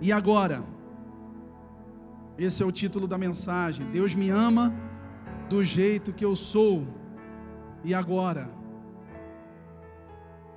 E 0.00 0.12
agora? 0.12 0.62
Esse 2.38 2.62
é 2.62 2.66
o 2.66 2.70
título 2.70 3.08
da 3.08 3.18
mensagem. 3.18 3.90
Deus 3.90 4.14
me 4.14 4.30
ama 4.30 4.72
do 5.48 5.64
jeito 5.64 6.12
que 6.12 6.24
eu 6.24 6.36
sou. 6.36 6.86
E 7.82 7.92
agora? 7.92 8.48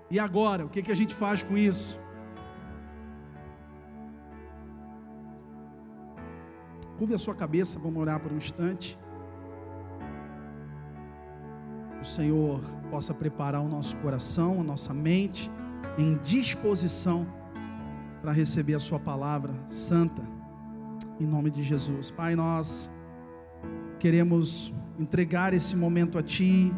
E 0.09 0.19
agora? 0.19 0.65
O 0.65 0.69
que, 0.69 0.83
que 0.83 0.91
a 0.91 0.95
gente 0.95 1.15
faz 1.15 1.41
com 1.41 1.57
isso? 1.57 1.99
Curve 6.97 7.15
a 7.15 7.17
sua 7.17 7.33
cabeça, 7.33 7.79
vamos 7.79 7.99
orar 7.99 8.19
por 8.19 8.31
um 8.31 8.37
instante. 8.37 8.95
O 11.99 12.05
Senhor 12.05 12.61
possa 12.91 13.11
preparar 13.11 13.61
o 13.61 13.67
nosso 13.67 13.95
coração, 13.97 14.61
a 14.61 14.63
nossa 14.63 14.93
mente 14.93 15.51
em 15.97 16.17
disposição 16.17 17.25
para 18.21 18.31
receber 18.31 18.75
a 18.75 18.79
Sua 18.79 18.99
palavra 18.99 19.53
santa, 19.67 20.21
em 21.19 21.25
nome 21.25 21.49
de 21.49 21.63
Jesus. 21.63 22.11
Pai, 22.11 22.35
nós 22.35 22.89
queremos 23.99 24.73
entregar 24.99 25.53
esse 25.53 25.75
momento 25.75 26.17
a 26.17 26.23
Ti, 26.23 26.71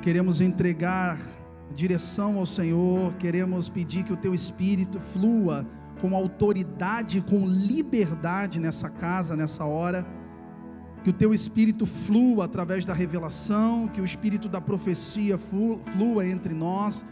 queremos 0.00 0.40
entregar 0.40 1.18
direção 1.74 2.38
ao 2.38 2.46
Senhor, 2.46 3.12
queremos 3.14 3.68
pedir 3.68 4.04
que 4.04 4.12
o 4.12 4.16
Teu 4.16 4.32
Espírito 4.32 5.00
flua 5.00 5.66
com 6.00 6.14
autoridade, 6.14 7.20
com 7.20 7.46
liberdade 7.46 8.60
nessa 8.60 8.88
casa, 8.88 9.36
nessa 9.36 9.64
hora. 9.64 10.06
Que 11.02 11.10
o 11.10 11.12
teu 11.12 11.32
espírito 11.32 11.86
flua 11.86 12.46
através 12.46 12.84
da 12.84 12.92
revelação, 12.92 13.86
que 13.86 14.00
o 14.00 14.04
espírito 14.04 14.48
da 14.48 14.60
profecia 14.60 15.38
flua 15.38 16.26
entre 16.26 16.52
nós, 16.52 17.04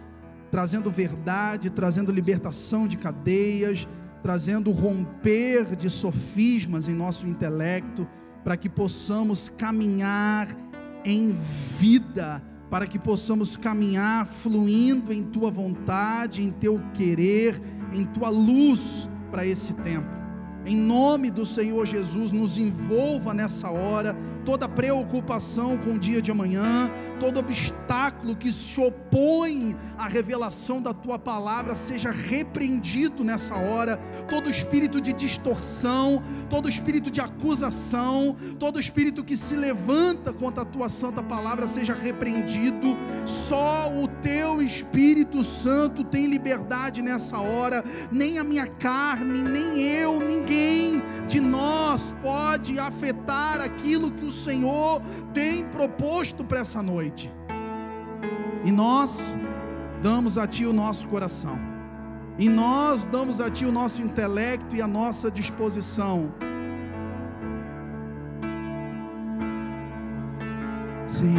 trazendo 0.55 0.89
verdade, 0.89 1.69
trazendo 1.69 2.13
libertação 2.13 2.87
de 2.87 2.97
cadeias, 2.97 3.89
trazendo 4.23 4.71
romper 4.71 5.75
de 5.75 5.91
sofismas 5.91 6.87
em 6.87 6.95
nosso 6.95 7.27
intelecto, 7.27 8.07
para 8.45 8.57
que 8.57 8.69
possamos 8.69 9.49
caminhar 9.59 10.46
em 11.05 11.37
vida, 11.77 12.41
para 12.71 12.87
que 12.87 13.01
possamos 13.01 13.57
caminhar 13.57 14.29
fluindo 14.29 15.13
em 15.13 15.24
tua 15.24 15.51
vontade, 15.51 16.41
em 16.41 16.52
teu 16.52 16.80
querer, 16.95 17.61
em 17.93 18.07
tua 18.07 18.29
luz 18.29 19.11
para 19.33 19.45
esse 19.45 19.74
tempo. 19.74 20.07
Em 20.65 20.77
nome 20.77 21.33
do 21.33 21.45
Senhor 21.45 21.85
Jesus, 21.85 22.30
nos 22.30 22.57
envolva 22.57 23.35
nessa 23.35 23.73
hora 23.73 24.16
toda 24.45 24.68
preocupação 24.68 25.78
com 25.78 25.95
o 25.95 25.98
dia 25.98 26.20
de 26.20 26.30
amanhã, 26.30 26.90
todo 27.18 27.40
obstáculo 27.40 28.37
que 28.37 28.52
se 28.52 28.80
opõe 28.80 29.76
à 29.96 30.06
revelação 30.06 30.82
da 30.82 30.92
tua 30.92 31.18
palavra 31.18 31.74
seja 31.74 32.10
repreendido 32.10 33.24
nessa 33.24 33.54
hora, 33.54 33.98
todo 34.28 34.50
espírito 34.50 35.00
de 35.00 35.12
distorção, 35.12 36.22
todo 36.50 36.68
espírito 36.68 37.10
de 37.10 37.20
acusação, 37.20 38.37
todo 38.59 38.80
espírito 38.80 39.24
que 39.24 39.37
se 39.37 39.54
levanta 39.56 40.32
contra 40.32 40.62
a 40.62 40.66
tua 40.66 40.88
santa 40.88 41.22
palavra 41.22 41.66
seja 41.66 41.95
repreendido. 41.95 42.96
Só 43.24 43.90
o 43.90 44.09
teu 44.22 44.60
Espírito 44.60 45.42
Santo 45.42 46.04
tem 46.04 46.26
liberdade 46.26 47.02
nessa 47.02 47.38
hora, 47.38 47.84
nem 48.10 48.38
a 48.38 48.45
minha 48.45 48.66
carne, 48.66 49.42
nem 49.42 49.80
eu, 49.80 50.20
ninguém 50.20 51.02
de 51.26 51.40
nós 51.40 52.15
pode 52.22 52.78
afetar 52.78 53.60
aquilo 53.60 54.10
que 54.10 54.24
o 54.24 54.30
Senhor 54.35 55.01
tem 55.32 55.66
proposto 55.68 56.45
para 56.45 56.60
essa 56.60 56.82
noite. 56.82 57.32
E 58.65 58.71
nós 58.71 59.35
damos 60.02 60.37
a 60.37 60.46
Ti 60.46 60.66
o 60.66 60.73
nosso 60.73 61.07
coração. 61.09 61.59
E 62.38 62.49
nós 62.49 63.07
damos 63.07 63.40
a 63.40 63.51
Ti 63.51 63.65
o 63.65 63.73
nosso 63.73 64.03
intelecto 64.03 64.75
e 64.75 64.82
a 64.82 64.88
nossa 64.88 65.31
disposição. 65.31 66.32
Sim. 71.09 71.37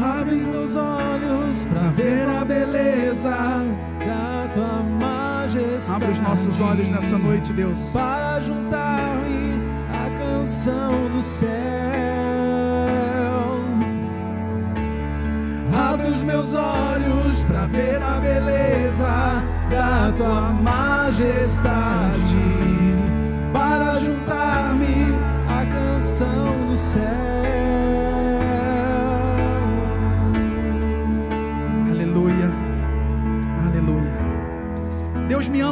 Abre 0.00 0.36
os 0.36 0.46
meus 0.46 0.76
olhos 0.76 1.64
para 1.64 1.88
ver 1.90 2.28
a 2.28 2.44
beleza 2.44 3.30
da 3.30 4.48
tua 4.54 4.82
majestade. 4.82 5.21
Abre 5.88 6.12
os 6.12 6.18
nossos 6.20 6.60
olhos 6.60 6.88
nessa 6.88 7.18
noite, 7.18 7.52
Deus. 7.52 7.78
Para 7.92 8.40
juntar-me 8.40 9.60
à 9.90 10.08
canção 10.18 11.08
do 11.10 11.22
céu. 11.22 11.50
Abre 15.90 16.08
os 16.08 16.22
meus 16.22 16.54
olhos 16.54 17.42
para 17.44 17.66
ver 17.66 18.02
a 18.02 18.16
beleza 18.18 19.42
da 19.70 20.12
tua 20.16 20.52
majestade. 20.52 21.72
Para 23.52 24.00
juntar-me 24.00 25.14
à 25.48 25.66
canção 25.66 26.66
do 26.66 26.76
céu. 26.78 27.31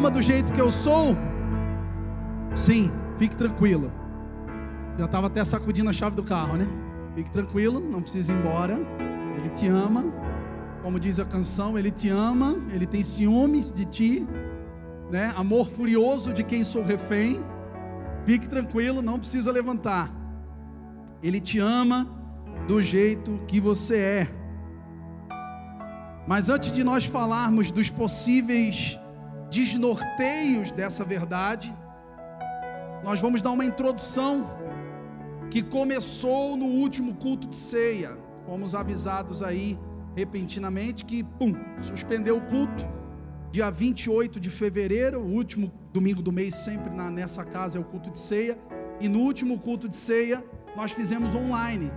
Ama 0.00 0.10
do 0.10 0.22
jeito 0.22 0.50
que 0.54 0.60
eu 0.60 0.70
sou? 0.70 1.14
Sim, 2.54 2.90
fique 3.18 3.36
tranquilo. 3.36 3.92
Já 4.98 5.04
estava 5.04 5.26
até 5.26 5.44
sacudindo 5.44 5.90
a 5.90 5.92
chave 5.92 6.16
do 6.16 6.22
carro, 6.22 6.56
né? 6.56 6.66
Fique 7.14 7.28
tranquilo, 7.28 7.78
não 7.78 8.00
precisa 8.00 8.32
ir 8.32 8.36
embora. 8.36 8.78
Ele 9.36 9.50
te 9.50 9.68
ama. 9.68 10.06
Como 10.82 10.98
diz 10.98 11.20
a 11.20 11.24
canção, 11.26 11.78
ele 11.78 11.90
te 11.90 12.08
ama, 12.08 12.56
ele 12.72 12.86
tem 12.86 13.02
ciúmes 13.02 13.70
de 13.70 13.84
ti, 13.84 14.26
né? 15.10 15.34
Amor 15.36 15.68
furioso 15.68 16.32
de 16.32 16.42
quem 16.42 16.64
sou 16.64 16.82
refém. 16.82 17.38
Fique 18.24 18.48
tranquilo, 18.48 19.02
não 19.02 19.18
precisa 19.18 19.52
levantar. 19.52 20.10
Ele 21.22 21.40
te 21.40 21.58
ama 21.58 22.08
do 22.66 22.80
jeito 22.80 23.38
que 23.46 23.60
você 23.60 23.98
é. 23.98 24.28
Mas 26.26 26.48
antes 26.48 26.72
de 26.72 26.82
nós 26.82 27.04
falarmos 27.04 27.70
dos 27.70 27.90
possíveis 27.90 28.98
desnorteios 29.50 30.70
dessa 30.70 31.04
verdade, 31.04 31.76
nós 33.02 33.20
vamos 33.20 33.42
dar 33.42 33.50
uma 33.50 33.64
introdução 33.64 34.48
que 35.50 35.62
começou 35.62 36.56
no 36.56 36.66
último 36.66 37.14
culto 37.14 37.48
de 37.48 37.56
ceia. 37.56 38.16
Fomos 38.46 38.74
avisados 38.74 39.42
aí 39.42 39.78
repentinamente 40.14 41.04
que, 41.04 41.24
pum, 41.24 41.54
suspendeu 41.82 42.36
o 42.36 42.40
culto. 42.42 42.88
Dia 43.50 43.68
28 43.68 44.38
de 44.38 44.48
fevereiro, 44.48 45.20
o 45.20 45.32
último 45.32 45.72
domingo 45.92 46.22
do 46.22 46.30
mês, 46.30 46.54
sempre 46.54 46.94
na, 46.94 47.10
nessa 47.10 47.44
casa 47.44 47.78
é 47.78 47.80
o 47.80 47.84
culto 47.84 48.10
de 48.10 48.18
ceia. 48.18 48.56
E 49.00 49.08
no 49.08 49.18
último 49.20 49.58
culto 49.58 49.88
de 49.88 49.96
ceia, 49.96 50.44
nós 50.76 50.92
fizemos 50.92 51.34
online. 51.34 51.90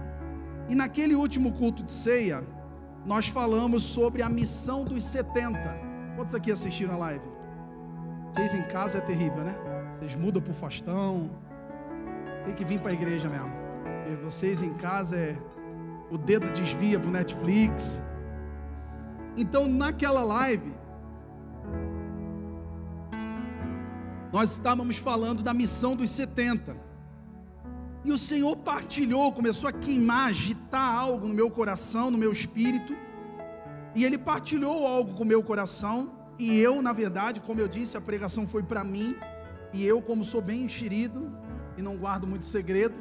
E 0.67 0.73
naquele 0.73 1.13
último 1.13 1.51
culto 1.51 1.83
de 1.83 1.91
ceia, 1.91 2.43
nós 3.05 3.27
falamos 3.27 3.83
sobre 3.83 4.23
a 4.23 4.29
missão 4.29 4.83
dos 4.83 5.03
70. 5.03 5.59
Quantos 6.15 6.33
aqui 6.33 6.51
assistiram 6.51 6.93
a 6.93 6.97
live? 6.97 7.32
Vocês 8.33 8.51
em 8.55 8.63
casa 8.63 8.97
é 8.97 9.01
terrível, 9.01 9.43
né? 9.43 9.55
Vocês 9.99 10.15
mudam 10.15 10.41
para 10.41 10.51
o 10.51 10.55
Faustão. 10.55 11.29
Tem 12.45 12.55
que 12.55 12.65
vir 12.65 12.79
para 12.79 12.89
a 12.89 12.93
igreja 12.93 13.29
mesmo. 13.29 13.51
E 14.11 14.15
vocês 14.15 14.63
em 14.63 14.73
casa 14.73 15.15
é. 15.15 15.37
O 16.09 16.17
dedo 16.17 16.51
desvia 16.51 16.99
para 16.99 17.07
o 17.07 17.11
Netflix. 17.11 18.01
Então, 19.37 19.67
naquela 19.67 20.23
live, 20.23 20.73
nós 24.31 24.53
estávamos 24.53 24.97
falando 24.97 25.43
da 25.43 25.53
missão 25.53 25.95
dos 25.95 26.09
70. 26.09 26.75
E 28.03 28.11
o 28.11 28.17
Senhor 28.17 28.55
partilhou, 28.57 29.31
começou 29.31 29.69
a 29.69 29.71
queimar, 29.71 30.29
agitar 30.29 30.95
algo 30.95 31.27
no 31.27 31.35
meu 31.35 31.51
coração, 31.51 32.09
no 32.09 32.17
meu 32.17 32.31
espírito. 32.31 32.95
E 33.93 34.03
Ele 34.03 34.17
partilhou 34.17 34.87
algo 34.87 35.13
com 35.13 35.21
o 35.21 35.27
meu 35.27 35.43
coração. 35.43 36.22
E 36.43 36.59
eu, 36.59 36.81
na 36.81 36.91
verdade, 36.91 37.39
como 37.39 37.61
eu 37.61 37.69
disse, 37.69 37.95
a 37.95 38.01
pregação 38.01 38.45
foi 38.45 38.61
para 38.61 38.83
mim. 38.83 39.15
E 39.71 39.85
eu, 39.85 40.01
como 40.01 40.25
sou 40.25 40.41
bem 40.41 40.63
enxerido 40.63 41.31
e 41.77 41.81
não 41.81 41.95
guardo 41.95 42.27
muito 42.27 42.45
segredo, 42.45 42.95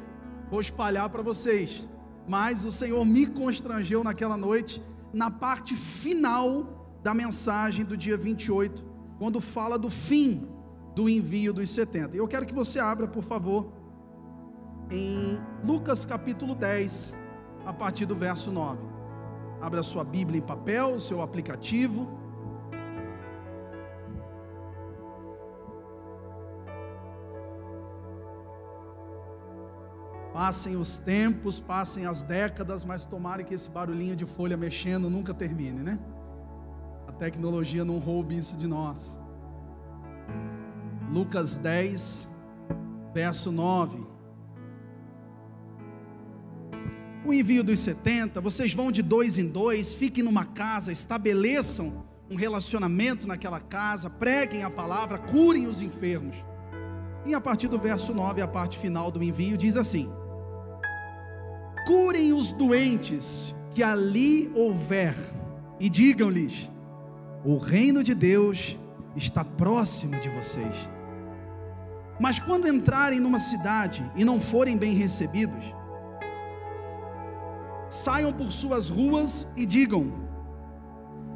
vou 0.49 0.61
espalhar 0.61 1.09
para 1.09 1.21
vocês. 1.21 1.85
Mas 2.25 2.63
o 2.63 2.71
Senhor 2.71 3.03
me 3.03 3.25
constrangeu 3.25 4.01
naquela 4.01 4.37
noite, 4.37 4.81
na 5.11 5.29
parte 5.29 5.75
final 5.75 6.87
da 7.03 7.13
mensagem 7.13 7.83
do 7.83 7.97
dia 7.97 8.15
28, 8.15 8.81
quando 9.19 9.41
fala 9.41 9.77
do 9.77 9.89
fim 9.89 10.47
do 10.95 11.09
envio 11.09 11.51
dos 11.51 11.69
70. 11.69 12.15
Eu 12.15 12.29
quero 12.29 12.45
que 12.45 12.53
você 12.53 12.79
abra, 12.79 13.09
por 13.09 13.23
favor, 13.23 13.73
em 14.89 15.37
Lucas 15.65 16.05
capítulo 16.05 16.55
10, 16.55 17.13
a 17.65 17.73
partir 17.73 18.05
do 18.05 18.15
verso 18.15 18.53
9. 18.53 18.79
Abra 19.59 19.83
sua 19.83 20.05
Bíblia 20.05 20.39
em 20.39 20.41
papel, 20.41 20.97
seu 20.97 21.21
aplicativo. 21.21 22.22
Passem 30.43 30.75
os 30.75 30.97
tempos, 30.97 31.57
passem 31.57 32.05
as 32.05 32.21
décadas, 32.21 32.83
mas 32.83 33.05
tomara 33.05 33.43
que 33.43 33.53
esse 33.53 33.69
barulhinho 33.69 34.13
de 34.13 34.25
folha 34.25 34.57
mexendo 34.57 35.09
nunca 35.09 35.33
termine, 35.33 35.81
né? 35.81 35.97
tecnologia 37.17 37.85
não 37.85 37.97
roube 37.97 38.37
isso 38.37 38.57
de 38.57 38.67
nós. 38.67 39.17
Lucas 41.09 41.55
10, 41.55 42.27
verso 43.13 43.53
9. 43.53 44.05
O 47.25 47.33
envio 47.33 47.63
dos 47.63 47.79
70, 47.79 48.41
vocês 48.41 48.73
vão 48.73 48.91
de 48.91 49.01
dois 49.01 49.37
em 49.37 49.47
dois, 49.47 49.93
fiquem 49.93 50.25
numa 50.25 50.43
casa, 50.43 50.91
estabeleçam 50.91 52.03
um 52.29 52.35
relacionamento 52.35 53.25
naquela 53.25 53.61
casa, 53.61 54.09
preguem 54.09 54.65
a 54.65 54.69
palavra, 54.69 55.17
curem 55.17 55.67
os 55.67 55.79
enfermos. 55.79 56.35
E 57.25 57.33
a 57.33 57.39
partir 57.39 57.69
do 57.69 57.79
verso 57.79 58.13
9, 58.13 58.41
a 58.41 58.47
parte 58.49 58.77
final 58.77 59.09
do 59.09 59.23
envio 59.23 59.55
diz 59.55 59.77
assim: 59.77 60.11
Curem 61.85 62.33
os 62.33 62.51
doentes 62.51 63.53
que 63.73 63.83
ali 63.83 64.51
houver, 64.55 65.15
e 65.79 65.89
digam-lhes: 65.89 66.69
o 67.43 67.57
reino 67.57 68.03
de 68.03 68.15
Deus 68.15 68.77
está 69.15 69.43
próximo 69.43 70.17
de 70.19 70.29
vocês. 70.29 70.75
Mas 72.19 72.39
quando 72.39 72.67
entrarem 72.67 73.19
numa 73.19 73.39
cidade 73.39 74.09
e 74.15 74.23
não 74.23 74.39
forem 74.39 74.77
bem 74.77 74.93
recebidos, 74.93 75.63
saiam 77.89 78.31
por 78.31 78.51
suas 78.51 78.87
ruas 78.87 79.47
e 79.57 79.65
digam: 79.65 80.13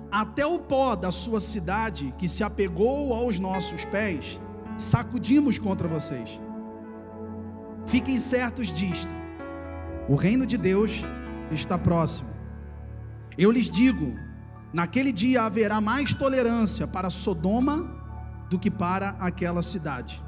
Até 0.10 0.46
o 0.46 0.60
pó 0.60 0.96
da 0.96 1.12
sua 1.12 1.42
cidade 1.42 2.14
que 2.18 2.28
se 2.28 2.44
apegou 2.44 3.14
aos 3.14 3.38
nossos 3.38 3.84
pés, 3.86 4.40
sacudimos 4.78 5.60
contra 5.60 5.88
vocês. 5.88 6.40
Fiquem 7.86 8.20
certos 8.20 8.72
disto: 8.72 9.14
o 10.08 10.16
reino 10.16 10.46
de 10.46 10.58
Deus 10.58 11.04
está 11.52 11.78
próximo. 11.78 12.30
Eu 13.38 13.52
lhes 13.52 13.70
digo: 13.70 14.16
naquele 14.74 15.12
dia 15.12 15.44
haverá 15.44 15.82
mais 15.82 16.14
tolerância 16.14 16.88
para 16.88 17.10
Sodoma 17.10 17.96
do 18.50 18.58
que 18.58 18.72
para 18.72 19.10
aquela 19.20 19.62
cidade. 19.62 20.24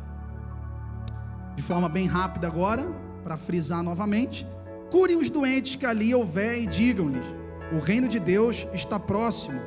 De 1.55 1.63
forma 1.63 1.89
bem 1.89 2.05
rápida 2.05 2.47
agora, 2.47 2.85
para 3.23 3.37
frisar 3.37 3.83
novamente, 3.83 4.47
curem 4.91 5.17
os 5.17 5.29
doentes 5.29 5.75
que 5.75 5.85
ali 5.85 6.13
houver 6.13 6.61
e 6.61 6.67
digam-lhes: 6.67 7.25
o 7.71 7.79
reino 7.79 8.07
de 8.07 8.19
Deus 8.19 8.67
está 8.73 8.99
próximo 8.99 9.61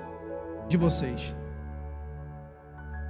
de 0.69 0.77
vocês. 0.77 1.35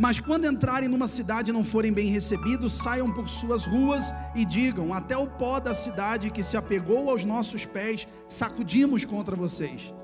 Mas 0.02 0.19
quando 0.19 0.49
entrarem 0.49 0.88
numa 0.88 1.06
cidade 1.06 1.50
e 1.50 1.52
não 1.52 1.62
forem 1.62 1.93
bem 1.93 2.08
recebidos, 2.08 2.72
saiam 2.72 3.08
por 3.12 3.28
suas 3.28 3.64
ruas 3.64 4.12
e 4.34 4.44
digam: 4.44 4.93
Até 4.93 5.16
o 5.16 5.28
pó 5.28 5.60
da 5.60 5.72
cidade 5.72 6.28
que 6.28 6.43
se 6.43 6.56
apegou 6.56 7.08
aos 7.08 7.25
nossos 7.25 7.64
pés, 7.64 8.08
sacudimos 8.26 9.04
contra 9.04 9.37
vocês. 9.37 9.94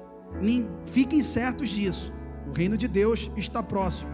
Fiquem 0.86 1.20
certos 1.20 1.70
disso, 1.70 2.12
o 2.48 2.52
reino 2.52 2.76
de 2.76 2.86
Deus 2.86 3.28
está 3.36 3.60
próximo. 3.60 4.08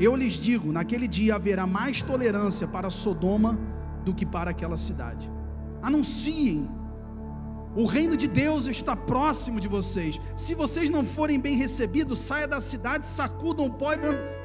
Eu 0.00 0.16
lhes 0.16 0.32
digo: 0.32 0.72
naquele 0.72 1.06
dia 1.06 1.36
haverá 1.36 1.64
mais 1.64 2.02
tolerância 2.02 2.66
para 2.66 2.90
Sodoma 2.90 3.56
do 4.04 4.12
que 4.12 4.26
para 4.26 4.50
aquela 4.50 4.76
cidade. 4.76 5.30
Anunciem, 5.80 6.68
o 7.76 7.86
reino 7.86 8.16
de 8.16 8.26
Deus 8.26 8.66
está 8.66 8.96
próximo 8.96 9.60
de 9.60 9.68
vocês. 9.68 10.20
Se 10.36 10.56
vocês 10.56 10.90
não 10.90 11.04
forem 11.04 11.38
bem 11.38 11.56
recebidos, 11.56 12.18
saia 12.18 12.48
da 12.48 12.58
cidade, 12.58 13.06
sacudam 13.06 13.66
o 13.66 13.72
pó 13.72 13.92
e 13.92 13.98
vão. 13.98 14.43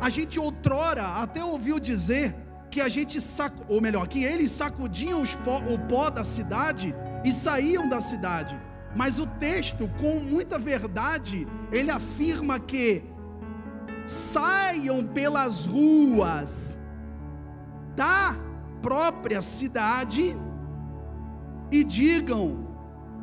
A 0.00 0.10
gente 0.10 0.38
outrora 0.38 1.02
até 1.22 1.44
ouviu 1.44 1.80
dizer 1.80 2.34
que 2.70 2.80
a 2.80 2.88
gente 2.88 3.20
sac... 3.20 3.54
ou 3.68 3.80
melhor, 3.80 4.06
que 4.06 4.22
eles 4.22 4.50
sacudiam 4.50 5.22
pó, 5.44 5.58
o 5.60 5.78
pó 5.78 6.10
da 6.10 6.24
cidade 6.24 6.94
e 7.24 7.32
saíam 7.32 7.88
da 7.88 8.00
cidade. 8.00 8.58
Mas 8.94 9.18
o 9.18 9.26
texto, 9.26 9.88
com 10.00 10.20
muita 10.20 10.58
verdade, 10.58 11.46
ele 11.70 11.90
afirma 11.90 12.58
que 12.58 13.04
saiam 14.06 15.04
pelas 15.06 15.64
ruas 15.64 16.78
da 17.94 18.36
própria 18.80 19.40
cidade 19.40 20.36
e 21.70 21.82
digam: 21.82 22.68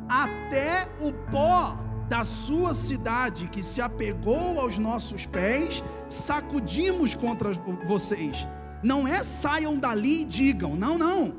até 0.08 0.88
o 1.00 1.12
pó 1.30 1.78
da 2.08 2.22
sua 2.24 2.74
cidade 2.74 3.48
que 3.48 3.62
se 3.62 3.80
apegou 3.80 4.60
aos 4.60 4.78
nossos 4.78 5.26
pés, 5.26 5.82
sacudimos 6.08 7.14
contra 7.14 7.52
vocês. 7.86 8.46
Não 8.82 9.08
é 9.08 9.22
saiam 9.22 9.78
dali 9.78 10.22
e 10.22 10.24
digam, 10.24 10.76
não, 10.76 10.98
não. 10.98 11.34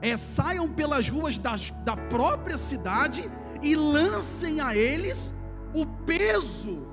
É 0.00 0.16
saiam 0.16 0.68
pelas 0.68 1.08
ruas 1.08 1.38
das, 1.38 1.72
da 1.84 1.96
própria 1.96 2.56
cidade 2.56 3.30
e 3.62 3.74
lancem 3.74 4.60
a 4.60 4.74
eles 4.76 5.34
o 5.74 5.84
peso 5.84 6.86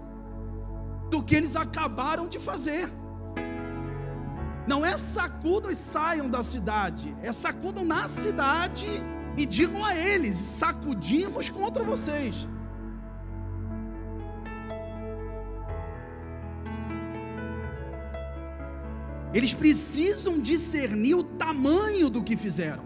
do 1.09 1.23
que 1.23 1.35
eles 1.35 1.55
acabaram 1.55 2.27
de 2.27 2.39
fazer. 2.39 2.91
Não 4.67 4.85
é 4.85 4.97
sacudam 4.97 5.71
e 5.71 5.75
saiam 5.75 6.29
da 6.29 6.43
cidade, 6.43 7.15
é 7.21 7.31
sacudam 7.31 7.85
na 7.85 8.07
cidade 8.07 8.85
e 9.37 9.45
digam 9.45 9.85
a 9.85 9.95
eles: 9.95 10.35
sacudimos 10.35 11.49
contra 11.49 11.83
vocês. 11.83 12.47
Eles 19.37 19.53
precisam 19.53 20.39
discernir 20.39 21.13
o 21.13 21.23
tamanho 21.23 22.09
do 22.09 22.23
que 22.23 22.35
fizeram. 22.35 22.81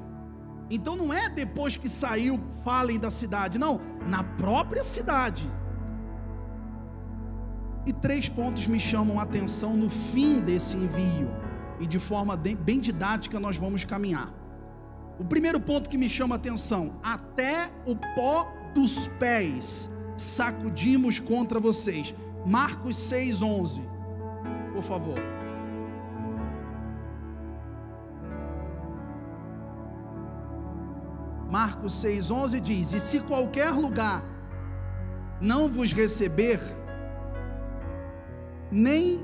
Então 0.69 0.98
não 0.98 1.13
é 1.13 1.30
depois 1.30 1.77
que 1.77 1.88
saiu, 1.88 2.38
falem 2.65 3.00
da 3.00 3.09
cidade, 3.09 3.57
não, 3.57 3.80
na 4.06 4.21
própria 4.21 4.83
cidade. 4.83 5.50
E 7.86 7.94
três 7.94 8.27
pontos 8.27 8.68
me 8.68 8.81
chamam 8.81 9.18
a 9.18 9.24
atenção 9.24 9.77
no 9.77 9.89
fim 9.89 10.42
desse 10.42 10.75
envio, 10.75 11.30
e 11.80 11.88
de 11.88 12.00
forma 12.00 12.36
bem 12.36 12.81
didática 12.81 13.39
nós 13.39 13.56
vamos 13.56 13.86
caminhar. 13.86 14.30
O 15.18 15.24
primeiro 15.24 15.57
ponto 15.57 15.89
que 15.89 15.97
me 15.97 16.09
chama 16.09 16.36
a 16.36 16.38
atenção: 16.38 17.00
até 17.01 17.71
o 17.86 17.95
pó 17.95 18.51
dos 18.75 19.07
pés 19.07 19.89
sacudimos 20.18 21.18
contra 21.18 21.62
vocês. 21.62 22.13
Marcos 22.45 22.97
6,11, 23.09 23.81
por 24.74 24.83
favor. 24.83 25.41
Marcos 31.51 32.01
6,11 32.01 32.62
diz: 32.62 32.94
E 32.94 33.00
se 33.00 33.19
qualquer 33.19 33.71
lugar 33.71 34.24
não 35.42 35.68
vos 35.68 35.92
receber, 35.92 36.62
nem 38.71 39.19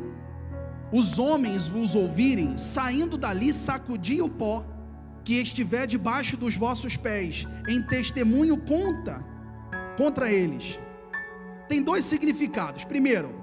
os 0.92 1.18
homens 1.18 1.70
vos 1.70 1.96
ouvirem, 1.96 2.58
saindo 2.58 3.18
dali, 3.18 3.54
sacudi 3.54 4.22
o 4.22 4.28
pó 4.28 4.66
que 5.24 5.40
estiver 5.40 5.88
debaixo 5.88 6.36
dos 6.36 6.58
vossos 6.58 6.98
pés, 6.98 7.48
em 7.68 7.82
testemunho 7.82 8.58
conta 8.58 9.24
contra 9.98 10.30
eles. 10.30 10.78
Tem 11.70 11.82
dois 11.82 12.04
significados. 12.04 12.84
Primeiro, 12.84 13.34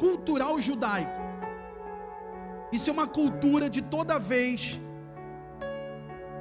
cultural 0.00 0.60
judaico. 0.60 1.22
Isso 2.72 2.90
é 2.90 2.92
uma 2.92 3.06
cultura 3.06 3.70
de 3.70 3.82
toda 3.82 4.18
vez 4.18 4.80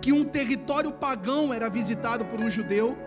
que 0.01 0.11
um 0.11 0.25
território 0.25 0.91
pagão 0.91 1.53
era 1.53 1.69
visitado 1.69 2.25
por 2.25 2.41
um 2.41 2.49
judeu, 2.49 2.97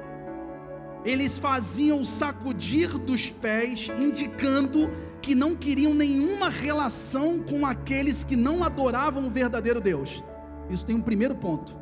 eles 1.05 1.37
faziam 1.37 2.05
sacudir 2.05 2.97
dos 2.97 3.31
pés, 3.31 3.91
indicando 3.99 4.91
que 5.21 5.35
não 5.35 5.57
queriam 5.57 5.93
nenhuma 5.93 6.49
relação 6.49 7.41
com 7.41 7.67
aqueles 7.67 8.23
que 8.23 8.37
não 8.37 8.63
adoravam 8.63 9.27
o 9.27 9.31
verdadeiro 9.31 9.81
Deus. 9.81 10.23
Isso 10.71 10.85
tem 10.85 10.95
um 10.95 11.03
primeiro 11.03 11.35
ponto, 11.35 11.77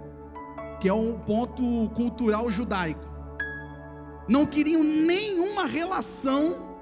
que 0.80 0.88
é 0.88 0.94
um 0.94 1.18
ponto 1.18 1.90
cultural 1.94 2.50
judaico. 2.50 3.04
Não 4.28 4.46
queriam 4.46 4.82
nenhuma 4.82 5.66
relação 5.66 6.72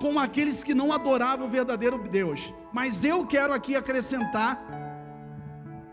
com 0.00 0.18
aqueles 0.18 0.62
que 0.62 0.74
não 0.74 0.92
adoravam 0.92 1.46
o 1.46 1.50
verdadeiro 1.50 1.98
Deus. 2.08 2.52
Mas 2.72 3.02
eu 3.02 3.26
quero 3.26 3.52
aqui 3.52 3.74
acrescentar 3.74 4.60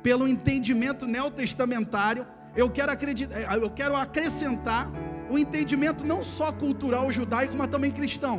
pelo 0.06 0.28
entendimento 0.28 1.08
neotestamentário, 1.08 2.28
eu 2.56 2.70
quero, 2.70 2.92
acreditar, 2.92 3.42
eh, 3.42 3.58
eu 3.60 3.72
quero 3.72 3.96
acrescentar 3.96 4.88
o 5.32 5.36
entendimento 5.36 6.06
não 6.06 6.24
só 6.24 6.52
cultural 6.52 7.12
judaico, 7.12 7.56
mas 7.58 7.70
também 7.70 7.92
cristão. 7.92 8.36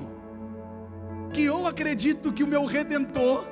Que 1.32 1.42
eu 1.42 1.66
acredito 1.66 2.32
que 2.32 2.44
o 2.44 2.46
meu 2.46 2.66
redentor, 2.66 3.44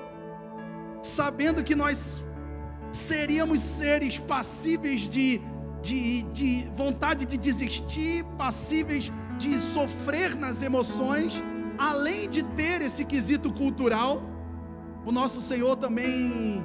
sabendo 1.02 1.64
que 1.64 1.74
nós 1.74 2.24
seríamos 2.92 3.60
seres 3.60 4.16
passíveis 4.16 5.08
de, 5.08 5.40
de, 5.82 6.22
de 6.38 6.70
vontade 6.76 7.26
de 7.26 7.36
desistir, 7.36 8.24
passíveis 8.38 9.10
de 9.38 9.58
sofrer 9.58 10.36
nas 10.36 10.62
emoções, 10.62 11.42
além 11.76 12.30
de 12.30 12.44
ter 12.44 12.80
esse 12.80 13.04
quesito 13.04 13.52
cultural, 13.52 14.22
o 15.04 15.10
nosso 15.10 15.40
Senhor 15.40 15.74
também 15.74 16.64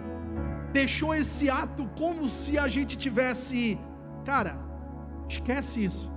deixou 0.71 1.13
esse 1.13 1.49
ato 1.49 1.89
como 1.97 2.27
se 2.27 2.57
a 2.57 2.67
gente 2.67 2.97
tivesse, 2.97 3.79
cara, 4.25 4.59
esquece 5.27 5.83
isso. 5.83 6.11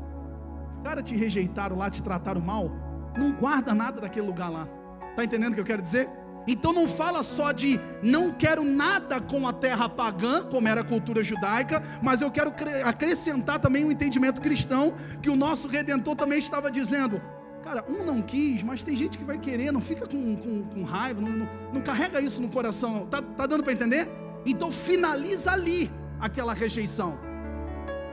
Os 0.77 0.83
caras 0.83 1.05
te 1.05 1.15
rejeitaram 1.17 1.77
lá, 1.77 1.91
te 1.91 2.03
trataram 2.03 2.41
mal, 2.41 2.71
não 3.17 3.33
guarda 3.33 3.75
nada 3.75 4.01
daquele 4.01 4.27
lugar 4.27 4.51
lá. 4.51 4.69
Está 5.11 5.25
entendendo 5.25 5.53
o 5.53 5.55
que 5.55 5.61
eu 5.61 5.67
quero 5.67 5.83
dizer? 5.83 6.09
Então 6.47 6.73
não 6.73 6.89
fala 6.89 7.23
só 7.23 7.53
de 7.53 7.79
não 8.03 8.33
quero 8.33 8.65
nada 8.65 9.21
com 9.21 9.47
a 9.47 9.53
terra 9.53 9.89
pagã, 9.89 10.43
como 10.43 10.67
era 10.67 10.81
a 10.81 10.85
cultura 10.85 11.23
judaica, 11.23 11.83
mas 12.03 12.21
eu 12.21 12.31
quero 12.31 12.53
acrescentar 12.85 13.61
também 13.61 13.85
um 13.85 13.93
entendimento 13.93 14.41
cristão 14.41 14.95
que 15.21 15.31
o 15.31 15.37
nosso 15.37 15.69
redentor 15.69 16.17
também 16.17 16.39
estava 16.39 16.71
dizendo. 16.71 17.23
Cara, 17.63 17.85
um 17.89 18.05
não 18.05 18.21
quis, 18.21 18.61
mas 18.63 18.83
tem 18.83 18.97
gente 18.97 19.17
que 19.17 19.23
vai 19.23 19.39
querer, 19.39 19.71
não 19.71 19.81
fica 19.81 20.05
com, 20.05 20.37
com, 20.37 20.65
com 20.65 20.83
raiva, 20.83 21.21
não, 21.21 21.31
não, 21.31 21.49
não, 21.75 21.81
carrega 21.81 22.21
isso 22.21 22.43
no 22.43 22.49
coração. 22.49 23.07
Tá, 23.07 23.23
tá 23.23 23.47
dando 23.47 23.63
para 23.63 23.73
entender? 23.73 24.09
Então 24.45 24.73
finaliza 24.73 25.53
ali 25.53 25.91
aquela 26.21 26.53
rejeição. 26.53 27.19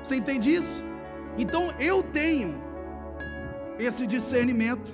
Você 0.03 0.15
entende 0.15 0.53
isso? 0.53 0.83
Então 1.37 1.73
eu 1.79 2.03
tenho 2.03 2.55
esse 3.77 4.05
discernimento 4.05 4.93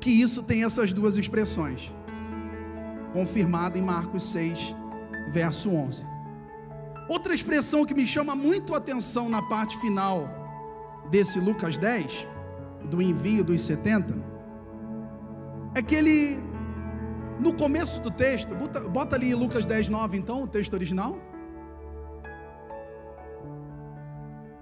que 0.00 0.10
isso 0.10 0.42
tem 0.42 0.64
essas 0.64 0.92
duas 0.92 1.16
expressões, 1.16 1.90
confirmada 3.12 3.78
em 3.78 3.82
Marcos 3.82 4.22
6, 4.24 4.74
verso 5.32 5.70
11. 5.70 6.04
Outra 7.08 7.34
expressão 7.34 7.84
que 7.84 7.94
me 7.94 8.06
chama 8.06 8.34
muito 8.36 8.74
a 8.74 8.78
atenção 8.78 9.28
na 9.28 9.42
parte 9.42 9.78
final 9.78 10.28
desse 11.10 11.38
Lucas 11.38 11.76
10, 11.76 12.26
do 12.84 13.00
envio 13.00 13.44
dos 13.44 13.62
70, 13.62 14.14
é 15.74 15.82
que 15.82 15.94
ele, 15.94 16.38
no 17.38 17.52
começo 17.54 18.00
do 18.00 18.10
texto, 18.10 18.54
bota, 18.54 18.80
bota 18.80 19.16
ali 19.16 19.34
Lucas 19.34 19.66
10, 19.66 19.88
9, 19.88 20.16
então, 20.16 20.42
o 20.42 20.46
texto 20.46 20.74
original. 20.74 21.18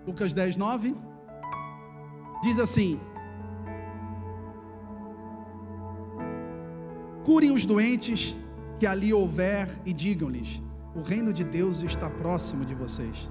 Lucas 0.07 0.33
10, 0.33 0.57
9, 0.57 0.97
diz 2.43 2.59
assim: 2.59 3.01
Curem 7.25 7.53
os 7.53 7.65
doentes 7.65 8.37
que 8.79 8.87
ali 8.87 9.13
houver 9.13 9.69
e 9.85 9.93
digam-lhes: 9.93 10.61
O 10.95 11.03
reino 11.03 11.33
de 11.33 11.45
Deus 11.45 11.83
está 11.83 12.11
próximo 12.11 12.65
de 12.65 12.75
vocês. 12.75 13.31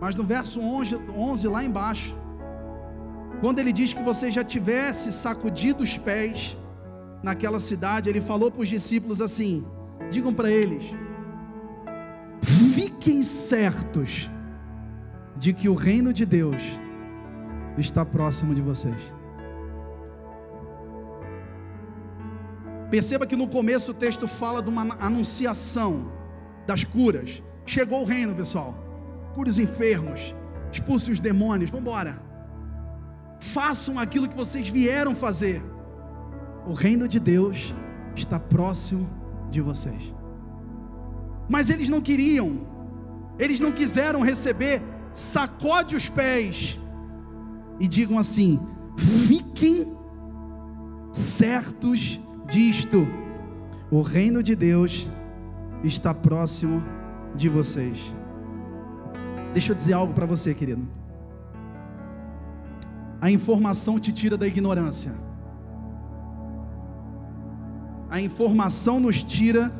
Mas 0.00 0.16
no 0.16 0.24
verso 0.24 0.60
11, 0.60 0.96
11 1.16 1.46
lá 1.46 1.62
embaixo, 1.62 2.16
quando 3.40 3.60
ele 3.60 3.72
diz 3.72 3.92
que 3.92 4.02
você 4.02 4.30
já 4.30 4.42
tivesse 4.42 5.12
sacudido 5.12 5.84
os 5.84 5.96
pés 5.96 6.56
naquela 7.22 7.60
cidade, 7.60 8.08
ele 8.08 8.20
falou 8.20 8.50
para 8.50 8.62
os 8.62 8.68
discípulos 8.68 9.20
assim: 9.20 9.64
digam 10.10 10.34
para 10.34 10.50
eles, 10.50 10.82
fiquem 12.42 13.22
certos 13.22 14.30
de 15.36 15.52
que 15.52 15.68
o 15.68 15.74
reino 15.74 16.12
de 16.12 16.26
Deus 16.26 16.62
está 17.78 18.04
próximo 18.04 18.54
de 18.54 18.60
vocês. 18.60 19.00
Perceba 22.90 23.26
que 23.26 23.34
no 23.34 23.48
começo 23.48 23.92
o 23.92 23.94
texto 23.94 24.28
fala 24.28 24.62
de 24.62 24.68
uma 24.68 24.96
anunciação 25.00 26.12
das 26.66 26.84
curas. 26.84 27.42
Chegou 27.64 28.02
o 28.02 28.04
reino, 28.04 28.34
pessoal. 28.34 28.74
Cure 29.34 29.48
os 29.48 29.58
enfermos, 29.58 30.20
expulse 30.70 31.10
os 31.10 31.18
demônios. 31.18 31.70
Vamos 31.70 31.86
embora. 31.86 32.20
Façam 33.40 33.98
aquilo 33.98 34.28
que 34.28 34.36
vocês 34.36 34.68
vieram 34.68 35.14
fazer. 35.14 35.62
O 36.66 36.72
reino 36.72 37.08
de 37.08 37.18
Deus 37.18 37.74
está 38.14 38.38
próximo 38.38 39.08
de 39.50 39.60
vocês. 39.60 40.14
Mas 41.48 41.70
eles 41.70 41.88
não 41.88 42.00
queriam. 42.00 42.66
Eles 43.38 43.58
não 43.60 43.72
quiseram 43.72 44.20
receber. 44.20 44.82
Sacode 45.12 45.96
os 45.96 46.08
pés 46.08 46.78
e 47.78 47.86
digam 47.86 48.18
assim: 48.18 48.60
fiquem 48.96 49.94
certos 51.12 52.20
disto: 52.48 53.06
o 53.90 54.00
reino 54.00 54.42
de 54.42 54.54
Deus 54.54 55.06
está 55.82 56.14
próximo 56.14 56.82
de 57.34 57.48
vocês. 57.48 57.98
Deixa 59.52 59.72
eu 59.72 59.76
dizer 59.76 59.92
algo 59.92 60.14
para 60.14 60.24
você, 60.24 60.54
querido. 60.54 60.86
A 63.20 63.30
informação 63.30 64.00
te 64.00 64.12
tira 64.12 64.36
da 64.36 64.46
ignorância. 64.46 65.12
A 68.12 68.20
informação 68.20 69.00
nos 69.00 69.22
tira 69.22 69.72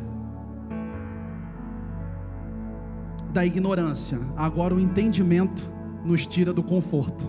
da 3.31 3.45
ignorância. 3.45 4.19
Agora 4.35 4.75
o 4.75 4.81
entendimento 4.81 5.63
nos 6.03 6.27
tira 6.27 6.51
do 6.51 6.63
conforto. 6.63 7.27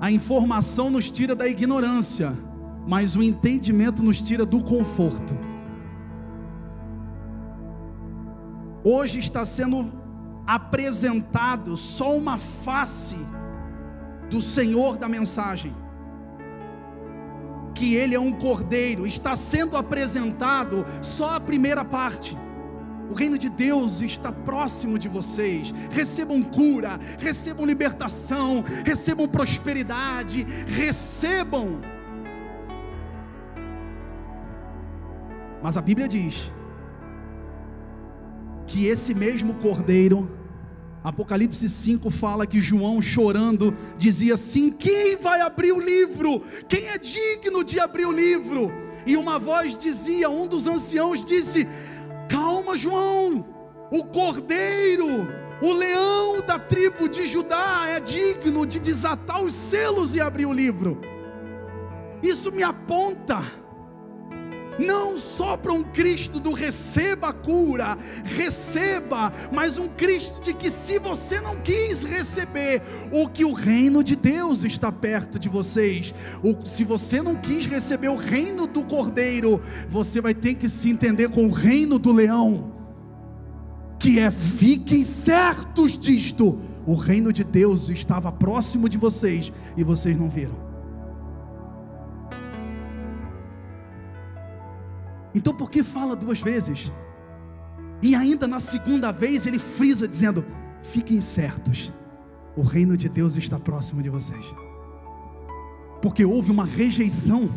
A 0.00 0.10
informação 0.10 0.88
nos 0.88 1.10
tira 1.10 1.34
da 1.34 1.46
ignorância, 1.46 2.32
mas 2.86 3.14
o 3.14 3.22
entendimento 3.22 4.02
nos 4.02 4.22
tira 4.22 4.46
do 4.46 4.62
conforto. 4.62 5.36
Hoje 8.82 9.18
está 9.18 9.44
sendo 9.44 9.92
apresentado 10.46 11.76
só 11.76 12.16
uma 12.16 12.38
face 12.38 13.16
do 14.30 14.40
Senhor 14.40 14.96
da 14.96 15.10
mensagem. 15.10 15.76
Que 17.78 17.94
Ele 17.94 18.14
é 18.14 18.20
um 18.20 18.32
cordeiro, 18.32 19.06
está 19.06 19.36
sendo 19.36 19.76
apresentado 19.76 20.84
só 21.00 21.36
a 21.36 21.40
primeira 21.40 21.84
parte. 21.84 22.36
O 23.08 23.14
reino 23.14 23.38
de 23.38 23.48
Deus 23.48 24.02
está 24.02 24.32
próximo 24.32 24.98
de 24.98 25.08
vocês. 25.08 25.72
Recebam 25.90 26.42
cura, 26.42 26.98
recebam 27.18 27.64
libertação, 27.64 28.64
recebam 28.84 29.28
prosperidade, 29.28 30.44
recebam. 30.66 31.80
Mas 35.62 35.76
a 35.76 35.80
Bíblia 35.80 36.08
diz 36.08 36.50
que 38.66 38.86
esse 38.86 39.14
mesmo 39.14 39.54
cordeiro, 39.54 40.37
Apocalipse 41.08 41.66
5 41.70 42.10
fala 42.10 42.46
que 42.46 42.60
João 42.60 43.00
chorando 43.00 43.74
dizia 43.96 44.34
assim: 44.34 44.70
Quem 44.70 45.16
vai 45.16 45.40
abrir 45.40 45.72
o 45.72 45.80
livro? 45.80 46.42
Quem 46.68 46.86
é 46.88 46.98
digno 46.98 47.64
de 47.64 47.80
abrir 47.80 48.04
o 48.04 48.12
livro? 48.12 48.70
E 49.06 49.16
uma 49.16 49.38
voz 49.38 49.74
dizia, 49.74 50.28
um 50.28 50.46
dos 50.46 50.66
anciãos 50.66 51.24
disse: 51.24 51.66
Calma, 52.28 52.76
João, 52.76 53.42
o 53.90 54.04
cordeiro, 54.04 55.26
o 55.62 55.72
leão 55.72 56.42
da 56.46 56.58
tribo 56.58 57.08
de 57.08 57.24
Judá 57.24 57.84
é 57.86 57.98
digno 58.00 58.66
de 58.66 58.78
desatar 58.78 59.42
os 59.42 59.54
selos 59.54 60.14
e 60.14 60.20
abrir 60.20 60.44
o 60.44 60.52
livro. 60.52 61.00
Isso 62.22 62.52
me 62.52 62.62
aponta 62.62 63.50
não 64.78 65.18
só 65.18 65.56
para 65.56 65.72
um 65.72 65.82
Cristo 65.82 66.38
do 66.38 66.52
receba 66.52 67.28
a 67.28 67.32
cura, 67.32 67.98
receba, 68.24 69.32
mas 69.52 69.78
um 69.78 69.88
Cristo 69.88 70.40
de 70.40 70.54
que 70.54 70.70
se 70.70 70.98
você 70.98 71.40
não 71.40 71.56
quis 71.56 72.02
receber, 72.02 72.82
o 73.10 73.28
que 73.28 73.44
o 73.44 73.52
reino 73.52 74.04
de 74.04 74.14
Deus 74.14 74.64
está 74.64 74.92
perto 74.92 75.38
de 75.38 75.48
vocês, 75.48 76.14
o, 76.42 76.54
se 76.66 76.84
você 76.84 77.20
não 77.20 77.34
quis 77.34 77.66
receber 77.66 78.08
o 78.08 78.16
reino 78.16 78.66
do 78.66 78.82
Cordeiro, 78.84 79.60
você 79.88 80.20
vai 80.20 80.34
ter 80.34 80.54
que 80.54 80.68
se 80.68 80.88
entender 80.88 81.28
com 81.30 81.46
o 81.46 81.52
reino 81.52 81.98
do 81.98 82.12
leão, 82.12 82.72
que 83.98 84.20
é 84.20 84.30
fiquem 84.30 85.02
certos 85.02 85.98
disto, 85.98 86.58
o 86.86 86.94
reino 86.94 87.32
de 87.32 87.44
Deus 87.44 87.88
estava 87.88 88.30
próximo 88.32 88.88
de 88.88 88.96
vocês 88.96 89.52
e 89.76 89.84
vocês 89.84 90.16
não 90.16 90.28
viram. 90.28 90.67
Então 95.38 95.54
por 95.54 95.70
que 95.70 95.84
fala 95.84 96.16
duas 96.16 96.40
vezes? 96.40 96.92
E 98.02 98.16
ainda 98.16 98.48
na 98.48 98.58
segunda 98.58 99.12
vez 99.12 99.46
ele 99.46 99.60
frisa 99.60 100.08
dizendo: 100.08 100.44
Fiquem 100.82 101.20
certos, 101.20 101.92
o 102.56 102.62
reino 102.62 102.96
de 102.96 103.08
Deus 103.08 103.36
está 103.36 103.56
próximo 103.56 104.02
de 104.02 104.10
vocês. 104.10 104.44
Porque 106.02 106.24
houve 106.24 106.50
uma 106.50 106.64
rejeição. 106.64 107.48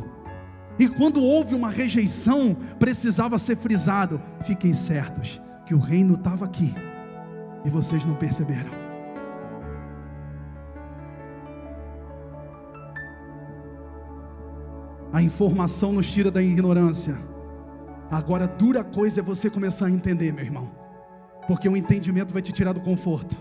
E 0.77 0.87
quando 0.87 1.23
houve 1.23 1.55
uma 1.55 1.71
rejeição, 1.71 2.55
precisava 2.77 3.39
ser 3.39 3.57
frisado: 3.57 4.21
fiquem 4.45 4.75
certos 4.75 5.41
que 5.65 5.73
o 5.73 5.79
reino 5.79 6.13
estava 6.13 6.45
aqui 6.45 6.75
e 7.65 7.69
vocês 7.71 8.05
não 8.05 8.13
perceberam. 8.13 8.69
A 15.11 15.21
informação 15.23 15.91
nos 15.91 16.09
tira 16.11 16.29
da 16.29 16.43
ignorância 16.43 17.30
Agora, 18.11 18.45
dura 18.45 18.83
coisa 18.83 19.21
é 19.21 19.23
você 19.23 19.49
começar 19.49 19.85
a 19.85 19.89
entender, 19.89 20.33
meu 20.33 20.43
irmão, 20.43 20.69
porque 21.47 21.69
o 21.69 21.77
entendimento 21.77 22.33
vai 22.33 22.41
te 22.41 22.51
tirar 22.51 22.73
do 22.73 22.81
conforto. 22.81 23.37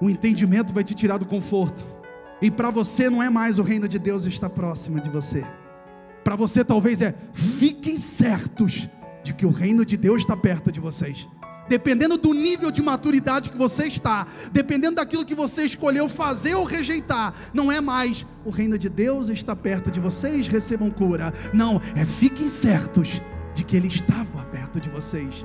O 0.00 0.08
entendimento 0.08 0.72
vai 0.72 0.84
te 0.84 0.94
tirar 0.94 1.18
do 1.18 1.26
conforto. 1.26 1.84
E 2.40 2.48
para 2.48 2.70
você 2.70 3.10
não 3.10 3.20
é 3.20 3.28
mais 3.28 3.58
o 3.58 3.62
reino 3.62 3.88
de 3.88 3.98
Deus 3.98 4.24
está 4.24 4.48
próximo 4.48 5.00
de 5.00 5.10
você. 5.10 5.44
Para 6.22 6.36
você 6.36 6.64
talvez 6.64 7.02
é 7.02 7.14
fiquem 7.32 7.96
certos 7.98 8.88
de 9.24 9.34
que 9.34 9.44
o 9.44 9.50
reino 9.50 9.84
de 9.84 9.96
Deus 9.96 10.20
está 10.20 10.36
perto 10.36 10.70
de 10.70 10.78
vocês. 10.78 11.26
Dependendo 11.68 12.16
do 12.16 12.32
nível 12.32 12.70
de 12.70 12.82
maturidade 12.82 13.50
que 13.50 13.56
você 13.56 13.86
está, 13.86 14.26
dependendo 14.52 14.96
daquilo 14.96 15.24
que 15.24 15.34
você 15.34 15.62
escolheu 15.62 16.08
fazer 16.08 16.54
ou 16.54 16.64
rejeitar, 16.64 17.34
não 17.52 17.70
é 17.70 17.80
mais 17.80 18.26
o 18.44 18.50
reino 18.50 18.78
de 18.78 18.88
Deus 18.88 19.28
está 19.28 19.56
perto 19.56 19.90
de 19.90 19.98
vocês, 19.98 20.48
recebam 20.48 20.90
cura. 20.90 21.34
Não, 21.52 21.80
é 21.94 22.04
fiquem 22.04 22.48
certos 22.48 23.20
de 23.54 23.64
que 23.64 23.76
Ele 23.76 23.88
estava 23.88 24.44
perto 24.44 24.80
de 24.80 24.88
vocês. 24.88 25.44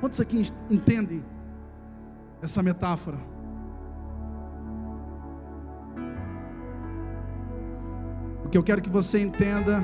Quantos 0.00 0.20
aqui 0.20 0.50
entendem 0.68 1.24
essa 2.42 2.62
metáfora? 2.62 3.18
O 8.44 8.48
que 8.48 8.58
eu 8.58 8.62
quero 8.62 8.82
que 8.82 8.90
você 8.90 9.20
entenda 9.20 9.82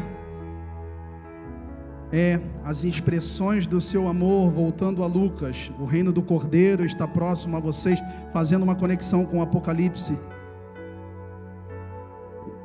é 2.13 2.41
as 2.65 2.85
expressões 2.85 3.67
do 3.67 3.81
seu 3.81 4.09
amor, 4.09 4.51
voltando 4.51 5.03
a 5.03 5.07
Lucas. 5.07 5.71
O 5.79 5.85
reino 5.85 6.13
do 6.13 6.23
Cordeiro 6.23 6.85
está 6.85 7.07
próximo 7.07 7.57
a 7.57 7.61
vocês, 7.61 8.01
fazendo 8.33 8.63
uma 8.63 8.75
conexão 8.75 9.25
com 9.25 9.39
o 9.39 9.43
Apocalipse. 9.43 10.19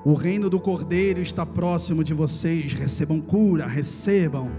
O 0.06 0.14
reino 0.14 0.50
do 0.50 0.60
Cordeiro 0.60 1.22
está 1.22 1.46
próximo 1.46 2.04
de 2.04 2.14
vocês. 2.14 2.74
Recebam 2.74 3.22
cura, 3.22 3.66
recebam. 3.68 4.50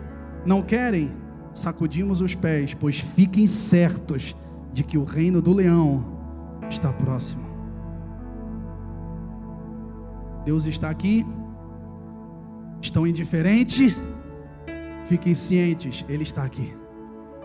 Não 0.45 0.63
querem? 0.63 1.13
Sacudimos 1.53 2.21
os 2.21 2.35
pés, 2.35 2.75
pois 2.75 2.99
fiquem 2.99 3.47
certos 3.47 4.35
de 4.73 4.83
que 4.83 4.99
o 4.99 5.05
reino 5.05 5.41
do 5.41 5.53
leão 5.53 6.05
está 6.69 6.93
próximo. 6.93 7.45
Deus 10.45 10.67
está 10.67 10.91
aqui. 10.91 11.25
Estão 12.83 13.07
indiferentes? 13.07 13.95
Fiquem 15.07 15.35
cientes, 15.35 16.05
Ele 16.09 16.23
está 16.23 16.45
aqui. 16.45 16.75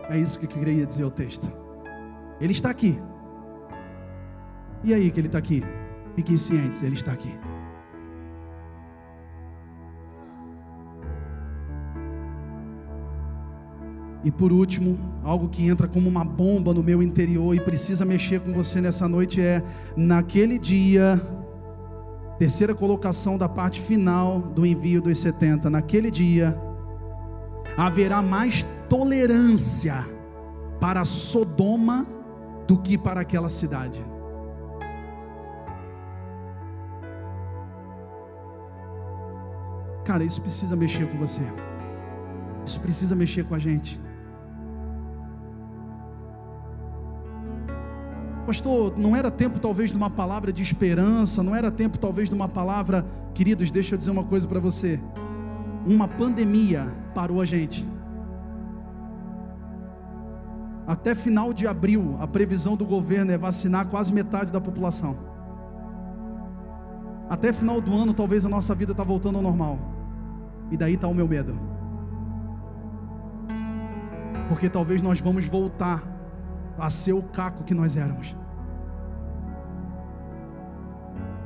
É 0.10 0.18
isso 0.18 0.40
que 0.40 0.46
eu 0.46 0.50
queria 0.50 0.86
dizer 0.86 1.04
o 1.04 1.12
texto. 1.12 1.52
Ele 2.40 2.54
está 2.54 2.70
aqui. 2.70 3.00
E 4.84 4.94
aí 4.94 5.12
que 5.12 5.20
Ele 5.20 5.28
está 5.28 5.38
aqui? 5.38 5.64
Fiquem 6.16 6.38
cientes, 6.38 6.82
Ele 6.82 6.96
está 6.96 7.12
aqui. 7.12 7.38
E 14.24 14.32
por 14.32 14.52
último, 14.52 15.00
algo 15.24 15.48
que 15.48 15.66
entra 15.68 15.88
como 15.88 16.10
uma 16.10 16.26
bomba 16.26 16.74
no 16.74 16.84
meu 16.84 17.02
interior 17.02 17.56
e 17.56 17.60
precisa 17.60 18.04
mexer 18.04 18.42
com 18.42 18.54
você 18.54 18.82
nessa 18.82 19.08
noite 19.08 19.42
é: 19.42 19.64
naquele 19.96 20.60
dia, 20.60 21.22
terceira 22.38 22.76
colocação 22.76 23.38
da 23.38 23.48
parte 23.48 23.80
final 23.82 24.40
do 24.40 24.66
envio 24.66 25.02
dos 25.02 25.18
70, 25.20 25.70
naquele 25.70 26.12
dia, 26.12 26.58
haverá 27.80 28.22
mais 28.22 28.66
tolerância 28.90 30.06
para 30.82 31.06
Sodoma 31.06 32.06
do 32.68 32.78
que 32.78 32.98
para 32.98 33.22
aquela 33.22 33.50
cidade. 33.50 34.06
Cara, 40.04 40.26
isso 40.26 40.42
precisa 40.42 40.76
mexer 40.76 41.08
com 41.10 41.18
você. 41.18 41.42
Isso 42.66 42.82
precisa 42.82 43.16
mexer 43.16 43.46
com 43.46 43.56
a 43.56 43.60
gente. 43.60 43.98
Pastor, 48.46 48.98
não 48.98 49.16
era 49.16 49.32
tempo 49.32 49.58
talvez 49.58 49.92
de 49.92 49.96
uma 49.96 50.10
palavra 50.10 50.52
de 50.52 50.62
esperança, 50.62 51.42
não 51.42 51.56
era 51.56 51.72
tempo 51.72 51.98
talvez 51.98 52.28
de 52.28 52.36
uma 52.36 52.50
palavra, 52.50 53.06
queridos, 53.34 53.72
deixa 53.72 53.94
eu 53.94 53.98
dizer 53.98 54.12
uma 54.12 54.26
coisa 54.26 54.46
para 54.46 54.60
você. 54.60 55.00
Uma 55.86 56.10
pandemia 56.10 56.92
parou 57.14 57.42
a 57.42 57.46
gente. 57.46 57.88
Até 60.88 61.14
final 61.14 61.54
de 61.54 61.68
abril, 61.68 62.18
a 62.20 62.28
previsão 62.28 62.76
do 62.76 62.86
governo 62.86 63.32
é 63.32 63.38
vacinar 63.38 63.88
quase 63.88 64.12
metade 64.12 64.52
da 64.52 64.60
população. 64.60 65.16
Até 67.30 67.54
final 67.54 67.80
do 67.80 67.94
ano, 67.94 68.12
talvez 68.12 68.44
a 68.44 68.50
nossa 68.50 68.74
vida 68.74 68.92
está 68.92 69.04
voltando 69.04 69.36
ao 69.36 69.42
normal. 69.44 69.78
E 70.72 70.76
daí 70.76 70.96
está 70.96 71.08
o 71.08 71.14
meu 71.14 71.28
medo. 71.28 71.56
Porque 74.48 74.68
talvez 74.68 75.00
nós 75.00 75.20
vamos 75.20 75.46
voltar 75.46 76.04
a 76.76 76.90
ser 76.90 77.14
o 77.14 77.22
caco 77.22 77.64
que 77.64 77.76
nós 77.76 77.96
éramos. 77.96 78.36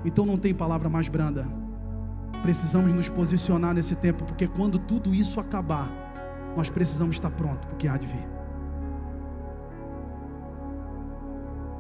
Então 0.05 0.25
não 0.25 0.38
tem 0.38 0.53
palavra 0.53 0.89
mais 0.89 1.09
branda. 1.09 1.62
Precisamos 2.41 2.91
nos 2.91 3.07
posicionar 3.07 3.73
nesse 3.73 3.95
tempo, 3.95 4.25
porque 4.25 4.47
quando 4.47 4.77
tudo 4.79 5.13
isso 5.13 5.39
acabar, 5.39 5.89
nós 6.57 6.69
precisamos 6.69 7.15
estar 7.15 7.29
pronto, 7.31 7.67
porque 7.67 7.87
há 7.87 7.97
de 7.97 8.07
vir. 8.07 8.27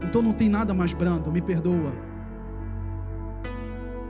Então 0.01 0.21
não 0.21 0.33
tem 0.33 0.49
nada 0.49 0.73
mais 0.73 0.93
brando, 0.93 1.31
me 1.31 1.41
perdoa. 1.41 1.93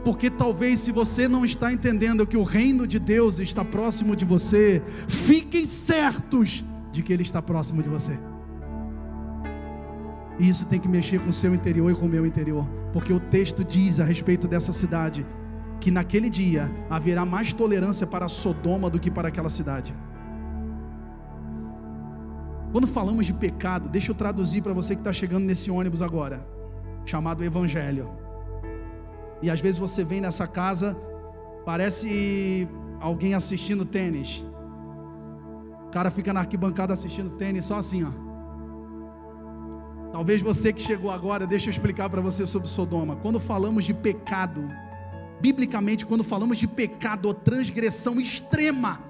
Porque 0.03 0.29
talvez 0.29 0.82
se 0.82 0.91
você 0.91 1.27
não 1.27 1.45
está 1.45 1.71
entendendo 1.71 2.27
que 2.27 2.36
o 2.36 2.43
reino 2.43 2.86
de 2.86 2.99
Deus 2.99 3.39
está 3.39 3.63
próximo 3.63 4.15
de 4.15 4.25
você, 4.25 4.82
fiquem 5.08 5.65
certos 5.65 6.63
de 6.91 7.01
que 7.01 7.13
ele 7.13 7.23
está 7.23 7.41
próximo 7.41 7.82
de 7.82 7.89
você. 7.89 8.19
E 10.38 10.49
isso 10.49 10.65
tem 10.65 10.79
que 10.79 10.89
mexer 10.89 11.19
com 11.19 11.29
o 11.29 11.34
seu 11.34 11.53
interior 11.53 11.91
e 11.91 11.95
com 11.95 12.06
o 12.06 12.10
meu 12.10 12.25
interior, 12.25 12.67
porque 12.91 13.13
o 13.13 13.19
texto 13.19 13.63
diz 13.63 13.99
a 13.99 14.03
respeito 14.03 14.47
dessa 14.47 14.73
cidade 14.73 15.25
que 15.84 15.91
naquele 15.91 16.30
dia 16.30 16.72
haverá 16.89 17.26
mais 17.26 17.52
tolerância 17.52 18.08
para 18.08 18.30
Sodoma 18.30 18.89
do 18.89 18.98
que 18.98 19.12
para 19.12 19.28
aquela 19.28 19.50
cidade. 19.50 19.93
Quando 22.72 22.88
falamos 22.88 23.26
de 23.26 23.34
pecado, 23.34 23.89
deixa 23.89 24.12
eu 24.12 24.15
traduzir 24.15 24.62
para 24.62 24.72
você 24.72 24.96
que 24.96 25.02
está 25.02 25.12
chegando 25.12 25.43
nesse 25.43 25.69
ônibus 25.69 26.02
agora, 26.02 26.48
chamado 27.06 27.43
Evangelho. 27.43 28.10
E 29.41 29.50
às 29.50 29.60
vezes 29.60 29.78
você 29.78 30.06
vem 30.06 30.22
nessa 30.22 30.48
casa, 30.48 30.96
parece 31.65 32.65
alguém 33.02 33.34
assistindo 33.34 33.84
tênis. 33.84 34.41
O 35.88 35.89
cara 35.89 36.10
fica 36.10 36.32
na 36.32 36.39
arquibancada 36.39 36.93
assistindo 36.93 37.32
tênis, 37.32 37.65
só 37.65 37.76
assim, 37.76 38.06
ó. 38.06 38.12
Talvez 40.13 40.41
você 40.41 40.72
que 40.72 40.82
chegou 40.82 41.12
agora, 41.12 41.46
deixa 41.46 41.67
eu 41.67 41.72
explicar 41.72 42.10
para 42.10 42.22
você 42.22 42.46
sobre 42.46 42.69
Sodoma. 42.69 43.17
Quando 43.17 43.38
falamos 43.38 43.84
de 43.84 43.93
pecado, 43.93 44.62
biblicamente, 45.39 46.06
quando 46.06 46.24
falamos 46.24 46.58
de 46.58 46.67
pecado 46.67 47.26
ou 47.26 47.34
transgressão 47.34 48.19
extrema, 48.19 49.02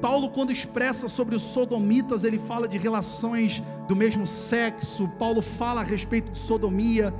Paulo, 0.00 0.30
quando 0.30 0.52
expressa 0.52 1.08
sobre 1.08 1.34
os 1.34 1.42
sodomitas, 1.42 2.22
ele 2.22 2.38
fala 2.38 2.68
de 2.68 2.78
relações 2.78 3.62
do 3.88 3.96
mesmo 3.96 4.26
sexo. 4.26 5.08
Paulo 5.18 5.42
fala 5.42 5.80
a 5.80 5.84
respeito 5.84 6.32
de 6.32 6.38
sodomia. 6.38 7.12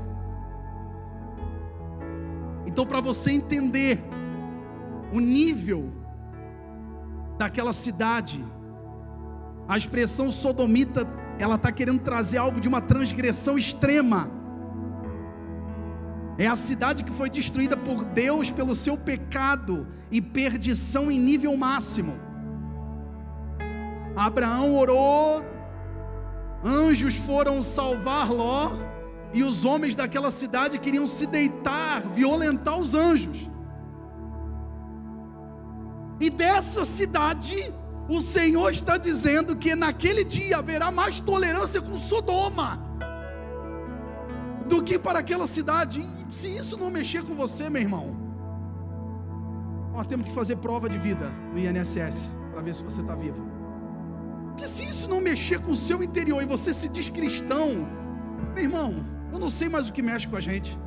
Então, 2.66 2.86
para 2.86 3.00
você 3.00 3.32
entender 3.32 3.98
o 5.12 5.18
nível 5.18 5.90
daquela 7.36 7.72
cidade, 7.72 8.44
a 9.66 9.76
expressão 9.76 10.30
sodomita 10.30 11.06
ela 11.38 11.54
está 11.54 11.70
querendo 11.72 12.00
trazer 12.00 12.38
algo 12.38 12.60
de 12.60 12.68
uma 12.68 12.80
transgressão 12.80 13.56
extrema. 13.56 14.37
É 16.38 16.46
a 16.46 16.54
cidade 16.54 17.02
que 17.02 17.10
foi 17.10 17.28
destruída 17.28 17.76
por 17.76 18.04
Deus 18.04 18.48
pelo 18.48 18.76
seu 18.76 18.96
pecado 18.96 19.88
e 20.08 20.22
perdição 20.22 21.10
em 21.10 21.18
nível 21.18 21.56
máximo. 21.56 22.16
Abraão 24.16 24.76
orou, 24.76 25.44
anjos 26.64 27.16
foram 27.16 27.60
salvar 27.62 28.30
Ló, 28.30 28.70
e 29.34 29.42
os 29.42 29.64
homens 29.64 29.96
daquela 29.96 30.30
cidade 30.30 30.78
queriam 30.78 31.08
se 31.08 31.26
deitar, 31.26 32.02
violentar 32.02 32.78
os 32.78 32.94
anjos. 32.94 33.50
E 36.20 36.30
dessa 36.30 36.84
cidade 36.84 37.74
o 38.08 38.22
Senhor 38.22 38.70
está 38.70 38.96
dizendo 38.96 39.56
que 39.56 39.74
naquele 39.74 40.22
dia 40.22 40.58
haverá 40.58 40.90
mais 40.92 41.18
tolerância 41.18 41.82
com 41.82 41.98
Sodoma 41.98 42.87
do 44.68 44.82
que 44.82 44.98
para 44.98 45.18
aquela 45.18 45.46
cidade. 45.46 46.00
E 46.00 46.34
se 46.34 46.48
isso 46.60 46.76
não 46.76 46.90
mexer 46.90 47.22
com 47.24 47.34
você, 47.34 47.68
meu 47.68 47.82
irmão, 47.82 48.06
nós 49.92 50.06
temos 50.06 50.26
que 50.28 50.34
fazer 50.34 50.56
prova 50.56 50.88
de 50.88 50.98
vida 50.98 51.30
no 51.52 51.58
INSS 51.58 52.28
para 52.52 52.62
ver 52.62 52.74
se 52.74 52.82
você 52.82 53.00
está 53.00 53.14
vivo. 53.14 53.40
Porque 54.50 54.68
se 54.68 54.82
isso 54.84 55.08
não 55.08 55.20
mexer 55.20 55.60
com 55.60 55.72
o 55.72 55.76
seu 55.76 56.02
interior 56.02 56.42
e 56.42 56.46
você 56.46 56.74
se 56.74 56.88
diz 56.88 57.08
cristão, 57.08 57.88
meu 58.54 58.64
irmão, 58.64 59.04
eu 59.32 59.38
não 59.38 59.50
sei 59.50 59.68
mais 59.68 59.88
o 59.88 59.92
que 59.92 60.02
mexe 60.02 60.26
com 60.28 60.36
a 60.36 60.40
gente. 60.40 60.78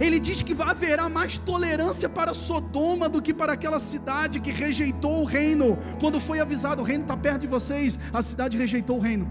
Ele 0.00 0.18
diz 0.20 0.40
que 0.42 0.54
haverá 0.62 1.08
mais 1.08 1.38
tolerância 1.38 2.08
para 2.08 2.32
Sodoma 2.32 3.08
do 3.08 3.20
que 3.20 3.34
para 3.34 3.52
aquela 3.52 3.80
cidade 3.80 4.38
que 4.38 4.52
rejeitou 4.52 5.22
o 5.22 5.24
reino. 5.24 5.76
Quando 6.00 6.20
foi 6.20 6.38
avisado, 6.38 6.82
o 6.82 6.84
reino 6.84 7.02
está 7.02 7.16
perto 7.16 7.40
de 7.40 7.48
vocês, 7.48 7.98
a 8.12 8.22
cidade 8.22 8.56
rejeitou 8.56 8.98
o 8.98 9.00
reino. 9.00 9.28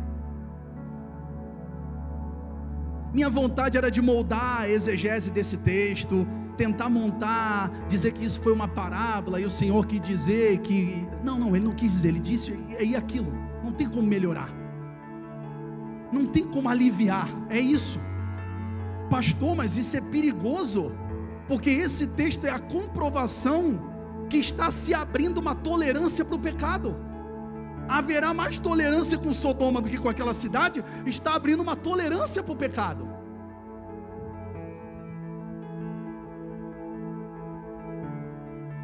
Minha 3.13 3.29
vontade 3.29 3.77
era 3.77 3.89
de 3.89 4.01
moldar 4.01 4.61
a 4.61 4.69
exegese 4.69 5.31
desse 5.31 5.57
texto, 5.57 6.27
tentar 6.57 6.89
montar, 6.89 7.71
dizer 7.87 8.11
que 8.11 8.25
isso 8.25 8.39
foi 8.41 8.51
uma 8.51 8.67
parábola 8.67 9.39
e 9.39 9.45
o 9.45 9.49
Senhor 9.49 9.85
quis 9.85 10.01
dizer 10.01 10.59
que. 10.59 11.07
Não, 11.23 11.39
não, 11.39 11.55
ele 11.55 11.65
não 11.65 11.73
quis 11.73 11.91
dizer, 11.91 12.09
ele 12.09 12.19
disse 12.19 12.53
e 12.79 12.95
aquilo. 12.95 13.31
Não 13.63 13.71
tem 13.71 13.87
como 13.89 14.07
melhorar, 14.07 14.49
não 16.11 16.25
tem 16.25 16.45
como 16.45 16.67
aliviar, 16.69 17.29
é 17.49 17.59
isso. 17.59 17.99
Pastor, 19.09 19.55
mas 19.55 19.77
isso 19.77 19.95
é 19.95 20.01
perigoso, 20.01 20.91
porque 21.47 21.69
esse 21.69 22.07
texto 22.07 22.45
é 22.45 22.49
a 22.49 22.59
comprovação 22.59 23.79
que 24.29 24.37
está 24.37 24.69
se 24.69 24.93
abrindo 24.93 25.37
uma 25.37 25.55
tolerância 25.55 26.25
para 26.25 26.35
o 26.35 26.39
pecado. 26.39 27.06
Haverá 27.87 28.33
mais 28.33 28.59
tolerância 28.59 29.17
com 29.17 29.33
Sodoma 29.33 29.81
do 29.81 29.87
que 29.87 29.97
com 29.97 30.09
aquela 30.09 30.33
cidade, 30.33 30.83
está 31.05 31.35
abrindo 31.35 31.61
uma 31.61 31.75
tolerância 31.75 32.43
para 32.43 32.53
o 32.53 32.55
pecado. 32.55 33.07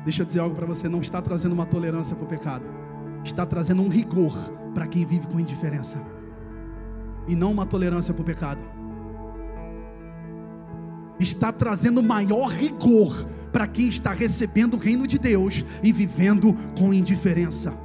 Deixa 0.03 0.21
eu 0.21 0.25
dizer 0.25 0.39
algo 0.39 0.55
para 0.55 0.65
você: 0.65 0.87
não 0.87 1.01
está 1.01 1.21
trazendo 1.21 1.53
uma 1.53 1.65
tolerância 1.65 2.15
para 2.15 2.25
o 2.25 2.27
pecado, 2.27 2.65
está 3.23 3.45
trazendo 3.45 3.81
um 3.81 3.89
rigor 3.89 4.37
para 4.73 4.87
quem 4.87 5.05
vive 5.05 5.27
com 5.27 5.39
indiferença, 5.39 5.97
e 7.27 7.35
não 7.35 7.51
uma 7.51 7.65
tolerância 7.65 8.13
para 8.13 8.21
o 8.21 8.25
pecado. 8.25 8.61
Está 11.19 11.51
trazendo 11.51 12.01
maior 12.01 12.47
rigor 12.47 13.27
para 13.51 13.67
quem 13.67 13.87
está 13.87 14.11
recebendo 14.11 14.73
o 14.73 14.79
reino 14.79 15.05
de 15.05 15.17
Deus 15.17 15.63
e 15.83 15.91
vivendo 15.91 16.55
com 16.77 16.93
indiferença. 16.93 17.82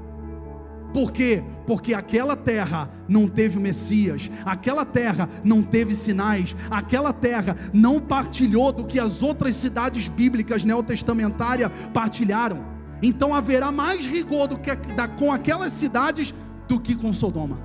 Por 0.92 1.12
quê? 1.12 1.42
Porque 1.66 1.92
aquela 1.92 2.34
terra 2.34 2.90
não 3.06 3.28
teve 3.28 3.58
Messias, 3.58 4.30
aquela 4.44 4.84
terra 4.84 5.28
não 5.44 5.62
teve 5.62 5.94
sinais, 5.94 6.56
aquela 6.70 7.12
terra 7.12 7.56
não 7.72 8.00
partilhou 8.00 8.72
do 8.72 8.84
que 8.84 8.98
as 8.98 9.22
outras 9.22 9.54
cidades 9.54 10.08
bíblicas 10.08 10.64
neotestamentárias 10.64 11.70
partilharam. 11.92 12.64
Então 13.02 13.34
haverá 13.34 13.70
mais 13.70 14.06
rigor 14.06 14.48
do 14.48 14.58
que, 14.58 14.74
da, 14.94 15.06
com 15.06 15.30
aquelas 15.30 15.72
cidades 15.72 16.34
do 16.66 16.80
que 16.80 16.94
com 16.94 17.12
Sodoma. 17.12 17.58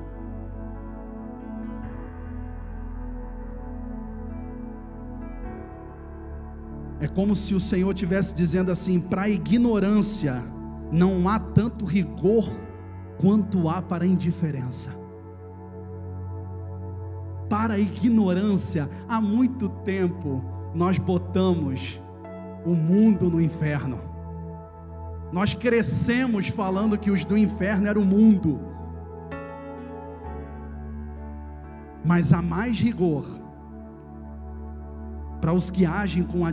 É 7.00 7.08
como 7.08 7.36
se 7.36 7.54
o 7.54 7.60
Senhor 7.60 7.92
estivesse 7.92 8.34
dizendo 8.34 8.72
assim: 8.72 9.00
para 9.00 9.24
a 9.24 9.30
ignorância 9.30 10.44
não 10.92 11.28
há 11.28 11.40
tanto 11.40 11.84
rigor 11.84 12.54
quanto 13.24 13.70
há 13.70 13.82
para 13.82 14.04
a 14.04 14.08
indiferença. 14.08 14.90
Para 17.50 17.76
a 17.76 17.80
ignorância, 17.80 18.90
há 19.08 19.22
muito 19.22 19.70
tempo 19.70 20.44
nós 20.76 20.98
botamos 20.98 22.02
o 22.66 22.72
mundo 22.72 23.30
no 23.30 23.40
inferno. 23.40 23.98
Nós 25.32 25.54
crescemos 25.54 26.50
falando 26.50 26.98
que 26.98 27.10
os 27.10 27.24
do 27.24 27.38
inferno 27.38 27.88
era 27.88 27.98
o 27.98 28.04
mundo. 28.04 28.60
Mas 32.04 32.34
há 32.34 32.42
mais 32.42 32.78
rigor 32.78 33.26
para 35.40 35.54
os 35.54 35.72
que 35.72 35.86
agem 35.86 36.24
com 36.24 36.46
a 36.46 36.50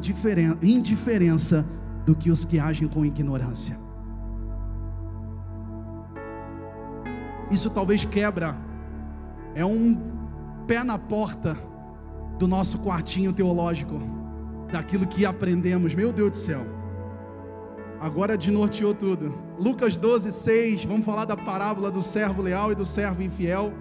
indiferença 0.63 1.67
do 2.07 2.15
que 2.15 2.31
os 2.31 2.45
que 2.45 2.61
agem 2.61 2.87
com 2.87 3.05
ignorância. 3.05 3.90
Isso 7.51 7.69
talvez 7.71 8.05
quebra, 8.05 8.57
é 9.55 9.65
um 9.65 9.99
pé 10.67 10.85
na 10.85 10.99
porta 10.99 11.57
do 12.39 12.47
nosso 12.47 12.79
quartinho 12.79 13.33
teológico, 13.33 14.01
daquilo 14.71 15.07
que 15.07 15.27
aprendemos. 15.27 15.95
Meu 15.95 16.13
Deus 16.13 16.31
do 16.31 16.37
céu. 16.37 16.65
Agora 18.01 18.39
desnorteou 18.39 18.95
tudo. 18.95 19.35
Lucas 19.59 19.97
12, 19.97 20.33
6. 20.33 20.85
Vamos 20.85 21.05
falar 21.05 21.27
da 21.27 21.37
parábola 21.37 21.91
do 21.91 22.03
servo 22.03 22.41
leal 22.41 22.73
e 22.73 22.75
do 22.75 22.85
servo 22.85 23.23
infiel. 23.23 23.73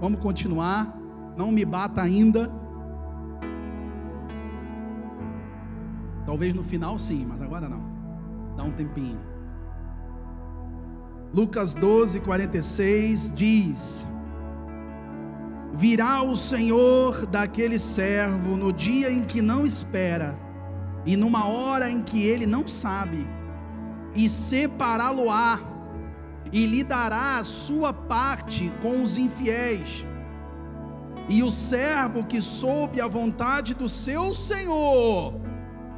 Vamos 0.00 0.18
continuar. 0.20 0.98
Não 1.36 1.52
me 1.52 1.64
bata 1.64 2.02
ainda. 2.02 2.50
Talvez 6.26 6.52
no 6.54 6.64
final 6.64 6.98
sim, 6.98 7.24
mas 7.24 7.40
agora 7.40 7.68
não. 7.68 7.80
Dá 8.56 8.64
um 8.64 8.72
tempinho. 8.72 9.20
Lucas 11.32 11.74
12, 11.74 12.20
46 12.20 13.32
diz: 13.34 14.06
Virá 15.74 16.22
o 16.22 16.34
Senhor 16.34 17.26
daquele 17.26 17.78
servo 17.78 18.56
no 18.56 18.72
dia 18.72 19.10
em 19.10 19.22
que 19.22 19.42
não 19.42 19.66
espera, 19.66 20.38
e 21.04 21.16
numa 21.16 21.46
hora 21.46 21.90
em 21.90 22.02
que 22.02 22.22
ele 22.22 22.46
não 22.46 22.66
sabe, 22.66 23.26
e 24.14 24.26
separá-lo-á, 24.26 25.60
e 26.50 26.64
lhe 26.64 26.82
dará 26.82 27.36
a 27.36 27.44
sua 27.44 27.92
parte 27.92 28.72
com 28.80 29.02
os 29.02 29.18
infiéis. 29.18 30.06
E 31.28 31.42
o 31.42 31.50
servo 31.50 32.24
que 32.24 32.40
soube 32.40 33.02
a 33.02 33.06
vontade 33.06 33.74
do 33.74 33.86
seu 33.86 34.32
Senhor, 34.32 35.34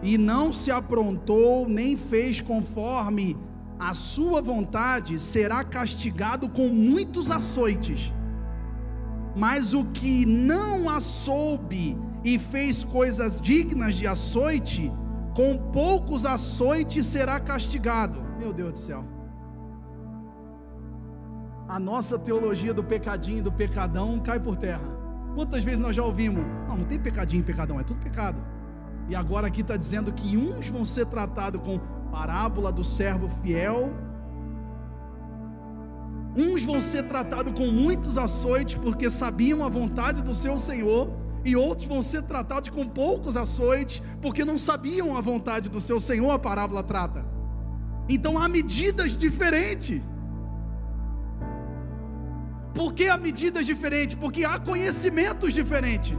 e 0.02 0.18
não 0.18 0.52
se 0.52 0.72
aprontou, 0.72 1.68
nem 1.68 1.96
fez 1.96 2.40
conforme 2.40 3.36
a 3.80 3.94
sua 3.94 4.42
vontade 4.42 5.18
será 5.18 5.64
castigado 5.64 6.50
com 6.50 6.68
muitos 6.68 7.30
açoites. 7.30 8.12
Mas 9.34 9.72
o 9.72 9.86
que 9.86 10.26
não 10.26 10.86
a 10.90 11.00
soube 11.00 11.96
e 12.22 12.38
fez 12.38 12.84
coisas 12.84 13.40
dignas 13.40 13.94
de 13.94 14.06
açoite, 14.06 14.92
com 15.34 15.70
poucos 15.72 16.26
açoites 16.26 17.06
será 17.06 17.40
castigado. 17.40 18.20
Meu 18.38 18.52
Deus 18.52 18.72
do 18.72 18.78
céu. 18.78 19.04
A 21.66 21.78
nossa 21.78 22.18
teologia 22.18 22.74
do 22.74 22.84
pecadinho 22.84 23.38
e 23.38 23.42
do 23.42 23.52
pecadão 23.52 24.20
cai 24.20 24.38
por 24.38 24.56
terra. 24.56 24.84
Quantas 25.34 25.64
vezes 25.64 25.80
nós 25.80 25.96
já 25.96 26.04
ouvimos? 26.04 26.44
Não, 26.68 26.76
não 26.78 26.84
tem 26.84 26.98
pecadinho 26.98 27.40
e 27.40 27.44
pecadão, 27.44 27.80
é 27.80 27.84
tudo 27.84 28.00
pecado. 28.00 28.38
E 29.08 29.14
agora 29.14 29.46
aqui 29.46 29.62
está 29.62 29.76
dizendo 29.76 30.12
que 30.12 30.36
uns 30.36 30.68
vão 30.68 30.84
ser 30.84 31.06
tratados 31.06 31.62
com 31.62 31.80
parábola 32.10 32.70
do 32.72 32.84
servo 32.84 33.28
fiel. 33.42 33.92
Uns 36.36 36.62
vão 36.62 36.80
ser 36.80 37.04
tratados 37.04 37.52
com 37.52 37.66
muitos 37.66 38.16
açoites 38.16 38.76
porque 38.76 39.10
sabiam 39.10 39.64
a 39.64 39.68
vontade 39.68 40.22
do 40.22 40.34
seu 40.34 40.58
Senhor, 40.58 41.10
e 41.44 41.56
outros 41.56 41.88
vão 41.88 42.02
ser 42.02 42.22
tratados 42.22 42.70
com 42.70 42.86
poucos 42.86 43.36
açoites 43.36 44.02
porque 44.20 44.44
não 44.44 44.58
sabiam 44.58 45.16
a 45.16 45.20
vontade 45.20 45.68
do 45.68 45.80
seu 45.80 45.98
Senhor, 45.98 46.30
a 46.30 46.38
parábola 46.38 46.82
trata. 46.82 47.24
Então 48.08 48.38
há 48.38 48.48
medidas 48.48 49.16
diferentes. 49.16 50.02
Por 52.74 52.92
que 52.92 53.08
há 53.08 53.16
medidas 53.16 53.66
diferentes? 53.66 54.16
Porque 54.16 54.44
há 54.44 54.58
conhecimentos 54.58 55.54
diferentes. 55.54 56.16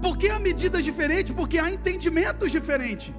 Por 0.00 0.16
que 0.16 0.28
há 0.28 0.38
medidas 0.38 0.84
diferentes? 0.84 1.34
Porque 1.34 1.58
há 1.58 1.70
entendimentos 1.70 2.52
diferentes. 2.52 3.12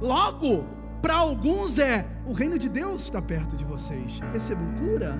Logo, 0.00 0.64
para 1.02 1.16
alguns 1.16 1.78
é: 1.78 2.06
o 2.26 2.32
reino 2.32 2.58
de 2.58 2.68
Deus 2.68 3.04
está 3.04 3.20
perto 3.20 3.56
de 3.56 3.64
vocês. 3.64 4.20
Recebam 4.32 4.66
cura, 4.74 5.16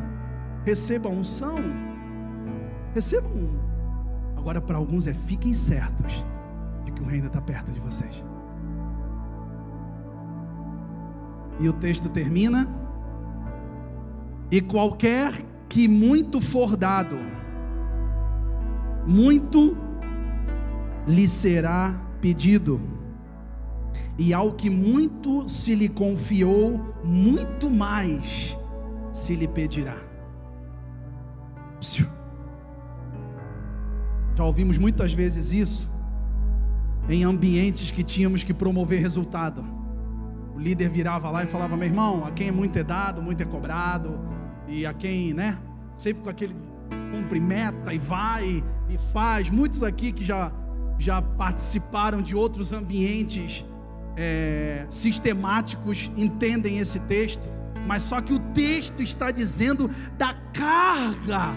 recebam 0.65 1.13
unção, 1.13 1.57
recebam. 2.95 3.61
Agora, 4.37 4.61
para 4.61 4.77
alguns 4.77 5.07
é: 5.07 5.15
fiquem 5.15 5.53
certos 5.55 6.25
de 6.85 6.93
que 6.93 7.03
o 7.03 7.07
reino 7.07 7.27
está 7.27 7.41
perto 7.41 7.73
de 7.73 7.81
vocês. 7.81 8.23
E 11.59 11.69
o 11.69 11.73
texto 11.73 12.09
termina: 12.09 12.69
E 14.51 14.61
qualquer 14.61 15.33
que 15.69 15.89
muito 15.89 16.41
for 16.41 16.77
dado, 16.77 17.19
muito 19.07 19.77
lhe 21.07 21.27
será 21.27 21.95
pedido 22.21 22.98
e 24.19 24.35
ao 24.35 24.53
que 24.53 24.69
muito 24.69 25.49
se 25.49 25.75
lhe 25.75 25.89
confiou, 25.89 26.81
muito 27.05 27.71
mais 27.71 28.57
se 29.13 29.35
lhe 29.35 29.47
pedirá. 29.47 29.97
Já 34.35 34.45
ouvimos 34.45 34.79
muitas 34.79 35.13
vezes 35.13 35.51
isso 35.51 35.91
em 37.09 37.25
ambientes 37.25 37.91
que 37.91 38.03
tínhamos 38.03 38.43
que 38.43 38.53
promover 38.53 39.01
resultado. 39.01 39.65
O 40.55 40.59
líder 40.59 40.91
virava 40.91 41.31
lá 41.31 41.45
e 41.45 41.47
falava: 41.47 41.77
meu 41.77 41.87
irmão, 41.87 42.25
a 42.25 42.31
quem 42.31 42.49
é 42.49 42.53
muito 42.53 42.79
é 42.79 42.85
dado, 42.85 43.23
muito 43.23 43.43
é 43.43 43.47
cobrado, 43.47 44.19
e 44.67 44.85
a 44.85 44.93
quem, 44.93 45.33
né, 45.33 45.59
sempre 45.97 46.23
com 46.23 46.31
aquele 46.31 46.55
cumpre 47.11 47.41
meta 47.41 47.93
e 47.93 47.99
vai 47.99 48.63
e 48.89 48.99
faz. 49.13 49.49
Muitos 49.49 49.83
aqui 49.83 50.13
que 50.13 50.25
já, 50.25 50.53
já 50.99 51.23
participaram 51.23 52.21
de 52.21 52.37
outros 52.37 52.73
ambientes 52.73 53.65
é, 54.21 54.85
sistemáticos 54.91 56.11
entendem 56.17 56.79
esse 56.79 56.99
texto, 56.99 57.49
mas 57.87 58.03
só 58.03 58.21
que 58.21 58.35
o 58.35 58.41
texto 58.53 59.01
está 59.01 59.31
dizendo 59.31 59.89
da 60.19 60.35
carga 60.53 61.55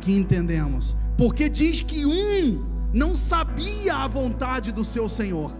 que 0.00 0.12
entendemos, 0.12 0.96
porque 1.16 1.48
diz 1.48 1.80
que 1.80 2.04
um 2.04 2.68
não 2.92 3.14
sabia 3.14 3.94
a 3.94 4.08
vontade 4.08 4.72
do 4.72 4.82
seu 4.82 5.08
Senhor. 5.08 5.56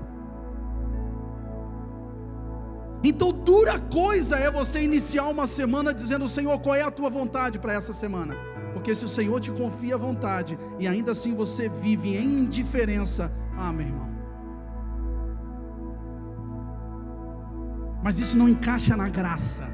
Então, 3.04 3.32
dura 3.32 3.78
coisa 3.78 4.36
é 4.36 4.50
você 4.50 4.82
iniciar 4.82 5.28
uma 5.28 5.46
semana 5.46 5.94
dizendo: 5.94 6.28
Senhor, 6.28 6.58
qual 6.58 6.74
é 6.74 6.82
a 6.82 6.90
tua 6.90 7.08
vontade 7.08 7.58
para 7.58 7.72
essa 7.72 7.92
semana? 7.92 8.34
Porque 8.74 8.94
se 8.94 9.04
o 9.04 9.08
Senhor 9.08 9.40
te 9.40 9.50
confia 9.52 9.94
a 9.94 9.98
vontade 9.98 10.58
e 10.78 10.88
ainda 10.88 11.12
assim 11.12 11.34
você 11.34 11.68
vive 11.68 12.16
em 12.16 12.40
indiferença, 12.40 13.32
ah, 13.56 13.72
meu 13.72 13.86
irmão. 13.86 14.09
Mas 18.02 18.18
isso 18.18 18.36
não 18.36 18.48
encaixa 18.48 18.96
na 18.96 19.08
graça, 19.08 19.68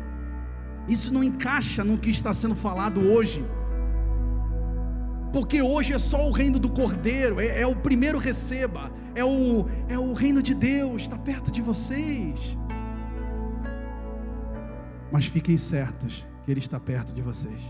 isso 0.89 1.13
não 1.13 1.23
encaixa 1.23 1.85
no 1.85 1.99
que 1.99 2.11
está 2.11 2.35
sendo 2.35 2.55
falado 2.55 3.01
hoje 3.01 3.45
porque 5.37 5.61
hoje 5.61 5.93
é 5.93 5.99
só 5.99 6.27
o 6.27 6.31
reino 6.31 6.59
do 6.59 6.67
Cordeiro, 6.71 7.41
é, 7.41 7.61
é 7.61 7.67
o 7.67 7.77
primeiro 7.77 8.17
receba, 8.17 8.91
é 9.15 9.23
o, 9.23 9.67
é 9.87 9.99
o 9.99 10.15
reino 10.15 10.43
de 10.43 10.55
Deus, 10.55 11.03
está 11.03 11.19
perto 11.19 11.51
de 11.51 11.61
vocês. 11.61 12.57
Mas 15.13 15.27
fiquem 15.27 15.59
certos 15.59 16.27
que 16.43 16.51
Ele 16.51 16.61
está 16.61 16.81
perto 16.81 17.13
de 17.13 17.21
vocês. 17.21 17.61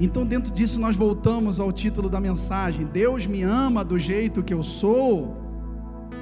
Então, 0.00 0.26
dentro 0.26 0.52
disso, 0.52 0.80
nós 0.80 0.96
voltamos 0.96 1.60
ao 1.60 1.72
título 1.72 2.08
da 2.08 2.20
mensagem: 2.20 2.84
Deus 2.84 3.26
me 3.26 3.42
ama 3.42 3.84
do 3.84 3.96
jeito 3.96 4.42
que 4.42 4.52
eu 4.52 4.64
sou. 4.64 5.43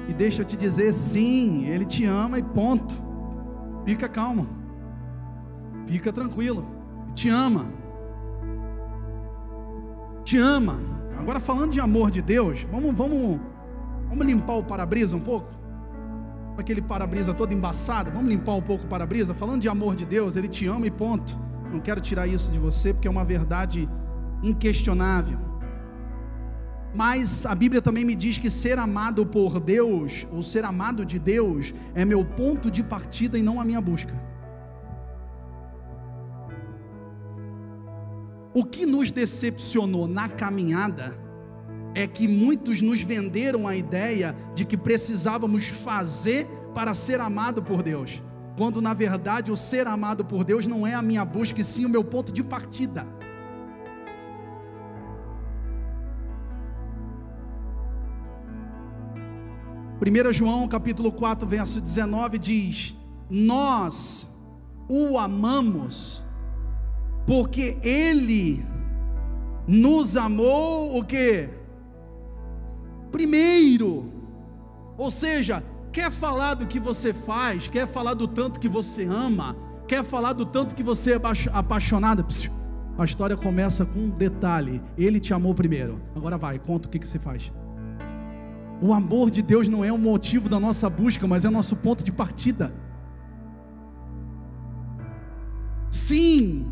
E 0.07 0.13
deixa 0.13 0.41
eu 0.41 0.45
te 0.45 0.57
dizer, 0.57 0.93
sim, 0.93 1.65
Ele 1.65 1.85
te 1.85 2.05
ama 2.05 2.39
e 2.39 2.43
ponto. 2.43 2.93
Fica 3.85 4.07
calmo, 4.07 4.47
fica 5.85 6.11
tranquilo, 6.11 6.65
te 7.13 7.29
ama 7.29 7.65
te 10.23 10.37
ama. 10.37 10.79
Agora 11.19 11.39
falando 11.39 11.71
de 11.71 11.79
amor 11.79 12.09
de 12.09 12.21
Deus, 12.21 12.65
vamos, 12.71 12.93
vamos, 12.95 13.39
vamos 14.09 14.25
limpar 14.25 14.55
o 14.55 14.63
para-brisa 14.63 15.15
um 15.15 15.19
pouco? 15.19 15.47
Aquele 16.57 16.81
para-brisa 16.81 17.33
todo 17.33 17.53
embaçado, 17.53 18.11
vamos 18.11 18.29
limpar 18.29 18.55
um 18.55 18.61
pouco 18.61 18.85
o 18.85 18.87
para-brisa? 18.87 19.33
Falando 19.33 19.61
de 19.61 19.69
amor 19.69 19.95
de 19.95 20.05
Deus, 20.05 20.35
Ele 20.35 20.47
te 20.47 20.67
ama 20.67 20.87
e 20.87 20.91
ponto. 20.91 21.37
Não 21.71 21.79
quero 21.79 22.01
tirar 22.01 22.27
isso 22.27 22.51
de 22.51 22.59
você, 22.59 22.93
porque 22.93 23.07
é 23.07 23.11
uma 23.11 23.25
verdade 23.25 23.89
inquestionável. 24.43 25.39
Mas 26.93 27.45
a 27.45 27.55
Bíblia 27.55 27.81
também 27.81 28.05
me 28.05 28.13
diz 28.13 28.37
que 28.37 28.49
ser 28.49 28.77
amado 28.77 29.25
por 29.25 29.59
Deus, 29.59 30.27
ou 30.31 30.43
ser 30.43 30.63
amado 30.63 31.03
de 31.03 31.17
Deus, 31.17 31.73
é 31.95 32.05
meu 32.05 32.23
ponto 32.23 32.69
de 32.69 32.83
partida 32.83 33.37
e 33.37 33.41
não 33.41 33.59
a 33.59 33.65
minha 33.65 33.81
busca. 33.81 34.13
O 38.53 38.63
que 38.63 38.85
nos 38.85 39.09
decepcionou 39.09 40.07
na 40.07 40.29
caminhada 40.29 41.17
é 41.95 42.05
que 42.05 42.27
muitos 42.27 42.81
nos 42.81 43.01
venderam 43.01 43.67
a 43.67 43.75
ideia 43.75 44.35
de 44.53 44.63
que 44.63 44.77
precisávamos 44.77 45.67
fazer 45.67 46.47
para 46.75 46.93
ser 46.93 47.19
amado 47.19 47.63
por 47.63 47.81
Deus, 47.81 48.21
quando 48.55 48.79
na 48.79 48.93
verdade 48.93 49.51
o 49.51 49.57
ser 49.57 49.87
amado 49.87 50.23
por 50.23 50.43
Deus 50.43 50.67
não 50.67 50.85
é 50.85 50.93
a 50.93 51.01
minha 51.01 51.25
busca, 51.25 51.61
e 51.61 51.63
sim 51.63 51.85
o 51.85 51.89
meu 51.89 52.03
ponto 52.03 52.31
de 52.31 52.43
partida. 52.43 53.07
Primeira 59.99 60.33
João 60.33 60.67
capítulo 60.67 61.11
4, 61.11 61.47
verso 61.47 61.79
19 61.79 62.37
diz: 62.37 62.95
Nós 63.29 64.27
o 64.89 65.17
amamos 65.17 66.23
porque 67.25 67.77
Ele 67.81 68.65
nos 69.67 70.17
amou 70.17 70.97
o 70.97 71.03
que? 71.03 71.49
Primeiro. 73.11 74.11
Ou 74.97 75.09
seja, 75.09 75.63
quer 75.91 76.11
falar 76.11 76.55
do 76.55 76.67
que 76.67 76.79
você 76.79 77.13
faz, 77.13 77.67
quer 77.67 77.87
falar 77.87 78.13
do 78.13 78.27
tanto 78.27 78.59
que 78.59 78.67
você 78.67 79.05
ama, 79.05 79.55
quer 79.87 80.03
falar 80.03 80.33
do 80.33 80.45
tanto 80.45 80.75
que 80.75 80.83
você 80.83 81.13
é 81.13 81.21
apaixonado. 81.51 82.25
A 82.97 83.05
história 83.05 83.37
começa 83.37 83.85
com 83.85 83.99
um 83.99 84.09
detalhe: 84.09 84.81
Ele 84.97 85.19
te 85.19 85.33
amou 85.33 85.53
primeiro. 85.55 86.01
Agora 86.15 86.37
vai, 86.37 86.59
conta 86.59 86.87
o 86.87 86.91
que, 86.91 86.99
que 86.99 87.07
você 87.07 87.19
faz. 87.19 87.51
O 88.85 88.91
amor 88.91 89.31
de 89.31 89.41
Deus 89.41 89.69
não 89.69 89.81
é 89.81 89.93
o 89.93 89.97
motivo 89.97 90.49
da 90.49 90.59
nossa 90.59 90.89
busca, 90.89 91.25
mas 91.25 91.45
é 91.45 91.49
nosso 91.49 91.73
ponto 91.73 92.03
de 92.03 92.11
partida. 92.11 92.73
Sim, 95.89 96.69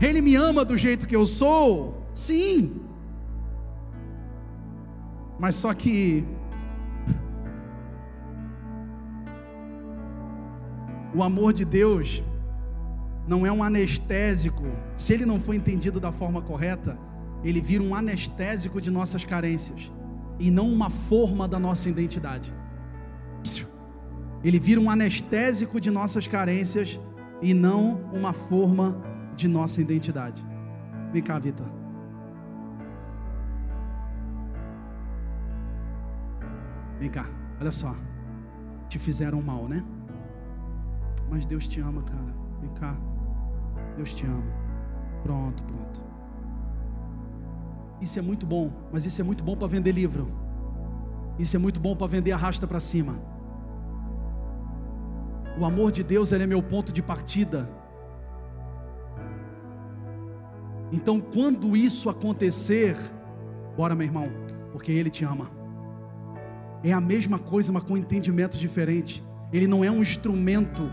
ele 0.00 0.22
me 0.22 0.34
ama 0.34 0.64
do 0.64 0.78
jeito 0.78 1.06
que 1.06 1.14
eu 1.14 1.26
sou? 1.26 2.02
Sim. 2.14 2.80
Mas 5.38 5.56
só 5.56 5.74
que 5.74 6.24
o 11.14 11.22
amor 11.22 11.52
de 11.52 11.66
Deus 11.66 12.22
não 13.28 13.44
é 13.44 13.52
um 13.52 13.62
anestésico. 13.62 14.64
Se 14.96 15.12
ele 15.12 15.26
não 15.26 15.38
for 15.38 15.54
entendido 15.54 16.00
da 16.00 16.12
forma 16.12 16.40
correta, 16.40 16.98
ele 17.44 17.60
vira 17.60 17.84
um 17.84 17.94
anestésico 17.94 18.80
de 18.80 18.90
nossas 18.90 19.22
carências 19.22 19.92
e 20.38 20.50
não 20.50 20.68
uma 20.68 20.90
forma 20.90 21.46
da 21.46 21.58
nossa 21.58 21.88
identidade. 21.88 22.52
Ele 24.42 24.58
vira 24.58 24.80
um 24.80 24.90
anestésico 24.90 25.80
de 25.80 25.90
nossas 25.90 26.26
carências 26.26 26.98
e 27.40 27.54
não 27.54 28.00
uma 28.12 28.32
forma 28.32 28.96
de 29.36 29.46
nossa 29.46 29.80
identidade. 29.80 30.44
Vem 31.12 31.22
cá, 31.22 31.38
Vitor. 31.38 31.66
Vem 36.98 37.10
cá, 37.10 37.26
olha 37.60 37.70
só. 37.70 37.96
Te 38.88 38.98
fizeram 38.98 39.40
mal, 39.42 39.68
né? 39.68 39.82
Mas 41.30 41.46
Deus 41.46 41.66
te 41.66 41.80
ama, 41.80 42.02
cara. 42.02 42.34
Vem 42.60 42.70
cá. 42.74 42.96
Deus 43.96 44.12
te 44.12 44.26
ama. 44.26 44.42
Pronto, 45.22 45.62
pronto. 45.64 46.11
Isso 48.02 48.18
é 48.18 48.22
muito 48.22 48.44
bom, 48.44 48.70
mas 48.92 49.06
isso 49.06 49.20
é 49.20 49.24
muito 49.24 49.42
bom 49.42 49.56
para 49.56 49.68
vender 49.68 49.92
livro. 49.92 50.30
Isso 51.38 51.56
é 51.56 51.58
muito 51.58 51.80
bom 51.80 51.96
para 51.96 52.06
vender 52.06 52.32
arrasta 52.32 52.66
para 52.66 52.80
cima. 52.80 53.18
O 55.58 55.64
amor 55.64 55.92
de 55.92 56.02
Deus 56.02 56.32
é 56.32 56.46
meu 56.46 56.62
ponto 56.62 56.92
de 56.92 57.02
partida 57.02 57.68
Então, 60.92 61.18
quando 61.18 61.74
isso 61.74 62.10
acontecer, 62.10 62.94
bora, 63.74 63.94
meu 63.94 64.06
irmão, 64.06 64.30
porque 64.70 64.92
Ele 64.92 65.08
te 65.08 65.24
ama. 65.24 65.50
É 66.84 66.92
a 66.92 67.00
mesma 67.00 67.38
coisa, 67.38 67.72
mas 67.72 67.82
com 67.82 67.96
entendimento 67.96 68.58
diferente. 68.58 69.24
Ele 69.50 69.66
não 69.66 69.82
é 69.82 69.90
um 69.90 70.02
instrumento 70.02 70.92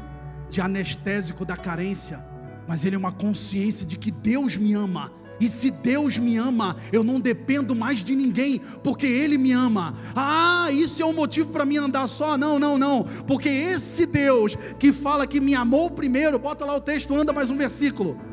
de 0.50 0.62
anestésico 0.62 1.44
da 1.44 1.58
carência, 1.58 2.24
mas 2.68 2.86
ele 2.86 2.96
é 2.96 3.00
uma 3.00 3.12
consciência 3.12 3.86
de 3.86 3.98
que 3.98 4.10
Deus 4.10 4.56
me 4.56 4.74
ama. 4.74 5.12
E 5.40 5.48
se 5.48 5.72
Deus 5.72 6.18
me 6.18 6.38
ama, 6.38 6.78
eu 6.92 7.04
não 7.04 7.20
dependo 7.20 7.76
mais 7.76 8.04
de 8.04 8.16
ninguém, 8.16 8.62
porque 8.84 9.06
Ele 9.06 9.38
me 9.38 9.52
ama. 9.52 9.96
Ah, 10.16 10.68
isso 10.72 11.02
é 11.02 11.06
um 11.06 11.14
motivo 11.14 11.50
para 11.50 11.66
mim 11.66 11.78
andar 11.78 12.08
só? 12.08 12.38
Não, 12.38 12.60
não, 12.60 12.78
não. 12.78 13.06
Porque 13.26 13.50
esse 13.50 14.06
Deus 14.06 14.58
que 14.78 14.92
fala 14.92 15.28
que 15.28 15.40
me 15.40 15.56
amou 15.56 15.90
primeiro, 15.90 16.38
bota 16.38 16.66
lá 16.66 16.76
o 16.76 16.82
texto, 16.82 17.16
anda 17.16 17.34
mais 17.34 17.50
um 17.50 17.58
versículo. 17.58 18.29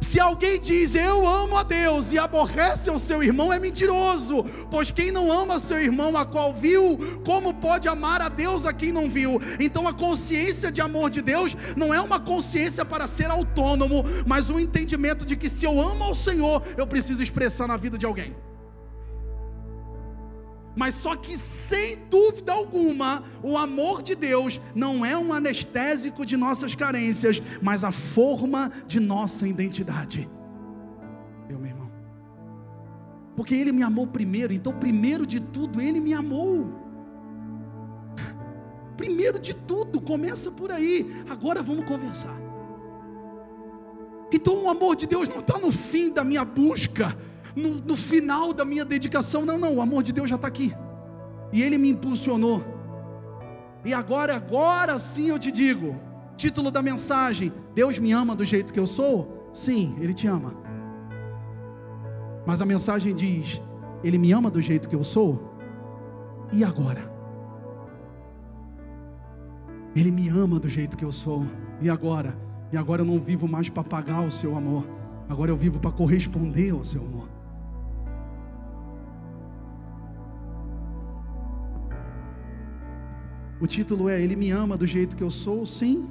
Se 0.00 0.18
alguém 0.18 0.58
diz 0.60 0.94
eu 0.94 1.26
amo 1.26 1.56
a 1.56 1.62
Deus 1.62 2.10
e 2.10 2.18
aborrece 2.18 2.90
o 2.90 2.98
seu 2.98 3.22
irmão, 3.22 3.52
é 3.52 3.58
mentiroso, 3.58 4.44
pois 4.70 4.90
quem 4.90 5.12
não 5.12 5.30
ama 5.30 5.60
seu 5.60 5.80
irmão 5.80 6.16
a 6.16 6.26
qual 6.26 6.52
viu, 6.52 7.20
como 7.24 7.54
pode 7.54 7.88
amar 7.88 8.20
a 8.20 8.28
Deus 8.28 8.64
a 8.64 8.72
quem 8.72 8.90
não 8.90 9.08
viu? 9.08 9.40
Então 9.60 9.86
a 9.86 9.92
consciência 9.92 10.72
de 10.72 10.80
amor 10.80 11.10
de 11.10 11.22
Deus 11.22 11.56
não 11.76 11.94
é 11.94 12.00
uma 12.00 12.18
consciência 12.18 12.84
para 12.84 13.06
ser 13.06 13.30
autônomo, 13.30 14.04
mas 14.26 14.50
um 14.50 14.58
entendimento 14.58 15.24
de 15.24 15.36
que 15.36 15.48
se 15.48 15.64
eu 15.64 15.80
amo 15.80 16.02
ao 16.02 16.14
Senhor, 16.14 16.62
eu 16.76 16.86
preciso 16.86 17.22
expressar 17.22 17.68
na 17.68 17.76
vida 17.76 17.96
de 17.96 18.04
alguém. 18.04 18.34
Mas 20.74 20.94
só 20.94 21.16
que 21.16 21.36
sem 21.36 22.06
dúvida 22.08 22.52
alguma, 22.52 23.24
o 23.42 23.58
amor 23.58 24.02
de 24.02 24.14
Deus 24.14 24.60
não 24.74 25.04
é 25.04 25.16
um 25.16 25.32
anestésico 25.32 26.24
de 26.24 26.36
nossas 26.36 26.74
carências, 26.74 27.42
mas 27.60 27.82
a 27.82 27.90
forma 27.90 28.70
de 28.86 29.00
nossa 29.00 29.48
identidade. 29.48 30.28
Eu, 31.48 31.58
meu 31.58 31.70
irmão. 31.70 31.90
Porque 33.34 33.54
ele 33.54 33.72
me 33.72 33.82
amou 33.82 34.06
primeiro, 34.06 34.52
então 34.52 34.72
primeiro 34.72 35.26
de 35.26 35.40
tudo 35.40 35.80
ele 35.80 36.00
me 36.00 36.14
amou. 36.14 36.72
Primeiro 38.96 39.38
de 39.38 39.54
tudo, 39.54 40.00
começa 40.00 40.50
por 40.50 40.70
aí. 40.70 41.24
Agora 41.28 41.62
vamos 41.62 41.86
conversar. 41.86 42.38
Então 44.32 44.64
o 44.64 44.68
amor 44.68 44.94
de 44.94 45.06
Deus 45.06 45.28
não 45.28 45.40
está 45.40 45.58
no 45.58 45.72
fim 45.72 46.12
da 46.12 46.22
minha 46.22 46.44
busca 46.44 47.16
no, 47.60 47.74
no 47.74 47.96
final 47.96 48.52
da 48.52 48.64
minha 48.64 48.84
dedicação. 48.84 49.44
Não, 49.44 49.58
não, 49.58 49.76
o 49.76 49.80
amor 49.80 50.02
de 50.02 50.12
Deus 50.12 50.28
já 50.28 50.36
está 50.36 50.48
aqui. 50.48 50.74
E 51.52 51.62
Ele 51.62 51.78
me 51.78 51.90
impulsionou. 51.90 52.64
E 53.84 53.94
agora, 53.94 54.34
agora 54.36 54.98
sim 54.98 55.28
eu 55.28 55.38
te 55.38 55.52
digo: 55.52 55.96
título 56.36 56.70
da 56.70 56.82
mensagem: 56.82 57.52
Deus 57.74 57.98
me 57.98 58.12
ama 58.12 58.34
do 58.34 58.44
jeito 58.44 58.72
que 58.72 58.80
eu 58.80 58.86
sou? 58.86 59.48
Sim, 59.52 59.94
Ele 60.00 60.12
te 60.12 60.26
ama. 60.26 60.54
Mas 62.46 62.60
a 62.60 62.66
mensagem 62.66 63.14
diz: 63.14 63.60
Ele 64.02 64.18
me 64.18 64.32
ama 64.32 64.50
do 64.50 64.60
jeito 64.60 64.88
que 64.88 64.96
eu 64.96 65.04
sou? 65.04 65.54
E 66.52 66.64
agora? 66.64 67.10
Ele 69.94 70.10
me 70.10 70.28
ama 70.28 70.58
do 70.58 70.68
jeito 70.68 70.96
que 70.96 71.04
eu 71.04 71.12
sou. 71.12 71.44
E 71.80 71.88
agora? 71.88 72.36
E 72.72 72.76
agora 72.76 73.02
eu 73.02 73.06
não 73.06 73.18
vivo 73.18 73.48
mais 73.48 73.68
para 73.68 73.82
pagar 73.82 74.20
o 74.20 74.30
seu 74.30 74.56
amor. 74.56 74.84
Agora 75.28 75.50
eu 75.50 75.56
vivo 75.56 75.78
para 75.78 75.92
corresponder 75.92 76.72
ao 76.72 76.84
seu 76.84 77.02
amor. 77.02 77.28
O 83.60 83.66
título 83.66 84.08
é 84.08 84.20
Ele 84.20 84.34
me 84.34 84.50
ama 84.50 84.76
do 84.76 84.86
jeito 84.86 85.14
que 85.14 85.22
eu 85.22 85.30
sou, 85.30 85.66
sim. 85.66 86.08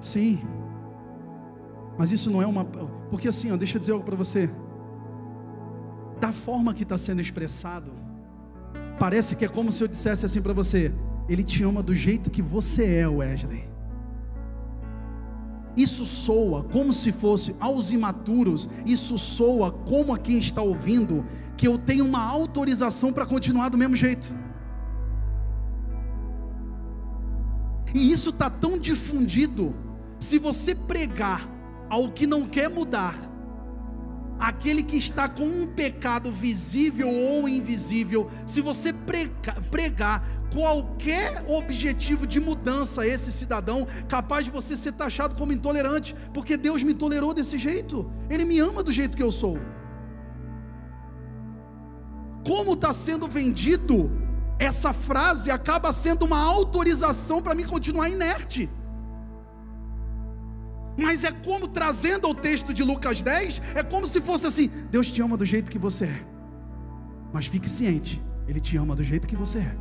Sim. 0.00 0.40
Mas 1.98 2.10
isso 2.10 2.30
não 2.30 2.40
é 2.40 2.46
uma. 2.46 2.64
Porque 2.64 3.28
assim, 3.28 3.52
ó, 3.52 3.56
deixa 3.56 3.76
eu 3.76 3.80
dizer 3.80 3.92
algo 3.92 4.04
para 4.04 4.16
você. 4.16 4.48
Da 6.18 6.32
forma 6.32 6.72
que 6.72 6.82
está 6.82 6.96
sendo 6.96 7.20
expressado, 7.20 7.92
parece 8.98 9.36
que 9.36 9.44
é 9.44 9.48
como 9.48 9.70
se 9.70 9.82
eu 9.84 9.88
dissesse 9.88 10.24
assim 10.24 10.40
para 10.40 10.54
você: 10.54 10.92
Ele 11.28 11.44
te 11.44 11.62
ama 11.62 11.82
do 11.82 11.94
jeito 11.94 12.30
que 12.30 12.40
você 12.40 12.96
é, 12.96 13.06
Wesley. 13.08 13.69
Isso 15.80 16.04
soa 16.04 16.62
como 16.64 16.92
se 16.92 17.10
fosse 17.10 17.56
aos 17.58 17.90
imaturos, 17.90 18.68
isso 18.84 19.16
soa 19.16 19.72
como 19.72 20.12
a 20.12 20.18
quem 20.18 20.36
está 20.36 20.60
ouvindo, 20.60 21.24
que 21.56 21.66
eu 21.66 21.78
tenho 21.78 22.04
uma 22.04 22.22
autorização 22.22 23.10
para 23.14 23.24
continuar 23.24 23.70
do 23.70 23.78
mesmo 23.78 23.96
jeito. 23.96 24.30
E 27.94 28.12
isso 28.12 28.28
está 28.28 28.50
tão 28.50 28.78
difundido, 28.78 29.74
se 30.18 30.38
você 30.38 30.74
pregar 30.74 31.48
ao 31.88 32.10
que 32.10 32.26
não 32.26 32.46
quer 32.46 32.68
mudar, 32.68 33.16
aquele 34.40 34.82
que 34.82 34.96
está 34.96 35.28
com 35.28 35.44
um 35.44 35.66
pecado 35.66 36.32
visível 36.32 37.08
ou 37.08 37.48
invisível, 37.48 38.30
se 38.46 38.60
você 38.60 38.92
pregar 39.70 40.26
qualquer 40.52 41.44
objetivo 41.46 42.26
de 42.26 42.40
mudança 42.40 43.02
a 43.02 43.06
esse 43.06 43.30
cidadão, 43.30 43.86
capaz 44.08 44.46
de 44.46 44.50
você 44.50 44.76
ser 44.76 44.92
taxado 44.92 45.36
como 45.36 45.52
intolerante, 45.52 46.16
porque 46.34 46.56
Deus 46.56 46.82
me 46.82 46.94
tolerou 46.94 47.32
desse 47.32 47.56
jeito, 47.56 48.10
Ele 48.28 48.44
me 48.44 48.58
ama 48.58 48.82
do 48.82 48.90
jeito 48.90 49.16
que 49.16 49.22
eu 49.22 49.30
sou 49.30 49.58
como 52.44 52.72
está 52.72 52.92
sendo 52.92 53.26
vendido, 53.28 54.10
essa 54.58 54.92
frase 54.92 55.50
acaba 55.50 55.92
sendo 55.92 56.24
uma 56.24 56.38
autorização 56.38 57.42
para 57.42 57.54
mim 57.54 57.64
continuar 57.64 58.08
inerte. 58.08 58.68
Mas 60.96 61.24
é 61.24 61.30
como 61.30 61.68
trazendo 61.68 62.26
ao 62.26 62.34
texto 62.34 62.72
de 62.74 62.82
Lucas 62.82 63.22
10, 63.22 63.62
é 63.74 63.82
como 63.82 64.06
se 64.06 64.20
fosse 64.20 64.46
assim: 64.46 64.70
Deus 64.90 65.10
te 65.10 65.22
ama 65.22 65.36
do 65.36 65.44
jeito 65.44 65.70
que 65.70 65.78
você 65.78 66.04
é. 66.04 66.22
Mas 67.32 67.46
fique 67.46 67.68
ciente, 67.68 68.22
Ele 68.46 68.60
te 68.60 68.76
ama 68.76 68.94
do 68.94 69.02
jeito 69.02 69.26
que 69.26 69.36
você 69.36 69.58
é. 69.58 69.76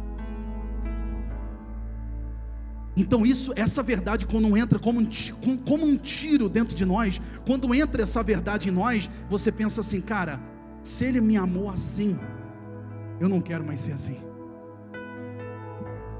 Então 2.96 3.26
isso, 3.26 3.54
essa 3.56 3.82
verdade 3.82 4.26
quando 4.26 4.58
entra 4.58 4.78
como 4.78 5.00
um, 5.00 5.58
como 5.58 5.86
um 5.86 5.98
tiro 5.98 6.50
dentro 6.50 6.76
de 6.76 6.86
nós, 6.86 7.22
quando 7.46 7.74
entra 7.74 8.04
essa 8.04 8.22
verdade 8.22 8.70
em 8.70 8.72
nós, 8.72 9.10
você 9.30 9.52
pensa 9.52 9.80
assim, 9.80 10.02
cara, 10.02 10.40
se 10.84 11.06
Ele 11.06 11.22
me 11.22 11.38
amou 11.38 11.70
assim, 11.70 12.18
eu 13.20 13.30
não 13.30 13.42
quero 13.42 13.66
mais 13.66 13.82
ser 13.82 13.94
assim. 13.94 14.18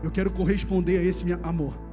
Eu 0.02 0.10
quero 0.10 0.32
corresponder 0.32 1.00
a 1.00 1.04
esse 1.04 1.26
amor. 1.44 1.89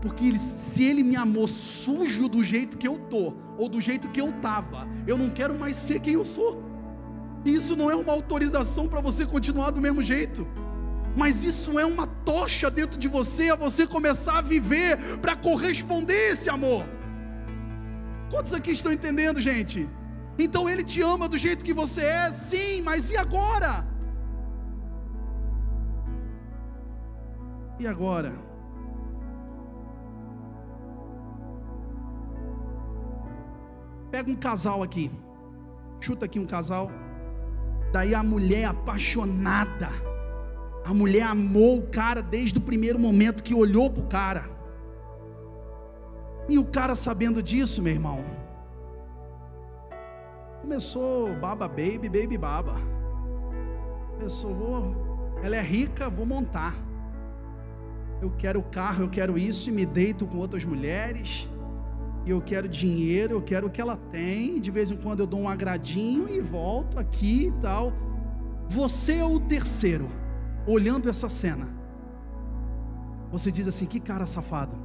Porque 0.00 0.24
ele, 0.24 0.38
se 0.38 0.82
ele 0.82 1.02
me 1.02 1.16
amou 1.16 1.46
sujo 1.46 2.28
do 2.28 2.42
jeito 2.42 2.78
que 2.78 2.88
eu 2.88 2.98
tô, 2.98 3.34
ou 3.58 3.68
do 3.68 3.80
jeito 3.80 4.08
que 4.08 4.20
eu 4.20 4.32
tava, 4.40 4.88
eu 5.06 5.18
não 5.18 5.28
quero 5.28 5.58
mais 5.58 5.76
ser 5.76 6.00
quem 6.00 6.14
eu 6.14 6.24
sou. 6.24 6.62
Isso 7.44 7.76
não 7.76 7.90
é 7.90 7.94
uma 7.94 8.12
autorização 8.12 8.88
para 8.88 9.00
você 9.00 9.26
continuar 9.26 9.70
do 9.70 9.80
mesmo 9.80 10.02
jeito. 10.02 10.46
Mas 11.16 11.42
isso 11.42 11.78
é 11.78 11.84
uma 11.84 12.06
tocha 12.06 12.70
dentro 12.70 12.98
de 12.98 13.08
você 13.08 13.50
a 13.50 13.56
você 13.56 13.86
começar 13.86 14.38
a 14.38 14.42
viver 14.42 14.96
para 15.20 15.34
corresponder 15.34 16.32
esse 16.32 16.48
amor. 16.48 16.84
Quantos 18.30 18.54
aqui 18.54 18.70
estão 18.70 18.92
entendendo, 18.92 19.40
gente? 19.40 19.88
Então 20.38 20.68
ele 20.68 20.84
te 20.84 21.02
ama 21.02 21.28
do 21.28 21.36
jeito 21.36 21.64
que 21.64 21.74
você 21.74 22.02
é, 22.02 22.30
sim, 22.30 22.80
mas 22.80 23.10
e 23.10 23.16
agora? 23.16 23.84
E 27.78 27.86
agora? 27.86 28.49
Pega 34.10 34.30
um 34.30 34.36
casal 34.36 34.82
aqui. 34.82 35.10
Chuta 36.00 36.24
aqui 36.24 36.38
um 36.38 36.46
casal. 36.46 36.90
Daí 37.92 38.14
a 38.14 38.22
mulher 38.22 38.66
apaixonada. 38.66 39.90
A 40.84 40.94
mulher 40.94 41.24
amou 41.24 41.78
o 41.78 41.86
cara 41.88 42.22
desde 42.22 42.58
o 42.58 42.62
primeiro 42.62 42.98
momento 42.98 43.42
que 43.42 43.54
olhou 43.54 43.90
para 43.90 44.02
o 44.02 44.06
cara. 44.06 44.50
E 46.48 46.58
o 46.58 46.64
cara 46.64 46.94
sabendo 46.94 47.42
disso, 47.42 47.80
meu 47.80 47.92
irmão, 47.92 48.24
começou 50.62 51.34
baba 51.36 51.68
baby, 51.68 52.08
baby 52.08 52.36
baba. 52.36 52.74
Começou, 54.14 54.54
vou, 54.54 55.36
ela 55.44 55.54
é 55.54 55.62
rica, 55.62 56.08
vou 56.08 56.26
montar 56.26 56.74
eu 58.20 58.30
quero 58.36 58.62
carro, 58.62 59.04
eu 59.04 59.08
quero 59.08 59.38
isso, 59.38 59.70
e 59.70 59.72
me 59.72 59.86
deito 59.86 60.26
com 60.26 60.36
outras 60.38 60.64
mulheres, 60.64 61.48
eu 62.30 62.40
quero 62.40 62.68
dinheiro, 62.68 63.34
eu 63.34 63.42
quero 63.42 63.66
o 63.66 63.70
que 63.70 63.80
ela 63.80 63.96
tem, 63.96 64.60
de 64.60 64.70
vez 64.70 64.90
em 64.90 64.96
quando 64.96 65.20
eu 65.20 65.26
dou 65.26 65.40
um 65.40 65.48
agradinho 65.48 66.28
e 66.28 66.40
volto 66.40 66.98
aqui 66.98 67.46
e 67.46 67.52
tal. 67.60 67.92
Você 68.68 69.14
é 69.14 69.24
o 69.24 69.40
terceiro, 69.40 70.08
olhando 70.66 71.08
essa 71.08 71.28
cena. 71.28 71.68
Você 73.30 73.50
diz 73.50 73.66
assim: 73.66 73.86
que 73.86 74.00
cara 74.00 74.26
safado. 74.26 74.76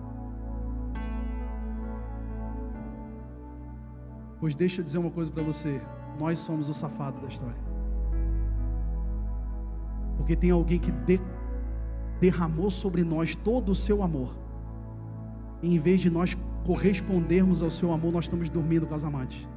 Pois 4.39 4.55
deixa 4.55 4.81
eu 4.81 4.85
dizer 4.85 4.97
uma 4.97 5.11
coisa 5.11 5.31
para 5.31 5.43
você: 5.43 5.81
nós 6.19 6.39
somos 6.39 6.69
o 6.69 6.73
safado 6.73 7.21
da 7.21 7.27
história. 7.27 7.63
Porque 10.17 10.35
tem 10.35 10.51
alguém 10.51 10.79
que 10.79 10.91
de 10.91 11.19
derramou 12.19 12.71
sobre 12.71 13.03
nós 13.03 13.35
todo 13.35 13.69
o 13.69 13.75
seu 13.75 14.01
amor. 14.01 14.35
E 15.61 15.75
em 15.75 15.79
vez 15.79 16.01
de 16.01 16.09
nós 16.09 16.37
correspondermos 16.65 17.61
ao 17.61 17.69
seu 17.69 17.91
amor, 17.93 18.11
nós 18.11 18.25
estamos 18.25 18.49
dormindo 18.49 18.87
com 18.87 18.95
as 18.95 19.05
amantes. 19.05 19.47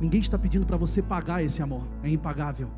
Ninguém 0.00 0.20
está 0.20 0.38
pedindo 0.38 0.66
para 0.66 0.76
você 0.76 1.00
pagar 1.00 1.42
esse 1.42 1.62
amor, 1.62 1.84
é 2.02 2.10
impagável. 2.10 2.68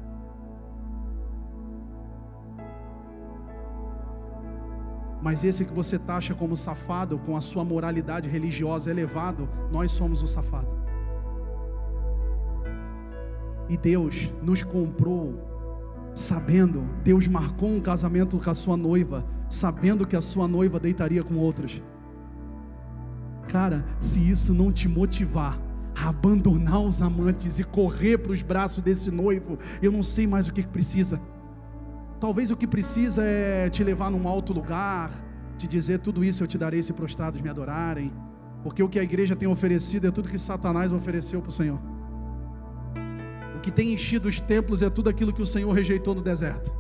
Mas 5.20 5.42
esse 5.42 5.64
que 5.64 5.72
você 5.72 5.98
taxa 5.98 6.34
como 6.34 6.56
safado, 6.56 7.18
com 7.18 7.36
a 7.36 7.40
sua 7.40 7.64
moralidade 7.64 8.28
religiosa 8.28 8.90
elevado, 8.90 9.48
nós 9.72 9.90
somos 9.90 10.22
o 10.22 10.28
safado. 10.28 10.68
E 13.68 13.76
Deus 13.76 14.32
nos 14.42 14.62
comprou 14.62 15.34
sabendo, 16.14 16.84
Deus 17.02 17.26
marcou 17.26 17.68
um 17.68 17.80
casamento 17.80 18.38
com 18.38 18.50
a 18.50 18.54
sua 18.54 18.76
noiva, 18.76 19.24
sabendo 19.48 20.06
que 20.06 20.16
a 20.16 20.20
sua 20.20 20.46
noiva 20.46 20.78
deitaria 20.78 21.22
com 21.22 21.36
outros. 21.36 21.82
Cara, 23.48 23.84
se 23.98 24.20
isso 24.20 24.52
não 24.52 24.70
te 24.70 24.88
motivar 24.88 25.58
a 25.96 26.08
abandonar 26.10 26.80
os 26.80 27.00
amantes 27.00 27.58
e 27.58 27.64
correr 27.64 28.18
para 28.18 28.32
os 28.32 28.42
braços 28.42 28.82
desse 28.84 29.10
noivo, 29.10 29.58
eu 29.82 29.90
não 29.90 30.02
sei 30.02 30.26
mais 30.26 30.46
o 30.46 30.52
que 30.52 30.62
precisa. 30.66 31.20
Talvez 32.20 32.50
o 32.50 32.56
que 32.56 32.66
precisa 32.66 33.24
é 33.24 33.70
te 33.70 33.82
levar 33.82 34.10
num 34.10 34.28
alto 34.28 34.52
lugar, 34.52 35.10
te 35.56 35.66
dizer 35.66 36.00
tudo 36.00 36.24
isso 36.24 36.42
eu 36.42 36.46
te 36.46 36.58
darei 36.58 36.82
se 36.82 36.92
prostrados 36.92 37.40
me 37.40 37.48
adorarem, 37.48 38.12
porque 38.62 38.82
o 38.82 38.88
que 38.88 38.98
a 38.98 39.02
igreja 39.02 39.34
tem 39.34 39.48
oferecido 39.48 40.06
é 40.06 40.10
tudo 40.10 40.28
que 40.28 40.38
Satanás 40.38 40.92
ofereceu 40.92 41.40
para 41.40 41.48
o 41.48 41.52
Senhor. 41.52 41.80
O 43.56 43.60
que 43.60 43.70
tem 43.70 43.92
enchido 43.92 44.28
os 44.28 44.40
templos 44.40 44.82
é 44.82 44.90
tudo 44.90 45.08
aquilo 45.08 45.32
que 45.32 45.42
o 45.42 45.46
Senhor 45.46 45.72
rejeitou 45.72 46.14
no 46.14 46.20
deserto. 46.20 46.70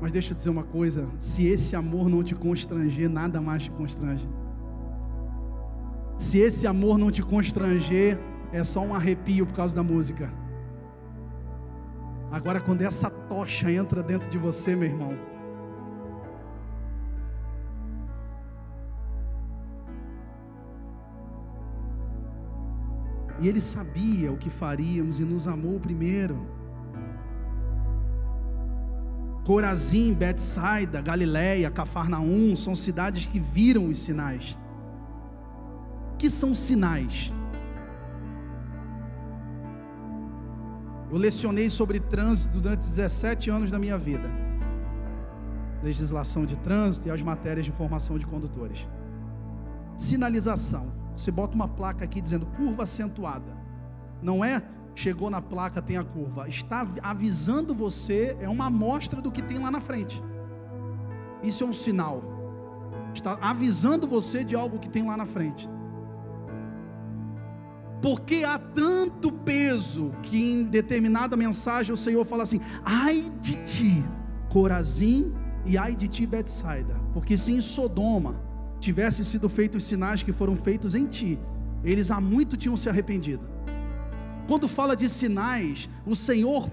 Mas 0.00 0.12
deixa 0.12 0.32
eu 0.32 0.36
dizer 0.36 0.50
uma 0.50 0.64
coisa: 0.64 1.08
se 1.20 1.46
esse 1.46 1.74
amor 1.74 2.08
não 2.08 2.22
te 2.22 2.34
constranger, 2.34 3.08
nada 3.08 3.40
mais 3.40 3.64
te 3.64 3.70
constrange. 3.70 4.28
Se 6.18 6.38
esse 6.38 6.66
amor 6.66 6.98
não 6.98 7.10
te 7.10 7.22
constranger, 7.22 8.18
é 8.52 8.64
só 8.64 8.80
um 8.80 8.94
arrepio 8.94 9.46
por 9.46 9.54
causa 9.54 9.74
da 9.74 9.82
música. 9.82 10.32
Agora, 12.30 12.60
quando 12.60 12.82
essa 12.82 13.08
tocha 13.08 13.70
entra 13.70 14.02
dentro 14.02 14.28
de 14.28 14.36
você, 14.36 14.76
meu 14.76 14.88
irmão, 14.88 15.16
E 23.40 23.46
Ele 23.46 23.60
sabia 23.60 24.32
o 24.32 24.36
que 24.36 24.50
faríamos 24.50 25.20
e 25.20 25.24
nos 25.24 25.46
amou 25.46 25.78
primeiro. 25.78 26.57
Corazim, 29.48 30.12
Betsaida, 30.12 31.00
Galiléia, 31.00 31.70
Cafarnaum 31.70 32.54
são 32.54 32.74
cidades 32.74 33.24
que 33.24 33.40
viram 33.40 33.88
os 33.88 33.96
sinais. 33.96 34.58
que 36.18 36.28
são 36.28 36.54
sinais? 36.54 37.32
Eu 41.10 41.16
lecionei 41.16 41.70
sobre 41.70 41.98
trânsito 41.98 42.60
durante 42.60 42.80
17 42.80 43.48
anos 43.48 43.70
da 43.70 43.78
minha 43.78 43.96
vida. 43.96 44.28
Legislação 45.82 46.44
de 46.44 46.56
trânsito 46.58 47.08
e 47.08 47.10
as 47.10 47.22
matérias 47.22 47.64
de 47.64 47.72
formação 47.72 48.18
de 48.18 48.26
condutores. 48.26 48.86
Sinalização. 49.96 50.92
Você 51.16 51.30
bota 51.30 51.54
uma 51.54 51.68
placa 51.68 52.04
aqui 52.04 52.20
dizendo 52.20 52.44
curva 52.44 52.82
acentuada. 52.82 53.56
Não 54.20 54.44
é 54.44 54.60
chegou 54.98 55.30
na 55.30 55.40
placa, 55.40 55.80
tem 55.80 55.96
a 55.96 56.02
curva. 56.02 56.48
Está 56.48 56.86
avisando 57.02 57.72
você, 57.72 58.36
é 58.40 58.48
uma 58.48 58.66
amostra 58.66 59.22
do 59.22 59.30
que 59.30 59.40
tem 59.40 59.58
lá 59.58 59.70
na 59.70 59.80
frente. 59.80 60.20
Isso 61.42 61.62
é 61.62 61.66
um 61.66 61.72
sinal. 61.72 62.22
Está 63.14 63.38
avisando 63.40 64.08
você 64.08 64.42
de 64.42 64.56
algo 64.56 64.78
que 64.78 64.88
tem 64.88 65.06
lá 65.06 65.16
na 65.16 65.24
frente. 65.24 65.68
Porque 68.02 68.42
há 68.44 68.58
tanto 68.58 69.30
peso 69.30 70.12
que 70.22 70.52
em 70.52 70.64
determinada 70.64 71.36
mensagem 71.36 71.92
o 71.92 71.96
Senhor 71.96 72.24
fala 72.24 72.42
assim: 72.42 72.60
ai 72.84 73.30
de 73.40 73.54
ti, 73.64 74.04
Corazim, 74.50 75.32
e 75.64 75.78
ai 75.78 75.94
de 75.94 76.08
ti, 76.08 76.26
Betsaida. 76.26 76.96
Porque 77.12 77.36
se 77.36 77.52
em 77.52 77.60
Sodoma 77.60 78.34
tivessem 78.80 79.24
sido 79.24 79.48
feitos 79.48 79.84
os 79.84 79.88
sinais 79.88 80.24
que 80.24 80.32
foram 80.32 80.56
feitos 80.56 80.94
em 80.94 81.06
ti, 81.06 81.38
eles 81.84 82.10
há 82.10 82.20
muito 82.20 82.56
tinham 82.56 82.76
se 82.76 82.88
arrependido. 82.88 83.58
Quando 84.48 84.66
fala 84.66 84.96
de 84.96 85.10
sinais, 85.10 85.90
o 86.06 86.16
Senhor 86.16 86.70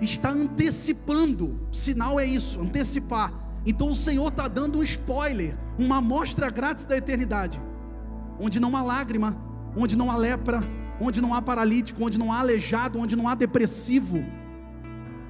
está 0.00 0.30
antecipando. 0.30 1.60
Sinal 1.70 2.18
é 2.18 2.24
isso, 2.24 2.58
antecipar. 2.58 3.30
Então 3.66 3.90
o 3.90 3.94
Senhor 3.94 4.28
está 4.28 4.48
dando 4.48 4.78
um 4.78 4.82
spoiler, 4.82 5.54
uma 5.78 5.98
amostra 5.98 6.48
grátis 6.48 6.86
da 6.86 6.96
eternidade, 6.96 7.60
onde 8.40 8.58
não 8.58 8.74
há 8.74 8.82
lágrima, 8.82 9.36
onde 9.76 9.94
não 9.94 10.10
há 10.10 10.16
lepra, 10.16 10.62
onde 10.98 11.20
não 11.20 11.34
há 11.34 11.42
paralítico, 11.42 12.02
onde 12.02 12.18
não 12.18 12.32
há 12.32 12.38
aleijado, 12.38 12.98
onde 12.98 13.14
não 13.14 13.28
há 13.28 13.34
depressivo, 13.34 14.24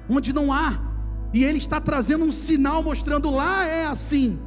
onde 0.09 0.31
não 0.31 0.53
há. 0.53 0.79
E 1.33 1.43
Ele 1.43 1.57
está 1.57 1.81
trazendo 1.81 2.23
um 2.23 2.31
sinal 2.31 2.81
mostrando 2.81 3.29
lá 3.29 3.65
é 3.65 3.85
assim. 3.85 4.39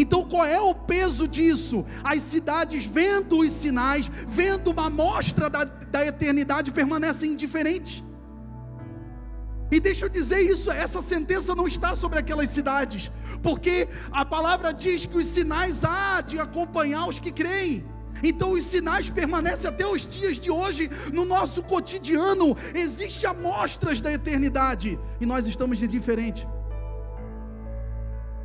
Então 0.00 0.24
qual 0.24 0.46
é 0.46 0.58
o 0.58 0.74
peso 0.74 1.28
disso? 1.28 1.84
As 2.02 2.22
cidades 2.22 2.86
vendo 2.86 3.40
os 3.40 3.52
sinais, 3.52 4.10
vendo 4.26 4.70
uma 4.70 4.86
amostra 4.86 5.50
da, 5.50 5.64
da 5.64 6.06
eternidade, 6.06 6.72
permanecem 6.72 7.32
indiferentes. 7.32 8.02
E 9.70 9.78
deixa 9.78 10.06
eu 10.06 10.08
dizer 10.08 10.40
isso, 10.40 10.70
essa 10.70 11.02
sentença 11.02 11.54
não 11.54 11.66
está 11.66 11.94
sobre 11.94 12.18
aquelas 12.18 12.48
cidades, 12.48 13.10
porque 13.42 13.88
a 14.10 14.24
palavra 14.24 14.72
diz 14.72 15.04
que 15.04 15.18
os 15.18 15.26
sinais 15.26 15.84
há 15.84 16.22
de 16.22 16.38
acompanhar 16.40 17.06
os 17.06 17.20
que 17.20 17.30
creem. 17.30 17.84
Então 18.22 18.52
os 18.52 18.64
sinais 18.64 19.10
permanecem 19.10 19.68
até 19.68 19.86
os 19.86 20.06
dias 20.06 20.38
de 20.38 20.50
hoje 20.50 20.90
no 21.12 21.26
nosso 21.26 21.62
cotidiano. 21.62 22.56
Existem 22.74 23.28
amostras 23.28 24.00
da 24.00 24.10
eternidade 24.10 24.98
e 25.20 25.26
nós 25.26 25.46
estamos 25.46 25.78
de 25.78 25.86
diferente. 25.86 26.46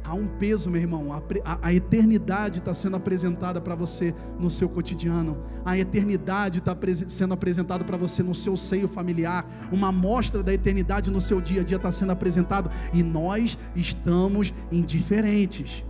Há 0.08 0.14
um 0.14 0.28
peso, 0.28 0.70
meu 0.70 0.80
irmão. 0.80 1.12
A, 1.12 1.22
a, 1.44 1.68
a 1.68 1.74
eternidade 1.74 2.60
está 2.60 2.74
sendo 2.74 2.96
apresentada 2.96 3.60
para 3.60 3.74
você 3.74 4.14
no 4.40 4.52
seu 4.52 4.70
cotidiano. 4.70 5.38
A 5.66 5.78
eternidade 5.78 6.60
está 6.60 6.78
sendo 7.08 7.34
apresentada 7.34 7.84
para 7.84 7.98
você 7.98 8.22
no 8.22 8.36
seu 8.36 8.56
seio 8.56 8.88
familiar. 8.88 9.46
Uma 9.72 9.88
amostra 9.88 10.44
da 10.44 10.54
eternidade 10.54 11.10
no 11.10 11.20
seu 11.20 11.42
dia 11.42 11.62
a 11.62 11.64
dia 11.64 11.78
está 11.78 11.92
sendo 11.92 12.12
apresentado 12.12 12.70
e 12.94 13.02
nós 13.02 13.58
estamos 13.76 14.54
indiferentes. 14.72 15.84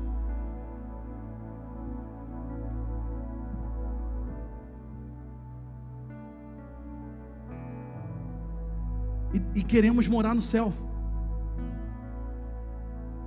e, 9.35 9.59
e 9.59 9.63
queremos 9.63 10.07
morar 10.07 10.33
no 10.33 10.41
céu. 10.41 10.73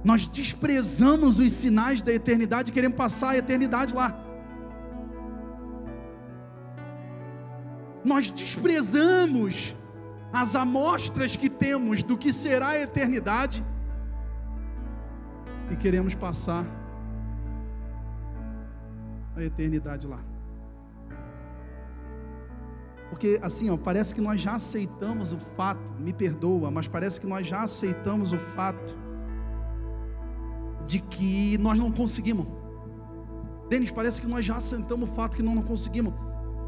Nós 0.04 0.28
desprezamos 0.28 1.38
os 1.38 1.52
sinais 1.52 2.02
da 2.02 2.12
eternidade 2.12 2.70
e 2.70 2.72
queremos 2.72 2.96
passar 2.96 3.30
a 3.30 3.36
eternidade 3.36 3.94
lá. 3.94 4.16
Nós 8.04 8.30
desprezamos 8.30 9.74
as 10.32 10.54
amostras 10.54 11.34
que 11.34 11.48
temos 11.48 12.02
do 12.02 12.16
que 12.16 12.32
será 12.32 12.68
a 12.68 12.80
eternidade 12.80 13.64
e 15.70 15.76
queremos 15.76 16.14
passar 16.14 16.64
a 19.36 19.42
eternidade 19.42 20.06
lá. 20.06 20.20
Porque 23.10 23.38
assim, 23.42 23.68
ó, 23.70 23.76
parece 23.76 24.14
que 24.14 24.20
nós 24.20 24.40
já 24.40 24.54
aceitamos 24.54 25.32
o 25.32 25.38
fato, 25.38 25.92
me 25.94 26.12
perdoa, 26.12 26.70
mas 26.70 26.86
parece 26.86 27.20
que 27.20 27.26
nós 27.26 27.46
já 27.46 27.62
aceitamos 27.62 28.32
o 28.32 28.38
fato 28.38 29.07
de 30.88 30.98
que 30.98 31.58
nós 31.58 31.78
não 31.78 31.92
conseguimos. 31.92 32.46
Denis, 33.68 33.90
parece 33.90 34.20
que 34.20 34.26
nós 34.26 34.42
já 34.42 34.56
aceitamos 34.56 35.08
o 35.10 35.12
fato 35.12 35.36
que 35.36 35.42
nós 35.42 35.54
não 35.54 35.62
conseguimos. 35.62 36.14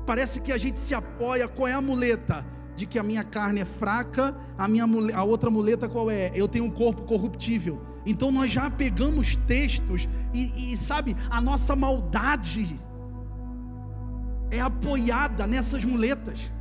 Parece 0.07 0.41
que 0.41 0.53
a 0.53 0.59
gente 0.59 0.79
se 0.79 0.95
apoia, 0.95 1.49
qual 1.49 1.67
é 1.67 1.73
a 1.73 1.81
muleta? 1.81 2.45
De 2.77 2.85
que 2.87 2.99
a 2.99 3.03
minha 3.03 3.25
carne 3.25 3.61
é 3.61 3.65
fraca, 3.65 4.37
a, 4.59 4.69
minha, 4.69 4.85
a 5.15 5.25
outra 5.25 5.51
muleta 5.51 5.89
qual 5.89 6.11
é? 6.11 6.31
Eu 6.35 6.47
tenho 6.47 6.67
um 6.67 6.71
corpo 6.71 7.03
corruptível. 7.03 7.81
Então 8.05 8.31
nós 8.31 8.51
já 8.51 8.71
pegamos 8.71 9.37
textos 9.37 10.07
e, 10.35 10.73
e 10.73 10.77
sabe, 10.77 11.17
a 11.31 11.41
nossa 11.41 11.75
maldade 11.75 12.79
é 14.51 14.61
apoiada 14.61 15.47
nessas 15.47 15.83
muletas. 15.83 16.53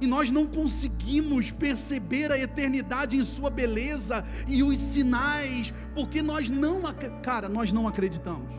E 0.00 0.06
nós 0.06 0.30
não 0.30 0.46
conseguimos 0.46 1.50
perceber 1.50 2.30
a 2.30 2.38
eternidade 2.38 3.16
em 3.16 3.24
sua 3.24 3.48
beleza 3.48 4.24
e 4.46 4.62
os 4.62 4.78
sinais, 4.78 5.72
porque 5.94 6.20
nós 6.20 6.50
não, 6.50 6.82
cara, 7.22 7.48
nós 7.48 7.72
não 7.72 7.88
acreditamos. 7.88 8.54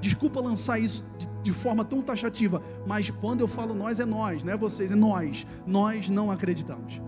Desculpa 0.00 0.40
lançar 0.40 0.78
isso 0.78 1.04
de, 1.18 1.26
de, 1.42 1.52
forma 1.52 1.84
tão 1.84 2.00
taxativa, 2.02 2.62
mas 2.86 3.10
quando 3.10 3.42
eu 3.42 3.48
falo 3.48 3.74
nós 3.74 4.00
é 4.00 4.06
nós, 4.06 4.42
não 4.42 4.52
é 4.52 4.56
vocês, 4.56 4.90
é 4.90 4.94
nós. 4.94 5.46
Nós 5.66 6.08
não 6.08 6.30
acreditamos. 6.30 7.00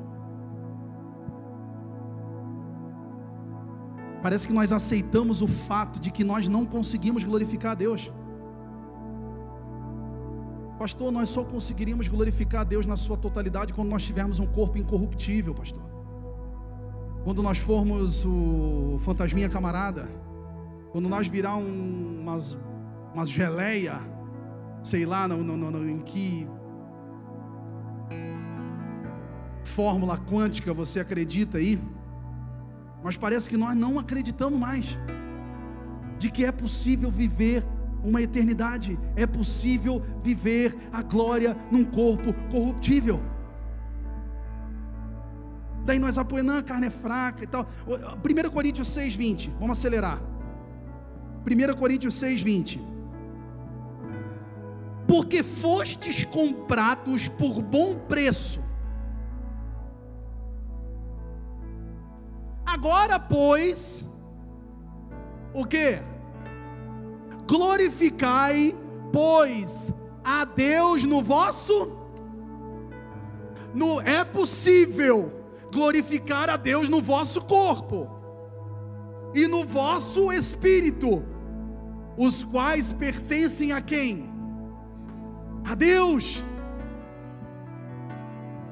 Parece 4.22 4.47
que 4.47 4.53
nós 4.53 4.70
aceitamos 4.70 5.43
o 5.43 5.49
fato 5.49 5.99
de 5.99 6.11
que 6.11 6.22
nós 6.22 6.47
não 6.47 6.64
conseguimos 6.64 7.24
glorificar 7.24 7.72
a 7.72 7.74
Deus. 7.74 8.12
Pastor, 10.83 11.12
nós 11.12 11.28
só 11.28 11.45
conseguiríamos 11.45 12.09
glorificar 12.09 12.62
a 12.62 12.64
Deus 12.64 12.87
na 12.87 12.97
sua 12.97 13.16
totalidade 13.16 13.72
quando 13.72 13.89
nós 13.89 14.03
tivermos 14.03 14.41
um 14.41 14.47
corpo 14.47 14.76
incorruptível, 14.76 15.55
pastor. 15.55 15.80
Quando 17.22 17.41
nós 17.41 17.59
formos 17.59 18.24
o 18.24 18.99
fantasminha 18.99 19.49
camarada, 19.49 20.09
quando 20.91 21.09
nós 21.09 21.28
virar 21.28 21.55
um, 21.55 22.20
umas, 22.20 22.59
umas 23.14 23.30
geleia, 23.30 24.01
sei 24.83 25.07
lá, 25.07 25.28
no, 25.28 25.45
no, 25.45 25.70
no, 25.70 25.89
em 25.89 26.01
que 26.01 26.49
fórmula 29.62 30.18
quântica 30.18 30.74
você 30.74 30.99
acredita 30.99 31.59
aí, 31.59 31.80
mas 33.05 33.16
parece 33.16 33.49
que 33.49 33.57
nós 33.57 33.76
não 33.76 34.01
acreditamos 34.01 34.59
mais 34.59 34.99
de 36.18 36.28
que 36.28 36.45
é 36.45 36.51
possível 36.51 37.09
viver 37.09 37.64
uma 38.03 38.21
eternidade. 38.21 38.99
É 39.17 39.27
possível 39.27 40.03
viver 40.23 40.77
a 40.93 41.03
glória 41.03 41.57
num 41.71 41.85
corpo 41.85 42.33
corruptível. 42.51 43.21
Daí 45.85 45.99
nós 45.99 46.17
apoiamos, 46.17 46.55
a 46.55 46.63
carne 46.63 46.87
é 46.87 46.91
fraca 46.91 47.43
e 47.43 47.47
tal. 47.47 47.67
1 47.87 48.51
Coríntios 48.51 48.89
6, 48.89 49.15
20. 49.15 49.51
Vamos 49.59 49.79
acelerar. 49.79 50.21
1 51.45 51.77
Coríntios 51.77 52.15
6, 52.15 52.41
20. 52.41 52.81
Porque 55.07 55.43
fostes 55.43 56.25
comprados 56.25 57.29
por 57.29 57.61
bom 57.61 57.97
preço. 57.97 58.61
Agora, 62.65 63.19
pois, 63.19 64.09
o 65.53 65.67
que? 65.67 66.01
Glorificai, 67.47 68.74
pois, 69.12 69.93
a 70.24 70.45
Deus 70.45 71.05
no 71.05 71.22
vosso. 71.22 71.93
No, 73.74 74.01
é 74.01 74.24
possível 74.24 75.32
glorificar 75.72 76.51
a 76.51 76.57
Deus 76.57 76.88
no 76.88 77.01
vosso 77.01 77.40
corpo 77.40 78.09
e 79.34 79.47
no 79.49 79.64
vosso 79.64 80.30
espírito, 80.30 81.24
os 82.16 82.45
quais 82.45 82.93
pertencem 82.93 83.72
a 83.72 83.80
quem? 83.80 84.30
A 85.64 85.74
Deus. 85.74 86.45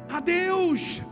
A 0.08 0.20
Deus. 0.20 1.02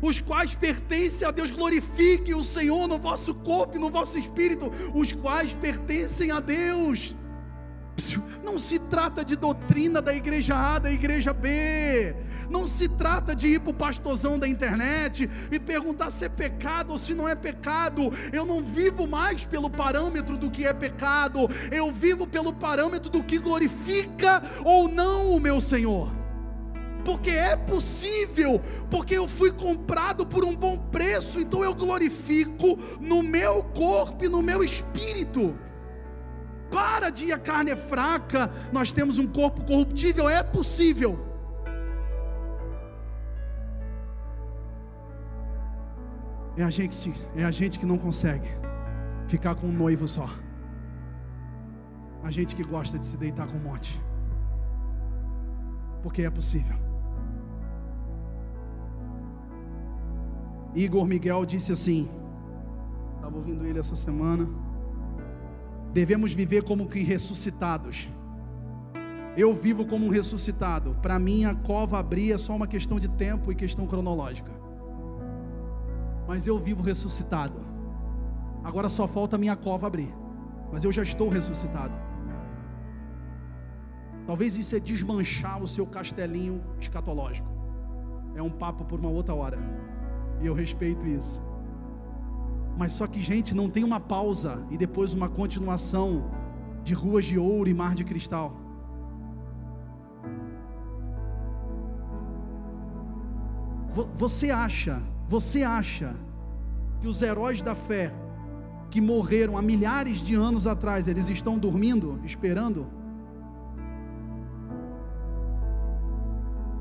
Os 0.00 0.18
quais 0.18 0.54
pertencem 0.54 1.26
a 1.26 1.30
Deus. 1.30 1.50
Glorifique 1.50 2.34
o 2.34 2.42
Senhor 2.42 2.86
no 2.86 2.98
vosso 2.98 3.34
corpo 3.34 3.76
e 3.76 3.80
no 3.80 3.90
vosso 3.90 4.18
espírito, 4.18 4.70
os 4.94 5.12
quais 5.12 5.52
pertencem 5.54 6.30
a 6.30 6.40
Deus. 6.40 7.16
Não 8.42 8.58
se 8.58 8.78
trata 8.78 9.24
de 9.24 9.36
doutrina 9.36 10.00
da 10.00 10.14
igreja 10.14 10.54
A, 10.54 10.78
da 10.78 10.90
igreja 10.90 11.32
B. 11.32 12.14
Não 12.48 12.66
se 12.66 12.88
trata 12.88 13.34
de 13.36 13.46
ir 13.46 13.60
para 13.60 13.70
o 13.70 13.74
pastorzão 13.74 14.38
da 14.38 14.48
internet 14.48 15.30
e 15.52 15.60
perguntar 15.60 16.10
se 16.10 16.24
é 16.24 16.28
pecado 16.28 16.90
ou 16.90 16.98
se 16.98 17.14
não 17.14 17.28
é 17.28 17.34
pecado. 17.34 18.12
Eu 18.32 18.44
não 18.44 18.64
vivo 18.64 19.06
mais 19.06 19.44
pelo 19.44 19.70
parâmetro 19.70 20.36
do 20.36 20.50
que 20.50 20.66
é 20.66 20.72
pecado. 20.72 21.48
Eu 21.70 21.92
vivo 21.92 22.26
pelo 22.26 22.52
parâmetro 22.52 23.10
do 23.10 23.22
que 23.22 23.38
glorifica 23.38 24.42
ou 24.64 24.88
não 24.88 25.30
o 25.30 25.38
meu 25.38 25.60
Senhor 25.60 26.19
porque 27.04 27.30
é 27.30 27.56
possível, 27.56 28.60
porque 28.90 29.14
eu 29.14 29.26
fui 29.28 29.50
comprado 29.50 30.26
por 30.26 30.44
um 30.44 30.54
bom 30.54 30.78
preço, 30.78 31.40
então 31.40 31.64
eu 31.64 31.74
glorifico 31.74 32.78
no 33.00 33.22
meu 33.22 33.62
corpo 33.62 34.24
e 34.24 34.28
no 34.28 34.42
meu 34.42 34.62
espírito. 34.62 35.56
Para 36.70 37.10
de 37.10 37.32
a 37.32 37.38
carne 37.38 37.72
é 37.72 37.76
fraca, 37.76 38.50
nós 38.72 38.92
temos 38.92 39.18
um 39.18 39.26
corpo 39.26 39.64
corruptível, 39.64 40.28
é 40.28 40.42
possível. 40.42 41.18
É 46.56 46.62
a 46.62 46.70
gente, 46.70 47.12
é 47.34 47.44
a 47.44 47.50
gente 47.50 47.78
que 47.78 47.86
não 47.86 47.96
consegue 47.96 48.48
ficar 49.26 49.54
com 49.54 49.66
um 49.66 49.72
noivo 49.72 50.06
só. 50.06 50.28
A 52.22 52.30
gente 52.30 52.54
que 52.54 52.62
gosta 52.62 52.98
de 52.98 53.06
se 53.06 53.16
deitar 53.16 53.46
com 53.46 53.56
um 53.56 53.62
monte. 53.62 54.00
Porque 56.02 56.22
é 56.22 56.30
possível. 56.30 56.89
Igor 60.74 61.06
Miguel 61.06 61.44
disse 61.44 61.72
assim: 61.72 62.08
estava 63.16 63.36
ouvindo 63.36 63.66
ele 63.66 63.78
essa 63.78 63.96
semana. 63.96 64.48
Devemos 65.92 66.32
viver 66.32 66.62
como 66.62 66.88
que 66.88 67.00
ressuscitados. 67.00 68.08
Eu 69.36 69.54
vivo 69.54 69.86
como 69.86 70.06
um 70.06 70.08
ressuscitado. 70.08 70.96
Para 71.00 71.18
mim, 71.18 71.44
a 71.44 71.54
cova 71.54 71.98
abrir 71.98 72.32
é 72.32 72.38
só 72.38 72.54
uma 72.54 72.66
questão 72.66 72.98
de 72.98 73.08
tempo 73.08 73.50
e 73.50 73.54
questão 73.54 73.86
cronológica. 73.86 74.50
Mas 76.26 76.46
eu 76.46 76.58
vivo 76.58 76.82
ressuscitado. 76.82 77.60
Agora 78.62 78.88
só 78.88 79.06
falta 79.06 79.36
a 79.36 79.38
minha 79.38 79.56
cova 79.56 79.86
abrir. 79.86 80.12
Mas 80.72 80.84
eu 80.84 80.92
já 80.92 81.02
estou 81.02 81.28
ressuscitado. 81.28 81.94
Talvez 84.26 84.56
isso 84.56 84.76
é 84.76 84.80
desmanchar 84.80 85.62
o 85.62 85.66
seu 85.66 85.86
castelinho 85.86 86.62
escatológico. 86.78 87.48
É 88.34 88.42
um 88.42 88.50
papo 88.50 88.84
por 88.84 89.00
uma 89.00 89.08
outra 89.08 89.34
hora. 89.34 89.58
E 90.40 90.46
eu 90.46 90.54
respeito 90.54 91.06
isso. 91.06 91.40
Mas 92.76 92.92
só 92.92 93.06
que, 93.06 93.20
gente, 93.20 93.54
não 93.54 93.68
tem 93.68 93.84
uma 93.84 94.00
pausa 94.00 94.62
e 94.70 94.76
depois 94.76 95.12
uma 95.12 95.28
continuação 95.28 96.24
de 96.82 96.94
ruas 96.94 97.24
de 97.24 97.38
ouro 97.38 97.68
e 97.68 97.74
mar 97.74 97.94
de 97.94 98.04
cristal. 98.04 98.56
Você 104.16 104.50
acha, 104.50 105.02
você 105.28 105.62
acha 105.62 106.14
que 107.00 107.08
os 107.08 107.20
heróis 107.20 107.60
da 107.60 107.74
fé 107.74 108.12
que 108.90 109.00
morreram 109.00 109.58
há 109.58 109.62
milhares 109.62 110.18
de 110.18 110.34
anos 110.34 110.66
atrás, 110.66 111.06
eles 111.06 111.28
estão 111.28 111.58
dormindo, 111.58 112.20
esperando? 112.24 112.86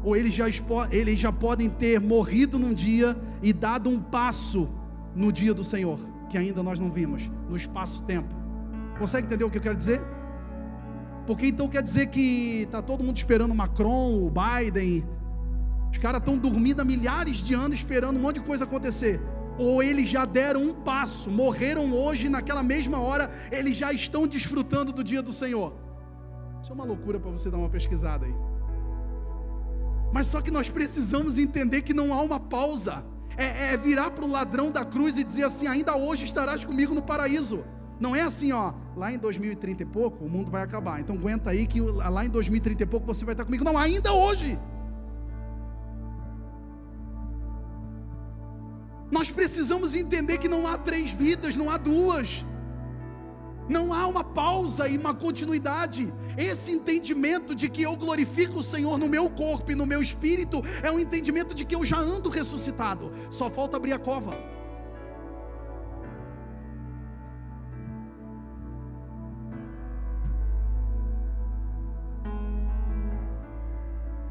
Ou 0.03 0.15
eles 0.15 0.33
já, 0.33 0.45
eles 0.91 1.19
já 1.19 1.31
podem 1.31 1.69
ter 1.69 1.99
morrido 1.99 2.57
num 2.57 2.73
dia 2.73 3.17
e 3.41 3.51
dado 3.51 3.89
um 3.89 3.99
passo 3.99 4.69
no 5.15 5.31
dia 5.31 5.53
do 5.53 5.63
Senhor, 5.63 5.99
que 6.29 6.37
ainda 6.37 6.63
nós 6.63 6.79
não 6.79 6.91
vimos, 6.91 7.29
no 7.49 7.55
espaço-tempo. 7.55 8.33
Consegue 8.97 9.27
entender 9.27 9.43
o 9.43 9.49
que 9.49 9.57
eu 9.57 9.61
quero 9.61 9.77
dizer? 9.77 10.01
Porque 11.25 11.47
então 11.47 11.67
quer 11.67 11.83
dizer 11.83 12.07
que 12.07 12.63
está 12.63 12.81
todo 12.81 13.03
mundo 13.03 13.17
esperando 13.17 13.53
Macron, 13.53 14.25
o 14.25 14.31
Biden, 14.31 15.05
os 15.91 15.97
caras 15.97 16.19
estão 16.19 16.37
dormindo 16.37 16.81
há 16.81 16.85
milhares 16.85 17.37
de 17.37 17.53
anos 17.53 17.77
esperando 17.77 18.17
um 18.17 18.21
monte 18.21 18.35
de 18.35 18.41
coisa 18.41 18.63
acontecer. 18.63 19.21
Ou 19.57 19.83
eles 19.83 20.09
já 20.09 20.23
deram 20.23 20.63
um 20.63 20.73
passo, 20.73 21.29
morreram 21.29 21.91
hoje, 21.91 22.29
naquela 22.29 22.63
mesma 22.63 22.99
hora, 22.99 23.29
eles 23.51 23.75
já 23.75 23.91
estão 23.91 24.25
desfrutando 24.25 24.93
do 24.93 25.03
dia 25.03 25.21
do 25.21 25.33
Senhor. 25.33 25.73
Isso 26.61 26.71
é 26.71 26.73
uma 26.73 26.85
loucura 26.85 27.19
para 27.19 27.29
você 27.29 27.49
dar 27.49 27.57
uma 27.57 27.69
pesquisada 27.69 28.25
aí. 28.25 28.33
Mas 30.11 30.27
só 30.27 30.41
que 30.41 30.51
nós 30.51 30.69
precisamos 30.69 31.37
entender 31.37 31.81
que 31.81 31.93
não 31.93 32.13
há 32.13 32.21
uma 32.21 32.39
pausa. 32.39 33.03
É, 33.37 33.73
é 33.73 33.77
virar 33.77 34.11
para 34.11 34.25
o 34.25 34.29
ladrão 34.29 34.69
da 34.69 34.83
cruz 34.83 35.17
e 35.17 35.23
dizer 35.23 35.43
assim: 35.43 35.67
ainda 35.67 35.95
hoje 35.95 36.25
estarás 36.25 36.63
comigo 36.63 36.93
no 36.93 37.01
paraíso. 37.01 37.63
Não 37.99 38.15
é 38.15 38.21
assim, 38.21 38.51
ó, 38.51 38.73
lá 38.95 39.11
em 39.11 39.17
2030 39.17 39.83
e 39.83 39.85
pouco 39.85 40.23
o 40.23 40.29
mundo 40.29 40.49
vai 40.49 40.63
acabar. 40.63 40.99
Então 40.99 41.15
aguenta 41.15 41.49
aí 41.49 41.67
que 41.67 41.79
lá 41.81 42.25
em 42.25 42.29
2030 42.29 42.83
e 42.83 42.85
pouco 42.85 43.05
você 43.05 43.25
vai 43.25 43.33
estar 43.33 43.45
comigo. 43.45 43.63
Não, 43.63 43.77
ainda 43.77 44.13
hoje. 44.13 44.57
Nós 49.11 49.31
precisamos 49.31 49.95
entender 49.95 50.37
que 50.37 50.47
não 50.47 50.67
há 50.67 50.77
três 50.77 51.11
vidas, 51.11 51.55
não 51.55 51.69
há 51.69 51.77
duas 51.77 52.45
não 53.69 53.93
há 53.93 54.07
uma 54.07 54.23
pausa 54.23 54.87
e 54.87 54.97
uma 54.97 55.13
continuidade. 55.13 56.11
Esse 56.35 56.71
entendimento 56.71 57.53
de 57.53 57.69
que 57.69 57.83
eu 57.83 57.95
glorifico 57.95 58.59
o 58.59 58.63
Senhor 58.63 58.97
no 58.97 59.07
meu 59.07 59.29
corpo 59.29 59.71
e 59.71 59.75
no 59.75 59.85
meu 59.85 60.01
espírito 60.01 60.63
é 60.81 60.91
um 60.91 60.99
entendimento 60.99 61.53
de 61.53 61.63
que 61.63 61.75
eu 61.75 61.85
já 61.85 61.99
ando 61.99 62.29
ressuscitado, 62.29 63.11
só 63.29 63.49
falta 63.49 63.77
abrir 63.77 63.93
a 63.93 63.99
cova. 63.99 64.35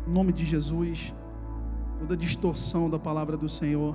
Em 0.06 0.10
nome 0.10 0.32
de 0.32 0.44
Jesus, 0.44 1.14
toda 2.00 2.16
distorção 2.16 2.90
da 2.90 2.98
palavra 2.98 3.36
do 3.36 3.48
Senhor. 3.48 3.94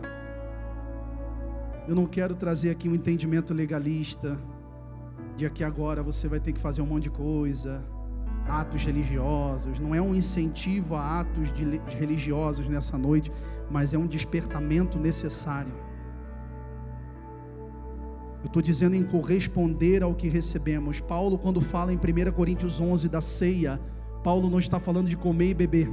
Eu 1.87 1.95
não 1.95 2.05
quero 2.05 2.35
trazer 2.35 2.69
aqui 2.69 2.87
um 2.87 2.95
entendimento 2.95 3.53
legalista 3.53 4.39
de 5.35 5.45
aqui 5.45 5.63
agora 5.63 6.03
você 6.03 6.27
vai 6.27 6.39
ter 6.39 6.53
que 6.53 6.59
fazer 6.59 6.81
um 6.81 6.85
monte 6.85 7.03
de 7.03 7.09
coisa, 7.09 7.83
atos 8.47 8.83
religiosos. 8.83 9.79
Não 9.79 9.93
é 9.93 10.01
um 10.01 10.13
incentivo 10.13 10.95
a 10.95 11.21
atos 11.21 11.51
de, 11.53 11.79
religiosos 11.97 12.67
nessa 12.67 12.97
noite, 12.97 13.31
mas 13.69 13.93
é 13.93 13.97
um 13.97 14.07
despertamento 14.07 14.99
necessário. 14.99 15.73
Eu 18.43 18.47
estou 18.47 18.61
dizendo 18.61 18.95
em 18.95 19.03
corresponder 19.03 20.03
ao 20.03 20.13
que 20.13 20.27
recebemos. 20.27 20.99
Paulo, 20.99 21.37
quando 21.37 21.61
fala 21.61 21.93
em 21.93 21.97
1 21.97 22.31
Coríntios 22.33 22.79
11 22.79 23.07
da 23.07 23.21
ceia, 23.21 23.79
Paulo 24.21 24.49
não 24.49 24.59
está 24.59 24.79
falando 24.79 25.07
de 25.07 25.15
comer 25.15 25.49
e 25.49 25.53
beber, 25.53 25.89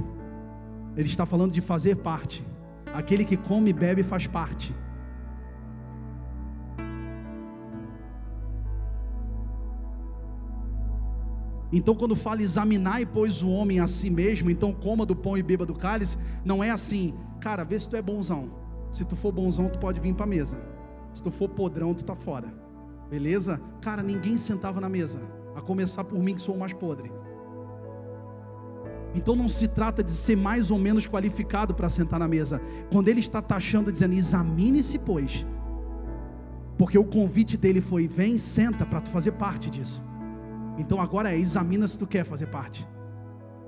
ele 0.95 1.07
está 1.07 1.25
falando 1.25 1.53
de 1.53 1.61
fazer 1.61 1.95
parte. 1.95 2.45
Aquele 2.93 3.23
que 3.23 3.37
come 3.37 3.69
e 3.69 3.73
bebe 3.73 4.03
faz 4.03 4.27
parte. 4.27 4.75
Então, 11.71 11.95
quando 11.95 12.15
fala 12.15 12.41
examinar 12.41 13.01
e 13.01 13.05
pôs 13.05 13.41
o 13.41 13.49
homem 13.49 13.79
a 13.79 13.87
si 13.87 14.09
mesmo, 14.09 14.49
então 14.49 14.73
coma 14.73 15.05
do 15.05 15.15
pão 15.15 15.37
e 15.37 15.43
beba 15.43 15.65
do 15.65 15.73
cálice, 15.73 16.17
não 16.43 16.63
é 16.63 16.69
assim, 16.69 17.13
cara, 17.39 17.63
vê 17.63 17.79
se 17.79 17.87
tu 17.87 17.95
é 17.95 18.01
bonzão. 18.01 18.51
Se 18.91 19.05
tu 19.05 19.15
for 19.15 19.31
bonzão, 19.31 19.69
tu 19.69 19.79
pode 19.79 19.99
vir 19.99 20.13
para 20.13 20.25
a 20.25 20.29
mesa. 20.29 20.61
Se 21.13 21.23
tu 21.23 21.31
for 21.31 21.47
podrão, 21.47 21.93
tu 21.93 22.03
tá 22.03 22.15
fora. 22.15 22.53
Beleza? 23.09 23.61
Cara, 23.81 24.03
ninguém 24.03 24.37
sentava 24.37 24.81
na 24.81 24.89
mesa, 24.89 25.21
a 25.55 25.61
começar 25.61 26.03
por 26.03 26.19
mim 26.19 26.35
que 26.35 26.41
sou 26.41 26.55
o 26.55 26.59
mais 26.59 26.73
podre. 26.73 27.11
Então 29.13 29.35
não 29.35 29.47
se 29.47 29.67
trata 29.67 30.03
de 30.03 30.11
ser 30.11 30.37
mais 30.37 30.71
ou 30.71 30.77
menos 30.77 31.05
qualificado 31.05 31.73
para 31.73 31.89
sentar 31.89 32.19
na 32.19 32.27
mesa. 32.27 32.61
Quando 32.91 33.07
ele 33.07 33.19
está 33.19 33.41
taxando, 33.41 33.91
dizendo, 33.91 34.13
examine-se, 34.13 34.97
pois. 34.99 35.45
Porque 36.77 36.97
o 36.97 37.03
convite 37.03 37.57
dele 37.57 37.81
foi: 37.81 38.07
vem, 38.07 38.37
senta 38.37 38.85
para 38.85 39.01
tu 39.01 39.09
fazer 39.09 39.33
parte 39.33 39.69
disso. 39.69 40.01
Então 40.77 40.99
agora 40.99 41.31
é, 41.31 41.37
examina 41.37 41.87
se 41.87 41.97
tu 41.97 42.07
quer 42.07 42.25
fazer 42.25 42.47
parte. 42.47 42.87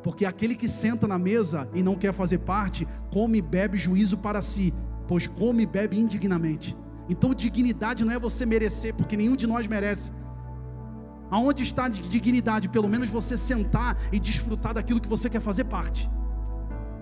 Porque 0.03 0.25
aquele 0.25 0.55
que 0.55 0.67
senta 0.67 1.07
na 1.07 1.17
mesa 1.17 1.69
e 1.73 1.81
não 1.81 1.95
quer 1.95 2.13
fazer 2.13 2.39
parte, 2.39 2.87
come 3.11 3.37
e 3.37 3.41
bebe 3.41 3.77
juízo 3.77 4.17
para 4.17 4.41
si, 4.41 4.73
pois 5.07 5.27
come 5.27 5.63
e 5.63 5.65
bebe 5.65 5.97
indignamente. 5.97 6.75
Então 7.09 7.33
dignidade 7.33 8.03
não 8.03 8.13
é 8.13 8.19
você 8.19 8.45
merecer, 8.45 8.93
porque 8.93 9.17
nenhum 9.17 9.35
de 9.35 9.47
nós 9.47 9.67
merece. 9.67 10.11
Aonde 11.29 11.63
está 11.63 11.85
a 11.85 11.89
dignidade? 11.89 12.69
Pelo 12.69 12.87
menos 12.87 13.09
você 13.09 13.35
sentar 13.35 13.97
e 14.11 14.19
desfrutar 14.19 14.73
daquilo 14.73 15.01
que 15.01 15.07
você 15.07 15.29
quer 15.29 15.41
fazer 15.41 15.63
parte. 15.63 16.09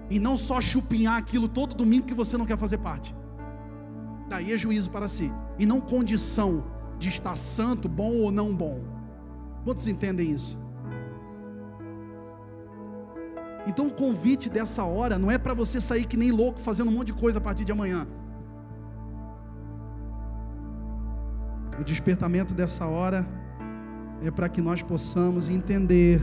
E 0.10 0.20
não 0.20 0.38
só 0.38 0.62
chupinhar 0.62 1.18
aquilo 1.18 1.48
todo 1.48 1.76
domingo 1.76 2.06
que 2.06 2.14
você 2.14 2.38
não 2.38 2.46
quer 2.46 2.58
fazer 2.58 2.78
parte. 2.78 3.16
Daí 4.30 4.54
é 4.54 4.58
juízo 4.58 4.90
para 4.90 5.08
si. 5.08 5.32
E 5.60 5.66
não 5.66 5.82
condição 5.82 6.64
de 6.98 7.10
estar 7.10 7.36
santo, 7.36 7.90
bom 7.90 8.14
ou 8.18 8.32
não 8.32 8.56
bom. 8.56 9.01
Quantos 9.64 9.86
entendem 9.88 10.32
isso? 10.32 10.60
Então 13.68 13.88
o 13.88 13.92
convite 13.92 14.50
dessa 14.50 14.84
hora 14.84 15.18
não 15.20 15.30
é 15.30 15.38
para 15.38 15.54
você 15.54 15.80
sair 15.80 16.06
que 16.06 16.18
nem 16.18 16.32
louco 16.32 16.60
fazendo 16.60 16.90
um 16.90 16.94
monte 16.94 17.08
de 17.08 17.14
coisa 17.14 17.38
a 17.38 17.42
partir 17.42 17.64
de 17.64 17.72
amanhã. 17.72 18.08
O 21.80 21.84
despertamento 21.84 22.54
dessa 22.54 22.86
hora 22.86 23.26
é 24.24 24.32
para 24.32 24.50
que 24.50 24.62
nós 24.62 24.82
possamos 24.82 25.48
entender 25.48 26.22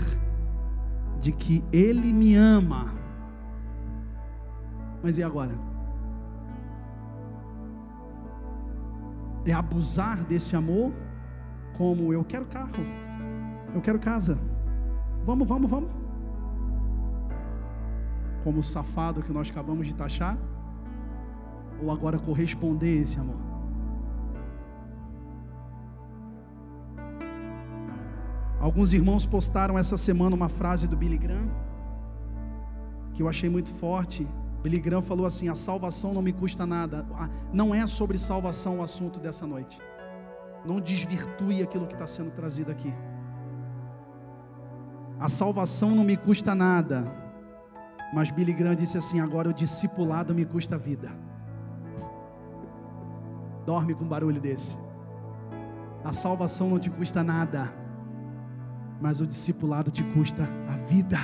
de 1.21 1.33
que 1.33 1.65
Ele 1.73 2.13
me 2.13 2.35
ama. 2.35 2.93
Mas 5.03 5.19
e 5.19 5.23
agora? 5.23 5.55
É 9.45 9.53
abusar 9.53 10.23
desse 10.25 10.55
amor 10.55 10.93
como 11.77 12.13
eu 12.13 12.25
quero 12.25 12.45
carro 12.47 13.08
eu 13.75 13.81
quero 13.81 13.99
casa, 13.99 14.39
vamos, 15.25 15.47
vamos, 15.47 15.71
vamos. 15.71 15.91
Como 18.45 18.61
o 18.61 18.63
safado 18.63 19.23
que 19.23 19.33
nós 19.33 19.51
acabamos 19.51 19.87
de 19.87 19.95
taxar, 19.95 20.39
ou 21.83 21.91
agora 21.91 22.19
corresponder 22.19 23.03
esse 23.03 23.19
amor? 23.19 23.37
Alguns 28.61 28.93
irmãos 28.93 29.25
postaram 29.25 29.79
essa 29.79 29.97
semana 29.97 30.35
uma 30.35 30.49
frase 30.49 30.87
do 30.89 30.97
Billy 30.97 31.17
Graham 31.17 31.49
que 33.19 33.23
eu 33.23 33.29
achei 33.29 33.51
muito 33.51 33.69
forte. 33.71 34.25
Billy 34.63 34.81
Graham 34.81 35.03
falou 35.03 35.27
assim: 35.27 35.49
"A 35.49 35.55
salvação 35.55 36.15
não 36.15 36.23
me 36.23 36.33
custa 36.33 36.65
nada". 36.65 37.05
Não 37.53 37.75
é 37.75 37.85
sobre 37.87 38.17
salvação 38.17 38.79
o 38.79 38.83
assunto 38.83 39.19
dessa 39.19 39.47
noite. 39.47 39.77
Não 40.65 40.81
desvirtue 40.81 41.63
aquilo 41.63 41.87
que 41.87 41.95
está 41.95 42.07
sendo 42.07 42.31
trazido 42.31 42.71
aqui. 42.71 42.93
A 45.19 45.29
salvação 45.29 45.91
não 45.91 46.05
me 46.05 46.17
custa 46.17 46.55
nada. 46.55 47.05
Mas 48.15 48.31
Billy 48.31 48.53
Graham 48.53 48.77
disse 48.77 48.97
assim: 48.97 49.21
agora 49.21 49.49
o 49.49 49.53
discipulado 49.53 50.35
me 50.35 50.45
custa 50.45 50.77
a 50.77 50.79
vida. 50.79 51.11
Dorme 53.67 53.95
com 53.95 54.05
um 54.05 54.09
barulho 54.09 54.41
desse. 54.41 54.77
A 56.05 56.13
salvação 56.13 56.71
não 56.71 56.79
te 56.79 56.89
custa 56.89 57.23
nada 57.23 57.73
mas 59.01 59.21
o 59.21 59.27
discipulado 59.27 59.91
te 59.91 60.03
custa 60.03 60.43
a 60.69 60.77
vida. 60.89 61.19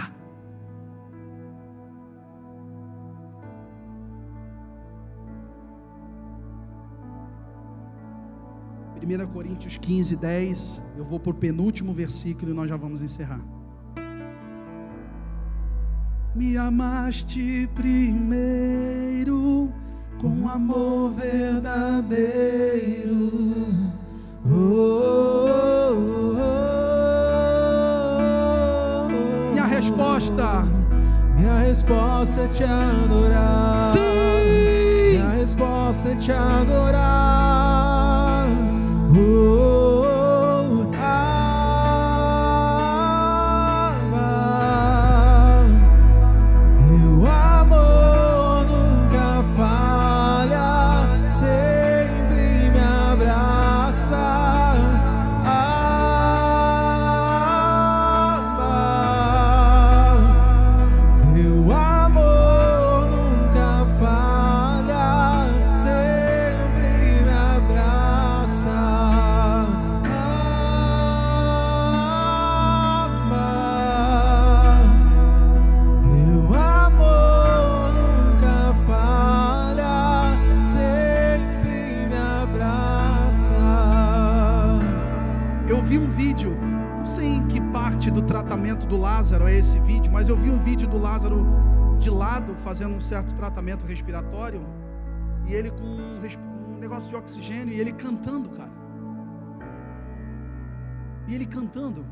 Primeira 8.95 9.27
Coríntios 9.27 9.77
15, 9.77 10.17
10, 10.17 10.83
eu 10.97 11.05
vou 11.05 11.21
por 11.21 11.35
penúltimo 11.35 11.93
versículo 11.93 12.53
e 12.53 12.55
nós 12.55 12.71
já 12.71 12.77
vamos 12.77 13.03
encerrar. 13.03 13.41
Me 16.35 16.57
amaste 16.57 17.69
primeiro 17.75 19.73
com 20.21 20.49
amor 20.49 21.13
verdadeiro. 21.13 22.11
Oh, 24.45 24.51
oh, 24.51 26.35
oh. 26.41 26.55
resposta? 29.75 30.69
Minha 31.37 31.59
resposta 31.59 32.41
é 32.43 32.49
te 32.49 32.65
adorar. 32.65 33.93
Sim! 33.93 35.11
Minha 35.11 35.31
resposta 35.31 36.09
é 36.09 36.15
te 36.17 36.33
adorar. 36.33 37.74
Fazendo 92.65 92.95
um 92.97 93.01
certo 93.01 93.33
tratamento 93.35 93.87
respiratório, 93.87 94.67
e 95.47 95.53
ele 95.53 95.71
com 95.71 95.85
um, 95.85 96.19
um 96.69 96.79
negócio 96.79 97.09
de 97.09 97.15
oxigênio, 97.15 97.73
e 97.73 97.81
ele 97.81 97.93
cantando, 97.93 98.49
cara. 98.51 98.73
E 101.29 101.35
ele 101.35 101.47
cantando. 101.47 102.05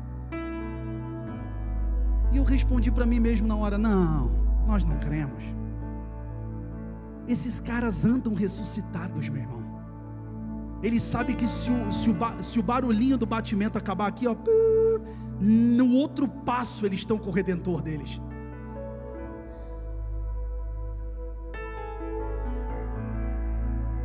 E 2.31 2.37
eu 2.37 2.43
respondi 2.43 2.91
para 2.91 3.05
mim 3.05 3.19
mesmo 3.19 3.47
na 3.47 3.55
hora: 3.55 3.77
não, 3.77 4.31
nós 4.65 4.85
não 4.85 4.97
cremos. 4.99 5.43
Esses 7.27 7.59
caras 7.59 8.05
andam 8.05 8.33
ressuscitados, 8.33 9.27
meu 9.29 9.41
irmão. 9.41 9.63
Eles 10.81 11.01
sabem 11.01 11.35
que 11.35 11.47
se 11.47 11.71
o, 11.71 11.93
se, 11.93 12.09
o, 12.09 12.43
se 12.43 12.59
o 12.59 12.63
barulhinho 12.63 13.17
do 13.17 13.25
batimento 13.25 13.77
acabar 13.77 14.07
aqui, 14.07 14.27
ó, 14.27 14.35
no 15.43 15.91
outro 15.95 16.27
passo 16.27 16.85
eles 16.85 16.99
estão 16.99 17.17
com 17.17 17.29
o 17.29 17.33
redentor 17.33 17.81
deles. 17.81 18.21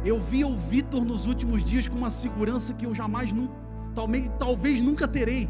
Eu 0.04 0.20
vi 0.20 0.44
o 0.44 0.56
Vitor 0.56 1.04
nos 1.04 1.26
últimos 1.26 1.62
dias 1.62 1.86
com 1.86 1.96
uma 1.96 2.10
segurança 2.10 2.72
que 2.72 2.86
eu 2.86 2.94
jamais, 2.94 3.32
talvez, 3.94 4.30
talvez 4.38 4.80
nunca 4.80 5.06
terei. 5.06 5.48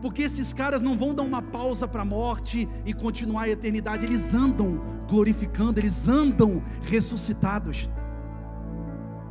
Porque 0.00 0.22
esses 0.22 0.52
caras 0.52 0.82
não 0.82 0.96
vão 0.96 1.14
dar 1.14 1.22
uma 1.22 1.42
pausa 1.42 1.86
para 1.86 2.02
a 2.02 2.04
morte 2.04 2.66
e 2.86 2.94
continuar 2.94 3.42
a 3.42 3.48
eternidade, 3.50 4.06
eles 4.06 4.32
andam 4.32 4.80
glorificando, 5.06 5.78
eles 5.78 6.08
andam 6.08 6.62
ressuscitados. 6.82 7.88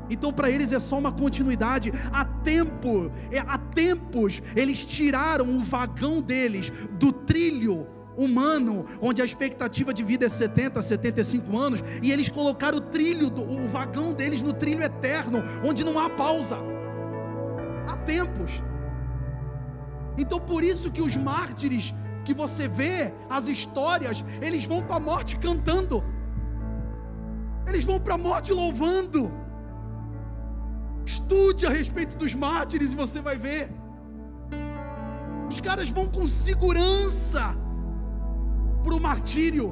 Então 0.10 0.34
para 0.34 0.50
eles 0.50 0.72
é 0.72 0.80
só 0.80 0.98
uma 0.98 1.12
continuidade. 1.12 1.94
Há 2.12 2.26
tempo, 2.26 3.12
é, 3.32 3.40
há 3.40 3.58
tempos 3.58 4.42
eles 4.56 4.84
tiraram 4.84 5.58
o 5.58 5.64
vagão 5.64 6.22
deles 6.22 6.72
do 6.92 7.12
trilho 7.12 7.88
humano, 8.18 8.86
onde 9.02 9.22
a 9.22 9.26
expectativa 9.26 9.94
de 9.94 10.04
vida 10.04 10.26
é 10.26 10.30
70, 10.30 10.82
75 10.82 11.58
anos, 11.58 11.84
e 12.02 12.12
eles 12.12 12.28
colocaram 12.28 12.80
o 12.80 12.82
trilho, 12.82 13.28
o 13.28 13.68
vagão 13.70 14.12
deles 14.14 14.42
no 14.42 14.52
trilho 14.52 14.84
eterno, 14.84 15.42
onde 15.64 15.86
não 15.86 15.98
há 15.98 16.10
pausa. 16.10 16.58
Há 17.88 17.96
tempos. 17.98 18.52
Então 20.18 20.40
por 20.40 20.64
isso 20.64 20.92
que 20.92 21.02
os 21.02 21.16
mártires 21.16 21.94
que 22.26 22.34
você 22.34 22.68
vê, 22.68 23.14
as 23.30 23.48
histórias, 23.48 24.24
eles 24.42 24.66
vão 24.66 24.84
para 24.84 24.98
a 24.98 25.00
morte 25.00 25.38
cantando. 25.38 26.04
Eles 27.66 27.84
vão 27.84 28.00
para 28.00 28.16
a 28.16 28.18
morte 28.18 28.52
louvando. 28.52 29.32
Estude 31.10 31.66
a 31.66 31.72
respeito 31.72 32.16
dos 32.16 32.36
mártires 32.36 32.94
e 32.94 32.96
você 32.96 33.20
vai 33.20 33.36
ver. 33.36 33.64
Os 35.50 35.60
caras 35.60 35.90
vão 35.90 36.08
com 36.08 36.28
segurança 36.28 37.44
para 38.84 38.96
o 38.96 39.00
martírio. 39.00 39.68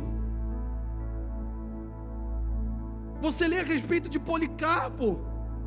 Você 3.22 3.48
lê 3.48 3.60
a 3.60 3.64
respeito 3.64 4.10
de 4.10 4.20
Policarpo, 4.20 5.20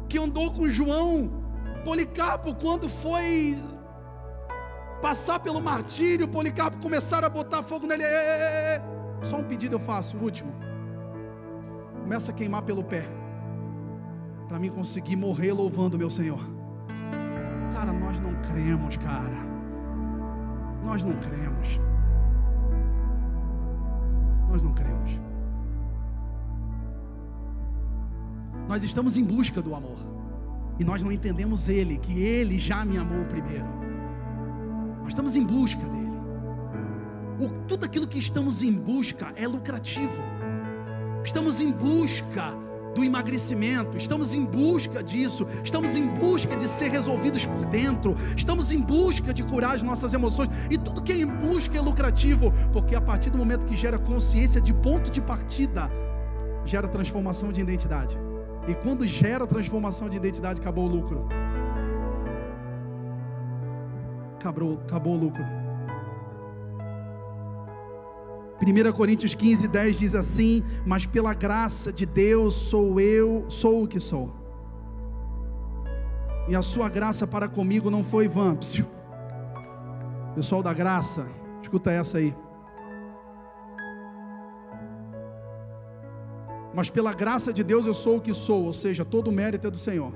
que 0.09 0.19
andou 0.19 0.53
com 0.53 0.69
João. 0.69 1.13
Policarpo, 1.85 2.53
quando 2.55 2.89
foi 2.89 3.57
passar 5.01 5.39
pelo 5.39 5.61
martírio, 5.61 6.27
Policarpo 6.27 6.79
começaram 6.79 7.27
a 7.29 7.31
botar 7.31 7.63
fogo 7.63 7.87
nele. 7.87 8.05
Só 9.23 9.37
um 9.37 9.45
pedido 9.45 9.77
eu 9.77 9.81
faço, 9.81 10.17
o 10.17 10.23
último. 10.25 10.53
Começa 12.03 12.33
a 12.33 12.35
queimar 12.35 12.63
pelo 12.63 12.83
pé. 12.83 13.20
Para 14.51 14.59
mim 14.59 14.69
conseguir 14.69 15.15
morrer 15.15 15.53
louvando 15.53 15.95
o 15.95 15.99
meu 15.99 16.11
Senhor. 16.11 16.41
Cara, 17.73 17.93
nós 17.93 18.19
não 18.19 18.35
cremos, 18.43 18.97
cara. 18.97 19.47
Nós 20.85 21.05
não 21.05 21.13
cremos. 21.19 21.81
Nós 24.49 24.61
não 24.61 24.75
cremos. 24.75 25.13
Nós 28.67 28.83
estamos 28.83 29.17
em 29.17 29.23
busca 29.23 29.63
do 29.63 29.73
amor. 29.73 29.99
E 30.81 30.85
nós 30.85 31.01
não 31.01 31.13
entendemos 31.13 31.69
Ele, 31.69 31.97
que 31.99 32.21
Ele 32.21 32.59
já 32.59 32.85
me 32.85 32.99
amou 32.99 33.25
primeiro. 33.27 33.69
Nós 34.99 35.11
estamos 35.11 35.37
em 35.37 35.47
busca 35.47 35.87
dele. 35.87 36.11
O, 37.39 37.67
tudo 37.69 37.85
aquilo 37.85 38.09
que 38.09 38.19
estamos 38.19 38.65
em 38.65 38.73
busca 38.73 39.33
é 39.37 39.47
lucrativo. 39.47 40.21
Estamos 41.23 41.61
em 41.61 41.71
busca 41.71 42.53
do 42.95 43.05
emagrecimento, 43.05 43.97
estamos 43.97 44.33
em 44.33 44.45
busca 44.45 45.03
disso, 45.03 45.47
estamos 45.63 45.97
em 45.97 46.07
busca 46.07 46.57
de 46.57 46.69
ser 46.69 46.91
resolvidos 46.91 47.47
por 47.47 47.67
dentro, 47.67 48.17
estamos 48.37 48.71
em 48.71 48.81
busca 48.81 49.33
de 49.33 49.43
curar 49.43 49.75
as 49.75 49.83
nossas 49.83 50.13
emoções, 50.13 50.51
e 50.69 50.77
tudo 50.77 51.03
que 51.03 51.13
é 51.13 51.17
em 51.17 51.27
busca 51.27 51.77
é 51.77 51.81
lucrativo, 51.81 52.53
porque 52.73 52.95
a 52.95 53.01
partir 53.01 53.31
do 53.31 53.39
momento 53.39 53.67
que 53.67 53.77
gera 53.77 53.99
consciência 53.99 54.61
de 54.61 54.75
ponto 54.75 55.11
de 55.11 55.21
partida, 55.21 55.91
gera 56.65 56.89
transformação 56.89 57.53
de 57.53 57.61
identidade. 57.61 58.19
E 58.69 58.75
quando 58.75 59.07
gera 59.07 59.47
transformação 59.47 60.09
de 60.09 60.17
identidade, 60.17 60.61
acabou 60.61 60.85
o 60.85 60.89
lucro. 60.89 61.27
Acabou, 64.39 64.81
acabou 64.87 65.15
o 65.15 65.19
lucro. 65.19 65.60
1 68.61 68.93
Coríntios 68.93 69.35
15, 69.35 69.67
10 69.69 69.99
diz 69.99 70.15
assim: 70.15 70.63
Mas 70.85 71.07
pela 71.07 71.33
graça 71.33 71.91
de 71.91 72.05
Deus 72.05 72.55
sou 72.55 73.01
eu, 73.01 73.47
sou 73.49 73.85
o 73.85 73.89
que 73.89 73.99
sou. 73.99 74.31
E 76.47 76.55
a 76.55 76.61
sua 76.61 76.89
graça 76.89 77.27
para 77.27 77.49
comigo 77.49 77.91
não 77.91 78.05
foi 78.05 78.29
vã. 78.29 78.57
Pessoal 80.35 80.63
da 80.63 80.75
graça, 80.75 81.27
escuta 81.63 81.91
essa 81.91 82.19
aí. 82.19 82.35
Mas 86.75 86.91
pela 86.91 87.15
graça 87.15 87.53
de 87.53 87.65
Deus 87.65 87.87
eu 87.87 87.95
sou 87.95 88.19
o 88.19 88.21
que 88.21 88.35
sou, 88.35 88.65
ou 88.65 88.73
seja, 88.73 89.05
todo 89.05 89.29
o 89.29 89.33
mérito 89.33 89.67
é 89.67 89.71
do 89.71 89.79
Senhor. 89.79 90.13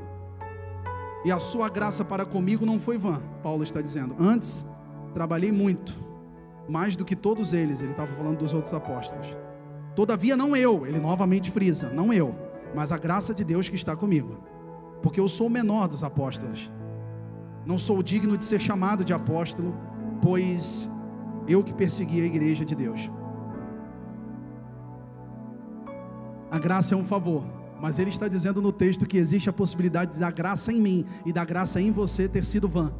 E 1.24 1.32
a 1.32 1.38
sua 1.38 1.70
graça 1.70 2.04
para 2.04 2.26
comigo 2.26 2.66
não 2.66 2.78
foi 2.78 2.98
vã, 2.98 3.22
Paulo 3.42 3.64
está 3.64 3.80
dizendo. 3.80 4.14
Antes, 4.20 4.64
trabalhei 5.14 5.50
muito 5.50 6.03
mais 6.68 6.96
do 6.96 7.04
que 7.04 7.14
todos 7.14 7.52
eles, 7.52 7.80
ele 7.80 7.92
estava 7.92 8.12
falando 8.14 8.38
dos 8.38 8.52
outros 8.52 8.72
apóstolos. 8.72 9.26
Todavia, 9.94 10.36
não 10.36 10.56
eu, 10.56 10.86
ele 10.86 10.98
novamente 10.98 11.50
frisa, 11.50 11.90
não 11.90 12.12
eu, 12.12 12.34
mas 12.74 12.90
a 12.90 12.98
graça 12.98 13.32
de 13.32 13.44
Deus 13.44 13.68
que 13.68 13.76
está 13.76 13.94
comigo, 13.94 14.38
porque 15.02 15.20
eu 15.20 15.28
sou 15.28 15.46
o 15.46 15.50
menor 15.50 15.86
dos 15.86 16.02
apóstolos, 16.02 16.70
não 17.64 17.78
sou 17.78 18.02
digno 18.02 18.36
de 18.36 18.44
ser 18.44 18.60
chamado 18.60 19.04
de 19.04 19.12
apóstolo, 19.12 19.74
pois 20.20 20.88
eu 21.46 21.62
que 21.62 21.72
persegui 21.72 22.22
a 22.22 22.26
igreja 22.26 22.64
de 22.64 22.74
Deus. 22.74 23.10
A 26.50 26.58
graça 26.58 26.94
é 26.94 26.96
um 26.96 27.04
favor, 27.04 27.44
mas 27.80 27.98
ele 27.98 28.10
está 28.10 28.28
dizendo 28.28 28.62
no 28.62 28.72
texto 28.72 29.06
que 29.06 29.16
existe 29.16 29.48
a 29.48 29.52
possibilidade 29.52 30.18
da 30.18 30.30
graça 30.30 30.72
em 30.72 30.80
mim 30.80 31.06
e 31.24 31.32
da 31.32 31.44
graça 31.44 31.80
em 31.80 31.90
você 31.90 32.28
ter 32.28 32.44
sido 32.44 32.68
vã. 32.68 32.92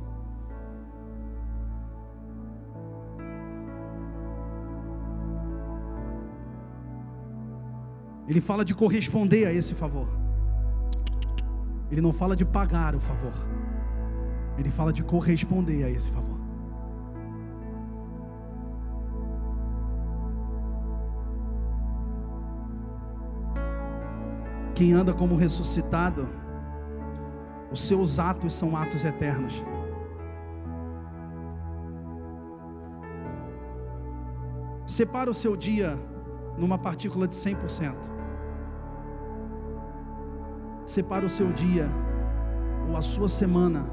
Ele 8.27 8.41
fala 8.41 8.65
de 8.65 8.75
corresponder 8.75 9.47
a 9.47 9.53
esse 9.53 9.75
favor. 9.75 10.09
Ele 11.91 12.01
não 12.01 12.13
fala 12.13 12.35
de 12.35 12.45
pagar 12.45 12.95
o 12.95 13.01
favor. 13.01 13.35
Ele 14.57 14.71
fala 14.71 14.93
de 14.93 15.03
corresponder 15.03 15.85
a 15.85 15.91
esse 15.91 16.11
favor. 16.11 16.39
Quem 24.75 24.93
anda 24.93 25.13
como 25.13 25.37
ressuscitado, 25.37 26.29
os 27.71 27.81
seus 27.87 28.19
atos 28.19 28.53
são 28.53 28.77
atos 28.77 29.05
eternos. 29.05 29.65
Separa 34.87 35.31
o 35.31 35.35
seu 35.35 35.57
dia 35.57 35.99
numa 36.59 36.79
partícula 36.79 37.29
de 37.29 37.35
100%. 37.35 38.14
Separa 40.95 41.27
o 41.27 41.29
seu 41.29 41.51
dia 41.53 41.91
ou 42.89 42.97
a 42.97 43.03
sua 43.03 43.27
semana 43.27 43.85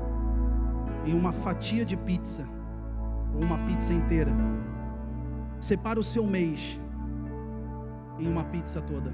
em 1.04 1.16
uma 1.16 1.32
fatia 1.32 1.84
de 1.84 1.98
pizza 1.98 2.48
ou 3.34 3.42
uma 3.42 3.58
pizza 3.66 3.92
inteira. 3.92 4.32
Separa 5.60 6.00
o 6.00 6.04
seu 6.04 6.24
mês 6.28 6.80
em 8.20 8.28
uma 8.28 8.44
pizza 8.44 8.80
toda. 8.84 9.12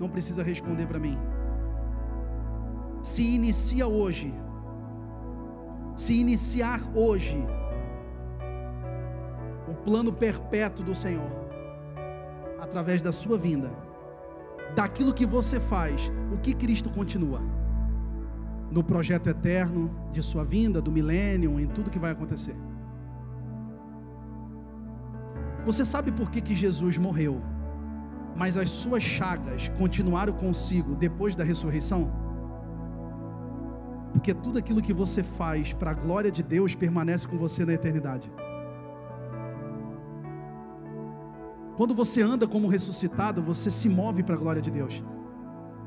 Não 0.00 0.08
precisa 0.08 0.42
responder 0.42 0.86
para 0.86 0.98
mim. 0.98 1.18
Se 3.02 3.22
inicia 3.22 3.86
hoje. 3.86 4.32
Se 5.96 6.14
iniciar 6.14 6.80
hoje 6.94 7.46
o 9.70 9.74
plano 9.74 10.14
perpétuo 10.14 10.82
do 10.82 10.94
Senhor 10.94 11.30
através 12.58 13.02
da 13.02 13.12
sua 13.12 13.36
vinda 13.36 13.86
daquilo 14.74 15.14
que 15.14 15.26
você 15.26 15.60
faz, 15.60 16.10
o 16.32 16.38
que 16.38 16.54
Cristo 16.54 16.90
continua? 16.90 17.40
No 18.70 18.84
projeto 18.84 19.28
eterno 19.28 19.90
de 20.12 20.22
sua 20.22 20.44
vinda, 20.44 20.80
do 20.80 20.92
milênio, 20.92 21.58
em 21.58 21.66
tudo 21.66 21.90
que 21.90 21.98
vai 21.98 22.12
acontecer. 22.12 22.54
Você 25.64 25.84
sabe 25.84 26.12
por 26.12 26.30
que, 26.30 26.40
que 26.40 26.54
Jesus 26.54 26.96
morreu, 26.96 27.40
mas 28.36 28.56
as 28.56 28.70
suas 28.70 29.02
chagas 29.02 29.68
continuaram 29.78 30.32
consigo 30.32 30.94
depois 30.94 31.34
da 31.34 31.44
ressurreição? 31.44 32.10
Porque 34.12 34.32
tudo 34.32 34.58
aquilo 34.58 34.80
que 34.80 34.92
você 34.92 35.22
faz 35.22 35.72
para 35.72 35.90
a 35.90 35.94
glória 35.94 36.30
de 36.30 36.42
Deus 36.42 36.74
permanece 36.74 37.26
com 37.26 37.36
você 37.36 37.64
na 37.64 37.74
eternidade. 37.74 38.30
Quando 41.78 41.94
você 41.94 42.20
anda 42.20 42.44
como 42.44 42.66
ressuscitado, 42.66 43.40
você 43.40 43.70
se 43.70 43.88
move 43.88 44.24
para 44.24 44.34
a 44.34 44.38
glória 44.38 44.60
de 44.60 44.68
Deus. 44.68 45.00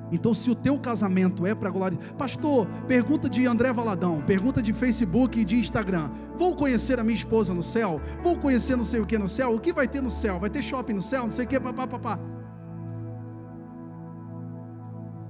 Então, 0.09 0.33
se 0.33 0.49
o 0.49 0.55
teu 0.55 0.79
casamento 0.79 1.45
é 1.45 1.53
para 1.53 1.67
a 1.67 1.71
glória, 1.71 1.99
pastor, 2.17 2.65
pergunta 2.87 3.29
de 3.29 3.45
André 3.45 3.73
Valadão, 3.73 4.21
pergunta 4.25 4.61
de 4.61 4.71
Facebook 4.71 5.37
e 5.37 5.43
de 5.43 5.57
Instagram. 5.57 6.09
Vou 6.37 6.55
conhecer 6.55 6.97
a 6.97 7.03
minha 7.03 7.17
esposa 7.17 7.53
no 7.53 7.61
céu? 7.61 7.99
Vou 8.23 8.37
conhecer 8.37 8.77
não 8.77 8.85
sei 8.85 9.01
o 9.01 9.05
que 9.05 9.17
no 9.17 9.27
céu? 9.27 9.53
O 9.53 9.59
que 9.59 9.73
vai 9.73 9.85
ter 9.85 10.01
no 10.01 10.09
céu? 10.09 10.39
Vai 10.39 10.49
ter 10.49 10.61
shopping 10.61 10.93
no 10.93 11.01
céu? 11.01 11.23
Não 11.23 11.29
sei 11.29 11.43
o 11.43 11.47
que, 11.49 11.59
papá. 11.59 12.17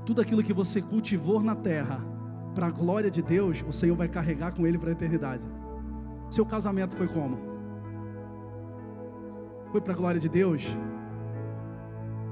Tudo 0.06 0.22
aquilo 0.22 0.44
que 0.44 0.54
você 0.54 0.80
cultivou 0.80 1.42
na 1.42 1.56
terra, 1.56 2.06
para 2.54 2.68
a 2.68 2.72
glória 2.72 3.10
de 3.10 3.24
Deus, 3.24 3.66
o 3.68 3.74
Senhor 3.74 3.96
vai 3.96 4.08
carregar 4.08 4.52
com 4.52 4.68
ele 4.68 4.78
para 4.78 4.90
a 4.90 4.94
eternidade. 4.94 5.44
Seu 6.30 6.46
casamento 6.46 6.96
foi 6.96 7.08
como? 7.08 7.51
Foi 9.72 9.82
para 9.82 9.94
a 9.94 9.96
glória 9.96 10.20
de 10.20 10.28
Deus, 10.28 10.64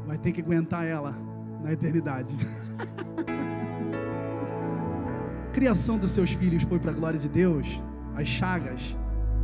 vai 0.05 0.17
ter 0.17 0.31
que 0.31 0.41
aguentar 0.41 0.85
ela 0.85 1.15
na 1.63 1.71
eternidade. 1.71 2.35
Criação 5.53 5.97
dos 5.97 6.11
seus 6.11 6.31
filhos 6.31 6.63
foi 6.63 6.79
para 6.79 6.91
a 6.91 6.93
glória 6.93 7.19
de 7.19 7.29
Deus, 7.29 7.65
as 8.15 8.27
chagas 8.27 8.95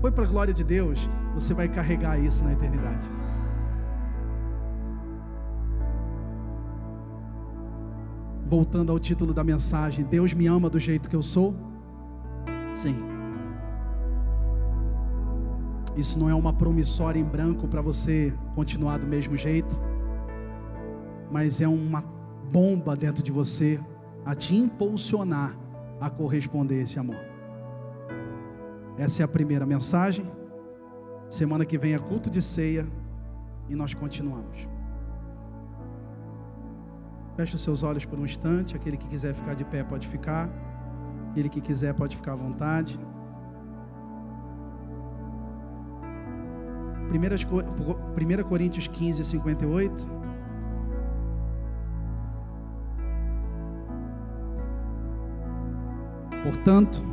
foi 0.01 0.11
para 0.11 0.23
a 0.23 0.27
glória 0.27 0.53
de 0.53 0.63
Deus, 0.63 0.99
você 1.33 1.53
vai 1.53 1.67
carregar 1.67 2.19
isso 2.19 2.43
na 2.43 2.53
eternidade. 2.53 3.09
Voltando 8.47 8.91
ao 8.91 8.99
título 8.99 9.33
da 9.33 9.43
mensagem, 9.43 10.05
Deus 10.05 10.31
me 10.33 10.45
ama 10.45 10.69
do 10.69 10.79
jeito 10.79 11.09
que 11.09 11.15
eu 11.15 11.23
sou? 11.23 11.55
Sim. 12.75 13.14
Isso 15.95 16.19
não 16.19 16.29
é 16.29 16.35
uma 16.35 16.51
promissória 16.51 17.19
em 17.19 17.23
branco 17.23 17.67
para 17.67 17.81
você 17.81 18.33
continuar 18.53 18.99
do 18.99 19.07
mesmo 19.07 19.37
jeito, 19.37 19.75
mas 21.31 21.61
é 21.61 21.67
uma 21.67 22.03
bomba 22.51 22.95
dentro 22.95 23.23
de 23.23 23.31
você 23.31 23.79
a 24.25 24.35
te 24.35 24.55
impulsionar 24.55 25.55
a 26.01 26.09
corresponder 26.09 26.79
a 26.79 26.81
esse 26.81 26.99
amor. 26.99 27.19
Essa 28.97 29.21
é 29.21 29.25
a 29.25 29.27
primeira 29.27 29.65
mensagem. 29.65 30.29
Semana 31.29 31.65
que 31.65 31.77
vem 31.77 31.93
é 31.93 31.99
culto 31.99 32.29
de 32.29 32.41
ceia 32.41 32.85
e 33.69 33.75
nós 33.75 33.93
continuamos. 33.93 34.67
Feche 37.35 37.55
os 37.55 37.61
seus 37.61 37.83
olhos 37.83 38.05
por 38.05 38.17
um 38.17 38.25
instante. 38.25 38.75
Aquele 38.75 38.97
que 38.97 39.07
quiser 39.07 39.33
ficar 39.33 39.53
de 39.53 39.65
pé 39.65 39.83
pode 39.83 40.07
ficar. 40.07 40.49
Aquele 41.31 41.49
que 41.49 41.59
quiser 41.59 41.93
pode 41.93 42.15
ficar 42.15 42.33
à 42.33 42.35
vontade. 42.35 42.97
1 47.17 48.43
Coríntios 48.43 48.87
15, 48.87 49.23
58. 49.23 50.07
Portanto, 56.43 57.03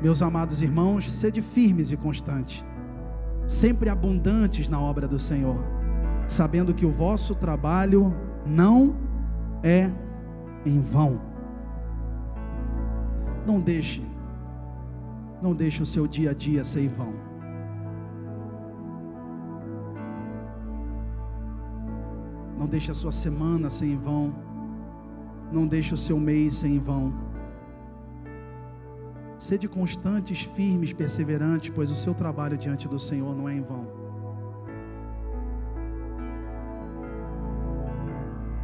meus 0.00 0.20
amados 0.20 0.60
irmãos, 0.60 1.12
sede 1.12 1.40
firmes 1.40 1.90
e 1.90 1.96
constantes, 1.96 2.64
sempre 3.46 3.88
abundantes 3.88 4.68
na 4.68 4.78
obra 4.78 5.08
do 5.08 5.18
Senhor, 5.18 5.56
sabendo 6.28 6.74
que 6.74 6.84
o 6.84 6.90
vosso 6.90 7.34
trabalho 7.34 8.14
não 8.44 8.94
é 9.62 9.90
em 10.66 10.80
vão. 10.80 11.20
Não 13.46 13.58
deixe, 13.58 14.04
não 15.40 15.54
deixe 15.54 15.82
o 15.82 15.86
seu 15.86 16.06
dia 16.06 16.30
a 16.30 16.34
dia 16.34 16.64
ser 16.64 16.82
em 16.82 16.88
vão. 16.88 17.31
Não 22.62 22.68
deixe 22.68 22.92
a 22.92 22.94
sua 22.94 23.10
semana 23.10 23.68
ser 23.68 23.86
em 23.86 23.96
vão. 23.96 24.32
Não 25.50 25.66
deixe 25.66 25.92
o 25.92 25.96
seu 25.96 26.16
mês 26.16 26.54
ser 26.54 26.68
em 26.68 26.78
vão. 26.78 27.12
Sede 29.36 29.66
constantes, 29.66 30.42
firmes, 30.42 30.92
perseverantes, 30.92 31.72
pois 31.74 31.90
o 31.90 31.96
seu 31.96 32.14
trabalho 32.14 32.56
diante 32.56 32.86
do 32.86 33.00
Senhor 33.00 33.34
não 33.34 33.48
é 33.48 33.54
em 33.54 33.62
vão. 33.62 33.84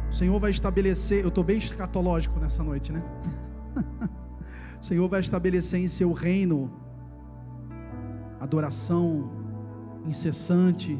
O 0.09 0.13
Senhor 0.13 0.39
vai 0.39 0.51
estabelecer, 0.51 1.21
eu 1.21 1.27
estou 1.27 1.43
bem 1.43 1.57
escatológico 1.57 2.39
nessa 2.39 2.63
noite, 2.63 2.93
né? 2.93 3.03
o 4.79 4.85
Senhor 4.85 5.09
vai 5.09 5.19
estabelecer 5.19 5.81
em 5.81 5.89
seu 5.89 6.13
reino 6.13 6.71
adoração 8.39 9.29
incessante, 10.05 10.97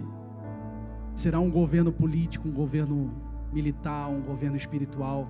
será 1.19 1.37
um 1.37 1.51
governo 1.51 1.91
político, 1.91 2.47
um 2.47 2.51
governo 2.51 3.11
militar, 3.51 4.07
um 4.09 4.21
governo 4.21 4.55
espiritual. 4.55 5.29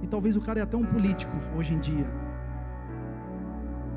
E 0.00 0.06
talvez 0.06 0.36
o 0.36 0.40
cara 0.40 0.60
é 0.60 0.62
até 0.62 0.76
um 0.76 0.84
político 0.84 1.32
hoje 1.56 1.74
em 1.74 1.80
dia. 1.80 2.06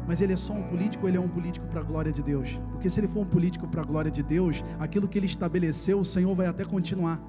Mas 0.07 0.19
ele 0.19 0.33
é 0.33 0.35
só 0.35 0.51
um 0.51 0.63
político, 0.63 1.07
ele 1.07 1.15
é 1.15 1.19
um 1.19 1.27
político 1.27 1.67
para 1.67 1.79
a 1.81 1.83
glória 1.83 2.11
de 2.11 2.23
Deus. 2.23 2.59
Porque 2.71 2.89
se 2.89 2.99
ele 2.99 3.07
for 3.07 3.19
um 3.19 3.25
político 3.25 3.67
para 3.67 3.81
a 3.81 3.85
glória 3.85 4.09
de 4.09 4.23
Deus, 4.23 4.63
aquilo 4.79 5.07
que 5.07 5.19
ele 5.19 5.27
estabeleceu, 5.27 5.99
o 5.99 6.05
Senhor 6.05 6.33
vai 6.33 6.47
até 6.47 6.65
continuar. 6.65 7.21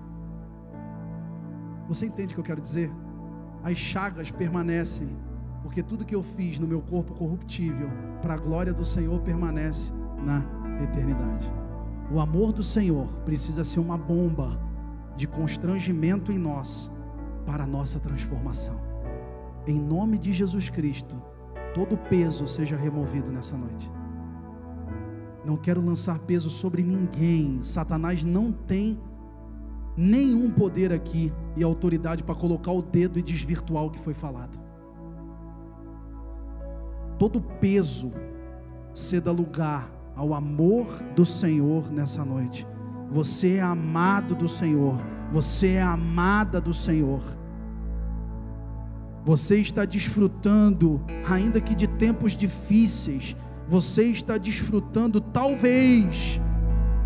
Você 1.86 2.07
entende 2.07 2.32
o 2.32 2.36
que 2.36 2.40
eu 2.40 2.45
quero 2.45 2.62
dizer? 2.62 2.90
As 3.62 3.76
chagas 3.76 4.30
permanecem, 4.30 5.07
porque 5.62 5.82
tudo 5.82 6.03
que 6.03 6.14
eu 6.14 6.22
fiz 6.22 6.59
no 6.59 6.66
meu 6.66 6.80
corpo 6.80 7.12
corruptível, 7.12 7.90
para 8.22 8.34
a 8.34 8.38
glória 8.38 8.72
do 8.72 8.86
Senhor, 8.86 9.20
permanece 9.20 9.92
na 10.24 10.42
eternidade. 10.82 11.63
O 12.12 12.20
amor 12.20 12.52
do 12.52 12.62
Senhor 12.62 13.07
precisa 13.24 13.64
ser 13.64 13.80
uma 13.80 13.96
bomba 13.96 14.59
de 15.16 15.26
constrangimento 15.26 16.30
em 16.30 16.38
nós 16.38 16.90
para 17.46 17.64
a 17.64 17.66
nossa 17.66 17.98
transformação. 17.98 18.78
Em 19.66 19.78
nome 19.78 20.18
de 20.18 20.32
Jesus 20.32 20.68
Cristo, 20.68 21.16
todo 21.74 21.96
peso 21.96 22.46
seja 22.46 22.76
removido 22.76 23.32
nessa 23.32 23.57
noite. 23.57 23.90
Não 25.44 25.57
quero 25.57 25.84
lançar 25.84 26.18
peso 26.20 26.50
sobre 26.50 26.82
ninguém. 26.82 27.62
Satanás 27.62 28.22
não 28.22 28.52
tem 28.52 28.98
nenhum 29.96 30.50
poder 30.50 30.92
aqui 30.92 31.32
e 31.57 31.62
autoridade 31.62 32.22
para 32.24 32.34
colocar 32.34 32.72
o 32.72 32.82
dedo 32.82 33.18
e 33.18 33.22
desvirtuar 33.22 33.84
o 33.84 33.90
que 33.90 33.98
foi 34.00 34.14
falado. 34.14 34.59
Todo 37.18 37.40
peso 37.40 38.12
ceda 38.92 39.30
lugar 39.30 39.93
ao 40.14 40.32
amor 40.32 40.86
do 41.14 41.26
Senhor 41.26 41.90
nessa 41.90 42.24
noite. 42.24 42.66
Você 43.10 43.54
é 43.54 43.62
amado 43.62 44.34
do 44.34 44.48
Senhor, 44.48 44.96
você 45.32 45.72
é 45.72 45.82
amada 45.82 46.60
do 46.60 46.72
Senhor. 46.72 47.22
Você 49.24 49.58
está 49.58 49.84
desfrutando, 49.84 51.00
ainda 51.26 51.60
que 51.60 51.74
de 51.74 51.86
tempos 51.86 52.36
difíceis, 52.36 53.34
você 53.66 54.04
está 54.04 54.36
desfrutando, 54.36 55.20
talvez, 55.20 56.40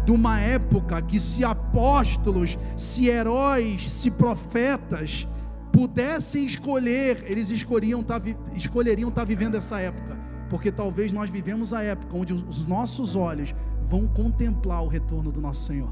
de 0.04 0.10
uma 0.10 0.40
época 0.40 1.00
que 1.00 1.20
se 1.20 1.44
apóstolos, 1.44 2.58
se 2.76 3.08
heróis, 3.08 3.90
se 3.90 4.10
profetas 4.10 5.28
pudessem 5.70 6.44
escolher, 6.44 7.24
eles 7.28 7.50
escolheriam 7.50 8.00
estar, 8.00 8.18
tá 8.18 8.28
escolheriam 8.54 9.10
estar 9.10 9.20
tá 9.20 9.24
vivendo 9.24 9.54
essa 9.54 9.78
época, 9.78 10.17
porque 10.48 10.72
talvez 10.72 11.12
nós 11.12 11.30
vivemos 11.30 11.72
a 11.72 11.82
época 11.82 12.16
onde 12.16 12.32
os 12.32 12.66
nossos 12.66 13.14
olhos 13.14 13.54
vão 13.88 14.06
contemplar 14.08 14.82
o 14.82 14.88
retorno 14.88 15.30
do 15.30 15.40
nosso 15.40 15.66
Senhor. 15.66 15.90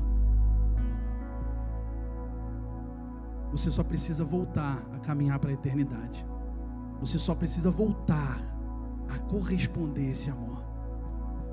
Você 3.50 3.70
só 3.70 3.82
precisa 3.82 4.24
voltar 4.24 4.82
a 4.94 4.98
caminhar 4.98 5.38
para 5.38 5.50
a 5.50 5.54
eternidade. 5.54 6.26
Você 7.00 7.18
só 7.18 7.34
precisa 7.34 7.70
voltar 7.70 8.40
a 9.09 9.18
corresponder 9.18 10.11
esse 10.11 10.28
amor. 10.30 10.62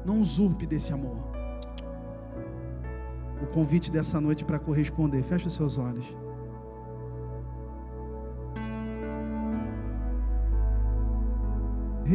Não 0.05 0.19
usurpe 0.19 0.65
desse 0.65 0.91
amor 0.91 1.33
o 3.43 3.47
convite 3.47 3.91
dessa 3.91 4.19
noite 4.19 4.43
para 4.45 4.57
corresponder. 4.57 5.21
Feche 5.23 5.47
os 5.47 5.53
seus 5.53 5.77
olhos. 5.77 6.05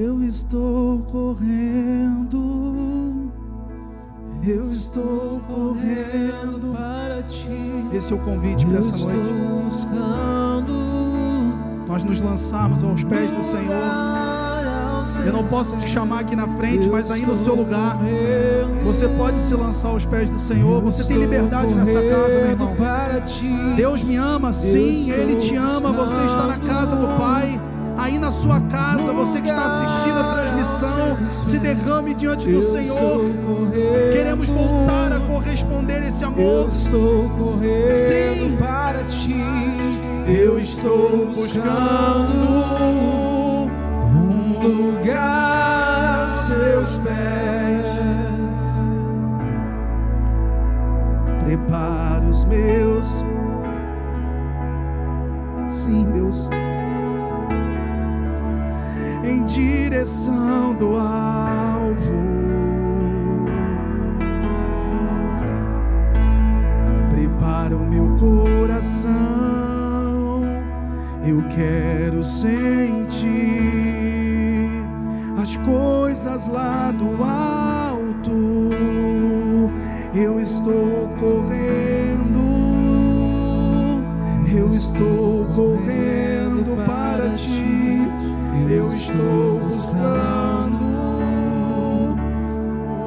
Eu 0.01 0.23
estou 0.23 1.01
correndo, 1.11 2.39
eu 4.47 4.63
estou 4.63 5.41
correndo 5.49 6.73
para 6.73 7.21
ti. 7.25 7.49
Esse 7.93 8.13
é 8.13 8.15
o 8.15 8.21
convite 8.21 8.65
para 8.65 8.79
essa 8.79 8.97
noite. 8.97 9.19
Nós 11.89 12.05
nos 12.05 12.21
lançamos 12.21 12.85
aos 12.85 13.03
pés 13.03 13.29
do 13.33 13.43
Senhor. 13.43 13.75
Eu 15.27 15.33
não 15.33 15.43
posso 15.43 15.77
te 15.79 15.89
chamar 15.89 16.21
aqui 16.21 16.37
na 16.37 16.47
frente, 16.47 16.89
mas 16.89 17.11
aí 17.11 17.27
no 17.27 17.35
seu 17.35 17.57
lugar, 17.57 17.99
você 18.85 19.09
pode 19.09 19.41
se 19.41 19.53
lançar 19.53 19.89
aos 19.89 20.07
pés 20.07 20.31
do 20.31 20.39
Senhor. 20.39 20.81
Você 20.81 21.03
tem 21.09 21.19
liberdade 21.19 21.75
nessa 21.75 22.01
casa, 22.01 22.29
meu 22.29 22.51
irmão. 22.53 22.77
Deus 23.75 24.05
me 24.05 24.15
ama, 24.15 24.53
sim, 24.53 25.11
Ele 25.11 25.35
te 25.41 25.57
ama. 25.57 25.93
Você 25.93 26.25
está 26.25 26.47
na 26.47 26.59
casa 26.59 26.95
do 26.95 27.19
Pai. 27.19 27.61
Aí 27.99 28.17
na 28.17 28.31
sua 28.31 28.61
casa, 28.61 29.13
você 29.13 29.43
que 29.43 29.49
está 29.49 29.65
assistindo 29.65 30.19
a 30.21 30.35
transmissão, 30.35 31.29
se 31.29 31.59
derrame 31.59 32.15
diante 32.15 32.49
do 32.49 32.63
Senhor. 32.63 33.21
Queremos 34.13 34.49
voltar 34.49 35.13
a 35.13 35.19
corresponder 35.19 36.05
esse 36.05 36.23
amor. 36.23 36.71
Sim, 36.71 38.57
para 38.57 39.03
ti. 39.03 39.35
Eu 40.29 40.61
estou 40.61 41.27
buscando 41.27 42.69
lugar 44.63 46.27
aos 46.27 46.35
seus 46.47 46.99
pés. 46.99 47.85
Prepara 51.45 52.25
os 52.27 52.45
meus. 52.45 53.07
Sim, 55.69 56.05
Deus. 56.13 56.49
Em 59.25 59.45
direção 59.45 60.75
do 60.75 60.97
alvo. 60.97 62.19
Prepara 67.11 67.77
o 67.77 67.87
meu 67.87 68.17
coração. 68.17 69.09
Eu 71.27 71.43
quero 71.55 72.23
sentir 72.25 73.29
as 75.41 75.57
coisas 75.57 76.47
lá 76.49 76.91
do 76.91 77.23
alto. 77.23 78.31
Eu 80.15 80.41
estou 80.41 80.88
estou 89.09 89.61
buscando 89.61 90.85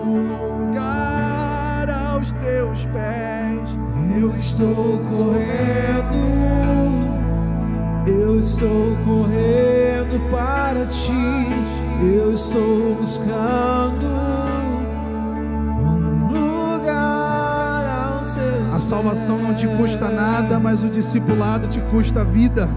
um 0.04 0.66
lugar 0.66 1.90
aos 1.90 2.32
teus 2.34 2.86
pés. 2.86 3.70
Eu 4.20 4.34
estou 4.34 5.00
correndo, 5.10 6.18
eu 8.08 8.40
estou 8.40 8.98
correndo 9.06 10.20
para 10.30 10.86
ti 10.88 11.48
eu 12.04 12.34
estou 12.34 12.96
buscando 12.96 14.08
um 15.86 16.28
lugar 16.30 18.16
aos 18.18 18.28
seus 18.28 18.76
A 18.76 18.80
salvação 18.80 19.38
não 19.38 19.54
te 19.54 19.68
custa 19.68 20.10
nada, 20.10 20.60
mas 20.60 20.84
o 20.84 20.90
discipulado 20.90 21.68
te 21.68 21.80
custa 21.92 22.22
a 22.22 22.24
vida. 22.24 22.68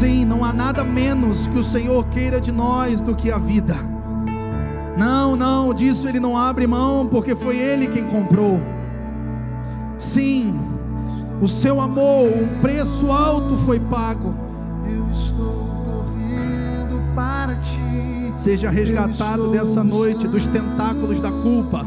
Sim, 0.00 0.24
não 0.24 0.42
há 0.42 0.50
nada 0.50 0.82
menos 0.82 1.46
que 1.46 1.58
o 1.58 1.62
Senhor 1.62 2.06
queira 2.06 2.40
de 2.40 2.50
nós 2.50 3.02
do 3.02 3.14
que 3.14 3.30
a 3.30 3.36
vida. 3.36 3.76
Não, 4.96 5.36
não, 5.36 5.74
disso 5.74 6.08
ele 6.08 6.18
não 6.18 6.38
abre 6.38 6.66
mão, 6.66 7.06
porque 7.06 7.36
foi 7.36 7.58
ele 7.58 7.86
quem 7.86 8.06
comprou. 8.06 8.58
Sim, 9.98 10.58
o 11.42 11.46
seu 11.46 11.78
amor, 11.82 12.30
um 12.30 12.60
preço 12.62 13.12
alto 13.12 13.58
foi 13.58 13.78
pago. 13.78 14.34
Eu 14.90 15.06
estou 15.12 15.70
para 17.14 17.56
ti. 17.56 18.32
Seja 18.38 18.70
resgatado 18.70 19.50
nessa 19.50 19.84
noite 19.84 20.26
dos 20.26 20.46
tentáculos 20.46 21.20
da 21.20 21.30
culpa. 21.30 21.84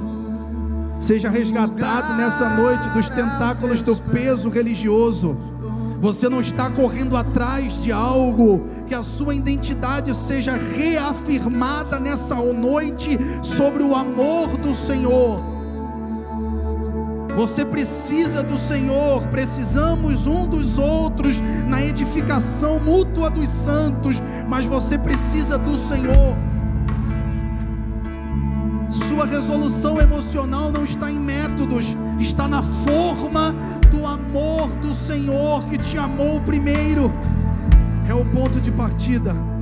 Seja 0.99 1.31
resgatado 1.31 2.13
nessa 2.13 2.47
noite 2.47 2.87
dos 2.89 3.09
tentáculos 3.09 3.81
do 3.81 3.95
peso 3.95 4.49
religioso. 4.49 5.35
Você 6.03 6.27
não 6.27 6.41
está 6.41 6.69
correndo 6.69 7.15
atrás 7.15 7.81
de 7.81 7.89
algo, 7.89 8.67
que 8.85 8.93
a 8.93 9.01
sua 9.01 9.33
identidade 9.33 10.13
seja 10.13 10.51
reafirmada 10.51 11.97
nessa 11.97 12.35
noite 12.35 13.17
sobre 13.41 13.83
o 13.83 13.95
amor 13.95 14.57
do 14.57 14.73
Senhor. 14.73 15.41
Você 17.37 17.63
precisa 17.63 18.43
do 18.43 18.57
Senhor, 18.57 19.21
precisamos 19.27 20.27
um 20.27 20.45
dos 20.45 20.77
outros 20.77 21.39
na 21.69 21.81
edificação 21.81 22.81
mútua 22.81 23.29
dos 23.29 23.47
santos, 23.47 24.21
mas 24.45 24.65
você 24.65 24.97
precisa 24.97 25.57
do 25.57 25.77
Senhor. 25.77 26.35
Sua 29.07 29.25
resolução 29.25 30.01
emocional 30.01 30.69
não 30.69 30.83
está 30.83 31.09
em 31.09 31.17
métodos, 31.17 31.95
está 32.19 32.45
na 32.45 32.61
forma 32.61 33.55
do 33.93 34.07
amor 34.07 34.69
do 34.81 34.91
Senhor 34.91 35.67
que 35.67 35.77
te 35.77 35.99
amou 35.99 36.41
primeiro. 36.41 37.13
É 38.09 38.13
o 38.13 38.25
ponto 38.25 38.59
de 38.59 38.71
partida. 38.71 39.52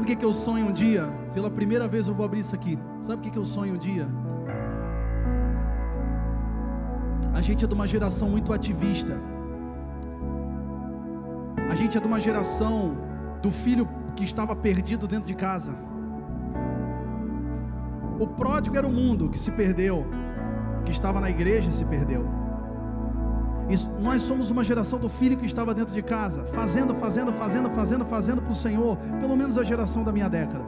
Sabe 0.00 0.12
o 0.12 0.16
que, 0.16 0.20
que 0.20 0.24
eu 0.24 0.32
sonho 0.32 0.68
um 0.68 0.72
dia? 0.72 1.12
Pela 1.34 1.50
primeira 1.50 1.86
vez 1.86 2.06
eu 2.08 2.14
vou 2.14 2.24
abrir 2.24 2.40
isso 2.40 2.54
aqui. 2.54 2.78
Sabe 3.02 3.18
o 3.18 3.20
que, 3.20 3.30
que 3.30 3.36
eu 3.36 3.44
sonho 3.44 3.74
um 3.74 3.76
dia? 3.76 4.08
A 7.34 7.42
gente 7.42 7.66
é 7.66 7.68
de 7.68 7.74
uma 7.74 7.86
geração 7.86 8.30
muito 8.30 8.50
ativista. 8.50 9.20
A 11.70 11.74
gente 11.74 11.98
é 11.98 12.00
de 12.00 12.06
uma 12.06 12.18
geração 12.18 12.96
do 13.42 13.50
filho 13.50 13.86
que 14.16 14.24
estava 14.24 14.56
perdido 14.56 15.06
dentro 15.06 15.26
de 15.26 15.34
casa. 15.34 15.74
O 18.18 18.26
pródigo 18.26 18.78
era 18.78 18.86
o 18.86 18.90
mundo 18.90 19.28
que 19.28 19.38
se 19.38 19.50
perdeu, 19.50 20.06
que 20.82 20.92
estava 20.92 21.20
na 21.20 21.28
igreja 21.28 21.68
e 21.68 21.74
se 21.74 21.84
perdeu. 21.84 22.39
Nós 24.00 24.22
somos 24.22 24.50
uma 24.50 24.64
geração 24.64 24.98
do 24.98 25.08
filho 25.08 25.36
que 25.36 25.46
estava 25.46 25.72
dentro 25.72 25.94
de 25.94 26.02
casa, 26.02 26.44
fazendo, 26.46 26.94
fazendo, 26.94 27.32
fazendo, 27.32 27.70
fazendo, 27.70 28.04
fazendo 28.04 28.42
para 28.42 28.50
o 28.50 28.54
Senhor, 28.54 28.96
pelo 29.20 29.36
menos 29.36 29.56
a 29.56 29.62
geração 29.62 30.02
da 30.02 30.12
minha 30.12 30.28
década. 30.28 30.64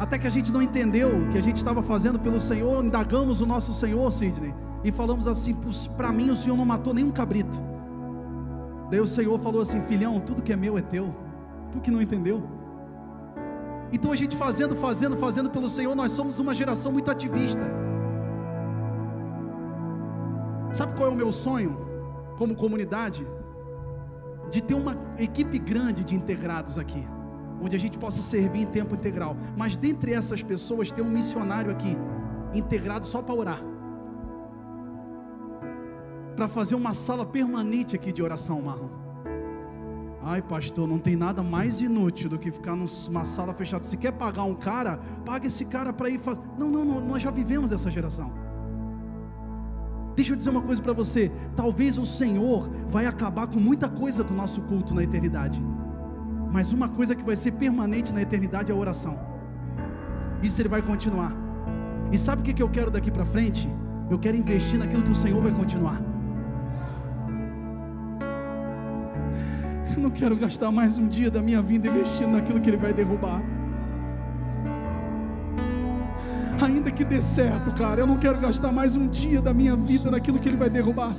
Até 0.00 0.18
que 0.18 0.26
a 0.26 0.30
gente 0.30 0.50
não 0.50 0.62
entendeu 0.62 1.08
o 1.08 1.28
que 1.28 1.38
a 1.38 1.42
gente 1.42 1.56
estava 1.56 1.82
fazendo 1.82 2.18
pelo 2.18 2.40
Senhor, 2.40 2.84
indagamos 2.84 3.40
o 3.40 3.46
nosso 3.46 3.72
Senhor, 3.72 4.10
Sidney, 4.10 4.54
e 4.82 4.90
falamos 4.90 5.28
assim: 5.28 5.54
para 5.96 6.10
mim 6.10 6.30
o 6.30 6.36
Senhor 6.36 6.56
não 6.56 6.64
matou 6.64 6.94
nenhum 6.94 7.10
cabrito. 7.10 7.58
Daí 8.90 9.00
o 9.00 9.06
Senhor 9.06 9.38
falou 9.38 9.60
assim: 9.60 9.80
filhão, 9.82 10.18
tudo 10.18 10.42
que 10.42 10.52
é 10.52 10.56
meu 10.56 10.76
é 10.78 10.82
teu, 10.82 11.14
tu 11.70 11.80
que 11.80 11.90
não 11.90 12.00
entendeu. 12.02 12.42
Então 13.92 14.10
a 14.12 14.16
gente 14.16 14.36
fazendo, 14.36 14.74
fazendo, 14.76 15.16
fazendo 15.16 15.50
pelo 15.50 15.68
Senhor, 15.68 15.94
nós 15.94 16.12
somos 16.12 16.38
uma 16.38 16.54
geração 16.54 16.90
muito 16.90 17.10
ativista. 17.10 17.79
Sabe 20.72 20.96
qual 20.96 21.10
é 21.10 21.12
o 21.12 21.16
meu 21.16 21.32
sonho 21.32 21.76
como 22.38 22.54
comunidade? 22.54 23.26
De 24.50 24.62
ter 24.62 24.74
uma 24.74 24.96
equipe 25.18 25.58
grande 25.58 26.04
de 26.04 26.14
integrados 26.14 26.78
aqui, 26.78 27.06
onde 27.60 27.76
a 27.76 27.78
gente 27.78 27.98
possa 27.98 28.20
servir 28.20 28.62
em 28.62 28.66
tempo 28.66 28.94
integral. 28.94 29.36
Mas 29.56 29.76
dentre 29.76 30.12
essas 30.12 30.42
pessoas 30.42 30.90
ter 30.90 31.02
um 31.02 31.10
missionário 31.10 31.70
aqui, 31.70 31.96
integrado 32.54 33.06
só 33.06 33.20
para 33.22 33.34
orar. 33.34 33.62
Para 36.36 36.48
fazer 36.48 36.74
uma 36.74 36.94
sala 36.94 37.26
permanente 37.26 37.94
aqui 37.94 38.12
de 38.12 38.22
oração, 38.22 38.62
Marlon. 38.62 38.88
Ai, 40.22 40.42
pastor, 40.42 40.86
não 40.86 40.98
tem 40.98 41.16
nada 41.16 41.42
mais 41.42 41.80
inútil 41.80 42.28
do 42.28 42.38
que 42.38 42.50
ficar 42.50 42.76
numa 42.76 43.24
sala 43.24 43.54
fechada. 43.54 43.84
Se 43.84 43.96
quer 43.96 44.12
pagar 44.12 44.44
um 44.44 44.54
cara, 44.54 44.98
paga 45.24 45.46
esse 45.46 45.64
cara 45.64 45.92
para 45.92 46.10
ir 46.10 46.20
fazer. 46.20 46.42
Não, 46.58 46.70
não, 46.70 46.84
não, 46.84 47.00
nós 47.00 47.22
já 47.22 47.30
vivemos 47.30 47.72
essa 47.72 47.90
geração. 47.90 48.30
Deixa 50.20 50.34
eu 50.34 50.36
dizer 50.36 50.50
uma 50.50 50.60
coisa 50.60 50.82
para 50.82 50.92
você. 50.92 51.32
Talvez 51.56 51.96
o 51.96 52.04
Senhor 52.04 52.68
vai 52.90 53.06
acabar 53.06 53.46
com 53.46 53.58
muita 53.58 53.88
coisa 53.88 54.22
do 54.22 54.34
nosso 54.34 54.60
culto 54.60 54.94
na 54.94 55.02
eternidade. 55.02 55.58
Mas 56.52 56.72
uma 56.72 56.90
coisa 56.90 57.14
que 57.14 57.24
vai 57.24 57.34
ser 57.34 57.52
permanente 57.52 58.12
na 58.12 58.20
eternidade 58.20 58.70
é 58.70 58.74
a 58.74 58.76
oração. 58.76 59.18
Isso 60.42 60.60
ele 60.60 60.68
vai 60.68 60.82
continuar. 60.82 61.32
E 62.12 62.18
sabe 62.18 62.42
o 62.42 62.54
que 62.54 62.62
eu 62.62 62.68
quero 62.68 62.90
daqui 62.90 63.10
para 63.10 63.24
frente? 63.24 63.66
Eu 64.10 64.18
quero 64.18 64.36
investir 64.36 64.78
naquilo 64.78 65.02
que 65.02 65.10
o 65.10 65.14
Senhor 65.14 65.40
vai 65.40 65.52
continuar. 65.52 66.02
Eu 69.96 70.02
não 70.02 70.10
quero 70.10 70.36
gastar 70.36 70.70
mais 70.70 70.98
um 70.98 71.08
dia 71.08 71.30
da 71.30 71.40
minha 71.40 71.62
vida 71.62 71.88
investindo 71.88 72.32
naquilo 72.32 72.60
que 72.60 72.68
Ele 72.68 72.76
vai 72.76 72.92
derrubar. 72.92 73.40
Ainda 76.60 76.90
que 76.90 77.04
dê 77.04 77.22
certo, 77.22 77.72
cara, 77.72 78.00
eu 78.00 78.06
não 78.06 78.18
quero 78.18 78.38
gastar 78.38 78.70
mais 78.70 78.94
um 78.94 79.08
dia 79.08 79.40
da 79.40 79.54
minha 79.54 79.74
vida 79.74 80.10
naquilo 80.10 80.38
que 80.38 80.48
Ele 80.48 80.58
vai 80.58 80.68
derrubar. 80.68 81.14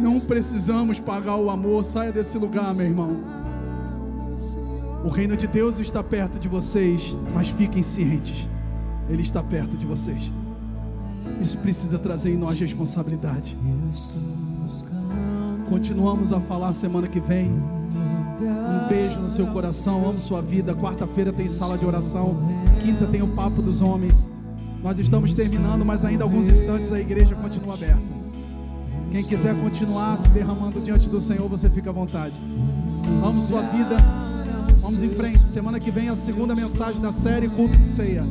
Não 0.00 0.20
precisamos 0.20 1.00
pagar 1.00 1.36
o 1.36 1.50
amor, 1.50 1.84
saia 1.84 2.12
desse 2.12 2.38
lugar, 2.38 2.74
meu 2.74 2.86
irmão. 2.86 3.16
O 5.04 5.08
reino 5.08 5.36
de 5.36 5.48
Deus 5.48 5.78
está 5.78 6.02
perto 6.02 6.38
de 6.38 6.48
vocês, 6.48 7.16
mas 7.34 7.48
fiquem 7.48 7.82
cientes, 7.82 8.46
Ele 9.08 9.22
está 9.22 9.42
perto 9.42 9.76
de 9.76 9.84
vocês. 9.84 10.30
Isso 11.40 11.58
precisa 11.58 11.98
trazer 11.98 12.30
em 12.30 12.36
nós 12.36 12.58
responsabilidade. 12.58 13.56
Continuamos 15.68 16.32
a 16.32 16.40
falar 16.40 16.72
semana 16.72 17.08
que 17.08 17.18
vem. 17.18 17.50
Um 18.72 18.88
beijo 18.88 19.20
no 19.20 19.28
seu 19.28 19.46
coração, 19.48 20.08
amo 20.08 20.16
sua 20.16 20.40
vida. 20.40 20.74
Quarta-feira 20.74 21.32
tem 21.32 21.48
sala 21.48 21.76
de 21.76 21.84
oração. 21.84 22.36
Quinta 22.80 23.06
tem 23.06 23.22
o 23.22 23.28
papo 23.28 23.60
dos 23.60 23.82
homens. 23.82 24.26
Nós 24.82 24.98
estamos 24.98 25.34
terminando, 25.34 25.84
mas 25.84 26.04
ainda 26.04 26.24
alguns 26.24 26.48
instantes 26.48 26.90
a 26.90 26.98
igreja 26.98 27.34
continua 27.34 27.74
aberta. 27.74 28.02
Quem 29.12 29.22
quiser 29.22 29.54
continuar 29.60 30.18
se 30.18 30.28
derramando 30.30 30.80
diante 30.80 31.06
do 31.08 31.20
Senhor, 31.20 31.46
você 31.48 31.68
fica 31.68 31.90
à 31.90 31.92
vontade. 31.92 32.34
Amo 33.22 33.42
sua 33.42 33.60
vida. 33.60 33.96
Vamos 34.78 35.02
em 35.02 35.10
frente. 35.10 35.46
Semana 35.46 35.78
que 35.78 35.90
vem 35.90 36.08
a 36.08 36.16
segunda 36.16 36.54
mensagem 36.54 37.00
da 37.00 37.12
série 37.12 37.48
Culto 37.48 37.76
de 37.76 37.84
Ceia. 37.88 38.24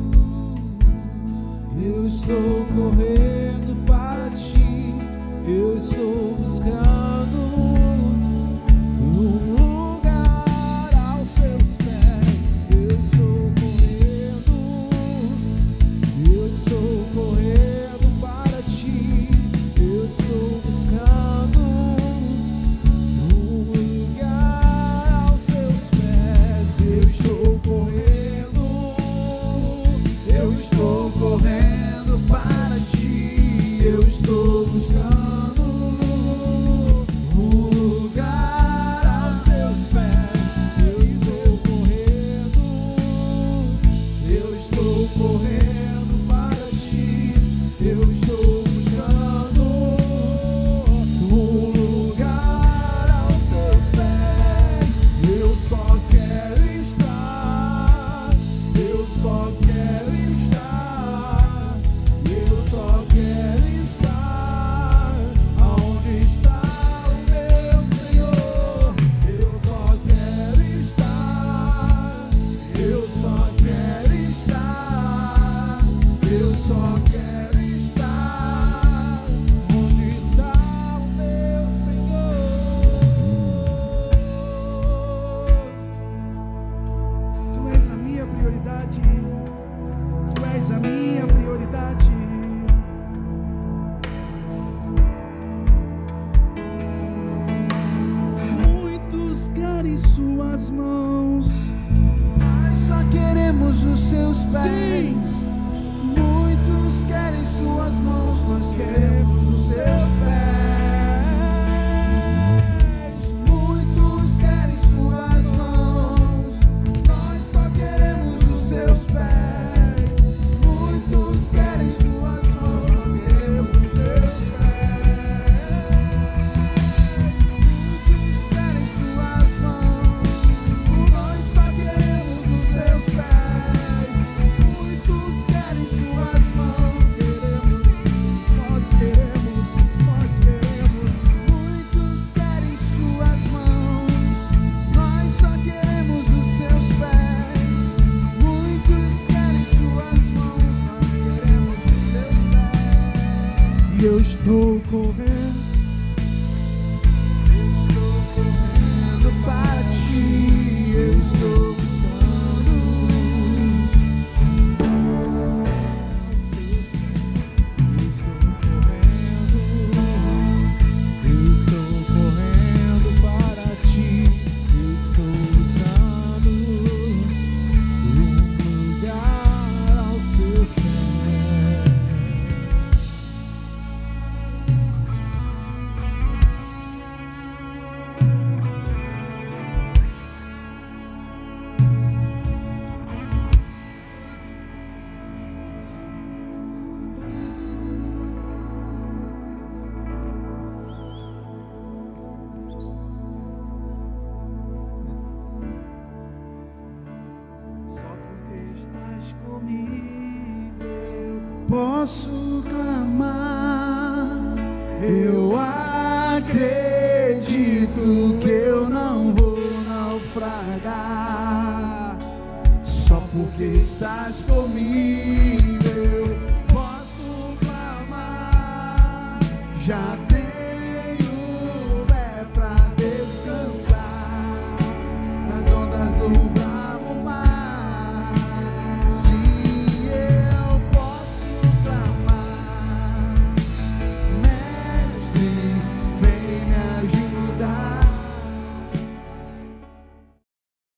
Eu 1.80 2.06
estou 2.06 2.66
correndo 2.74 3.86
para 3.86 4.28
ti, 4.30 4.94
eu 5.46 5.76
estou 5.76 6.36
buscando 6.38 7.38
um 9.00 9.61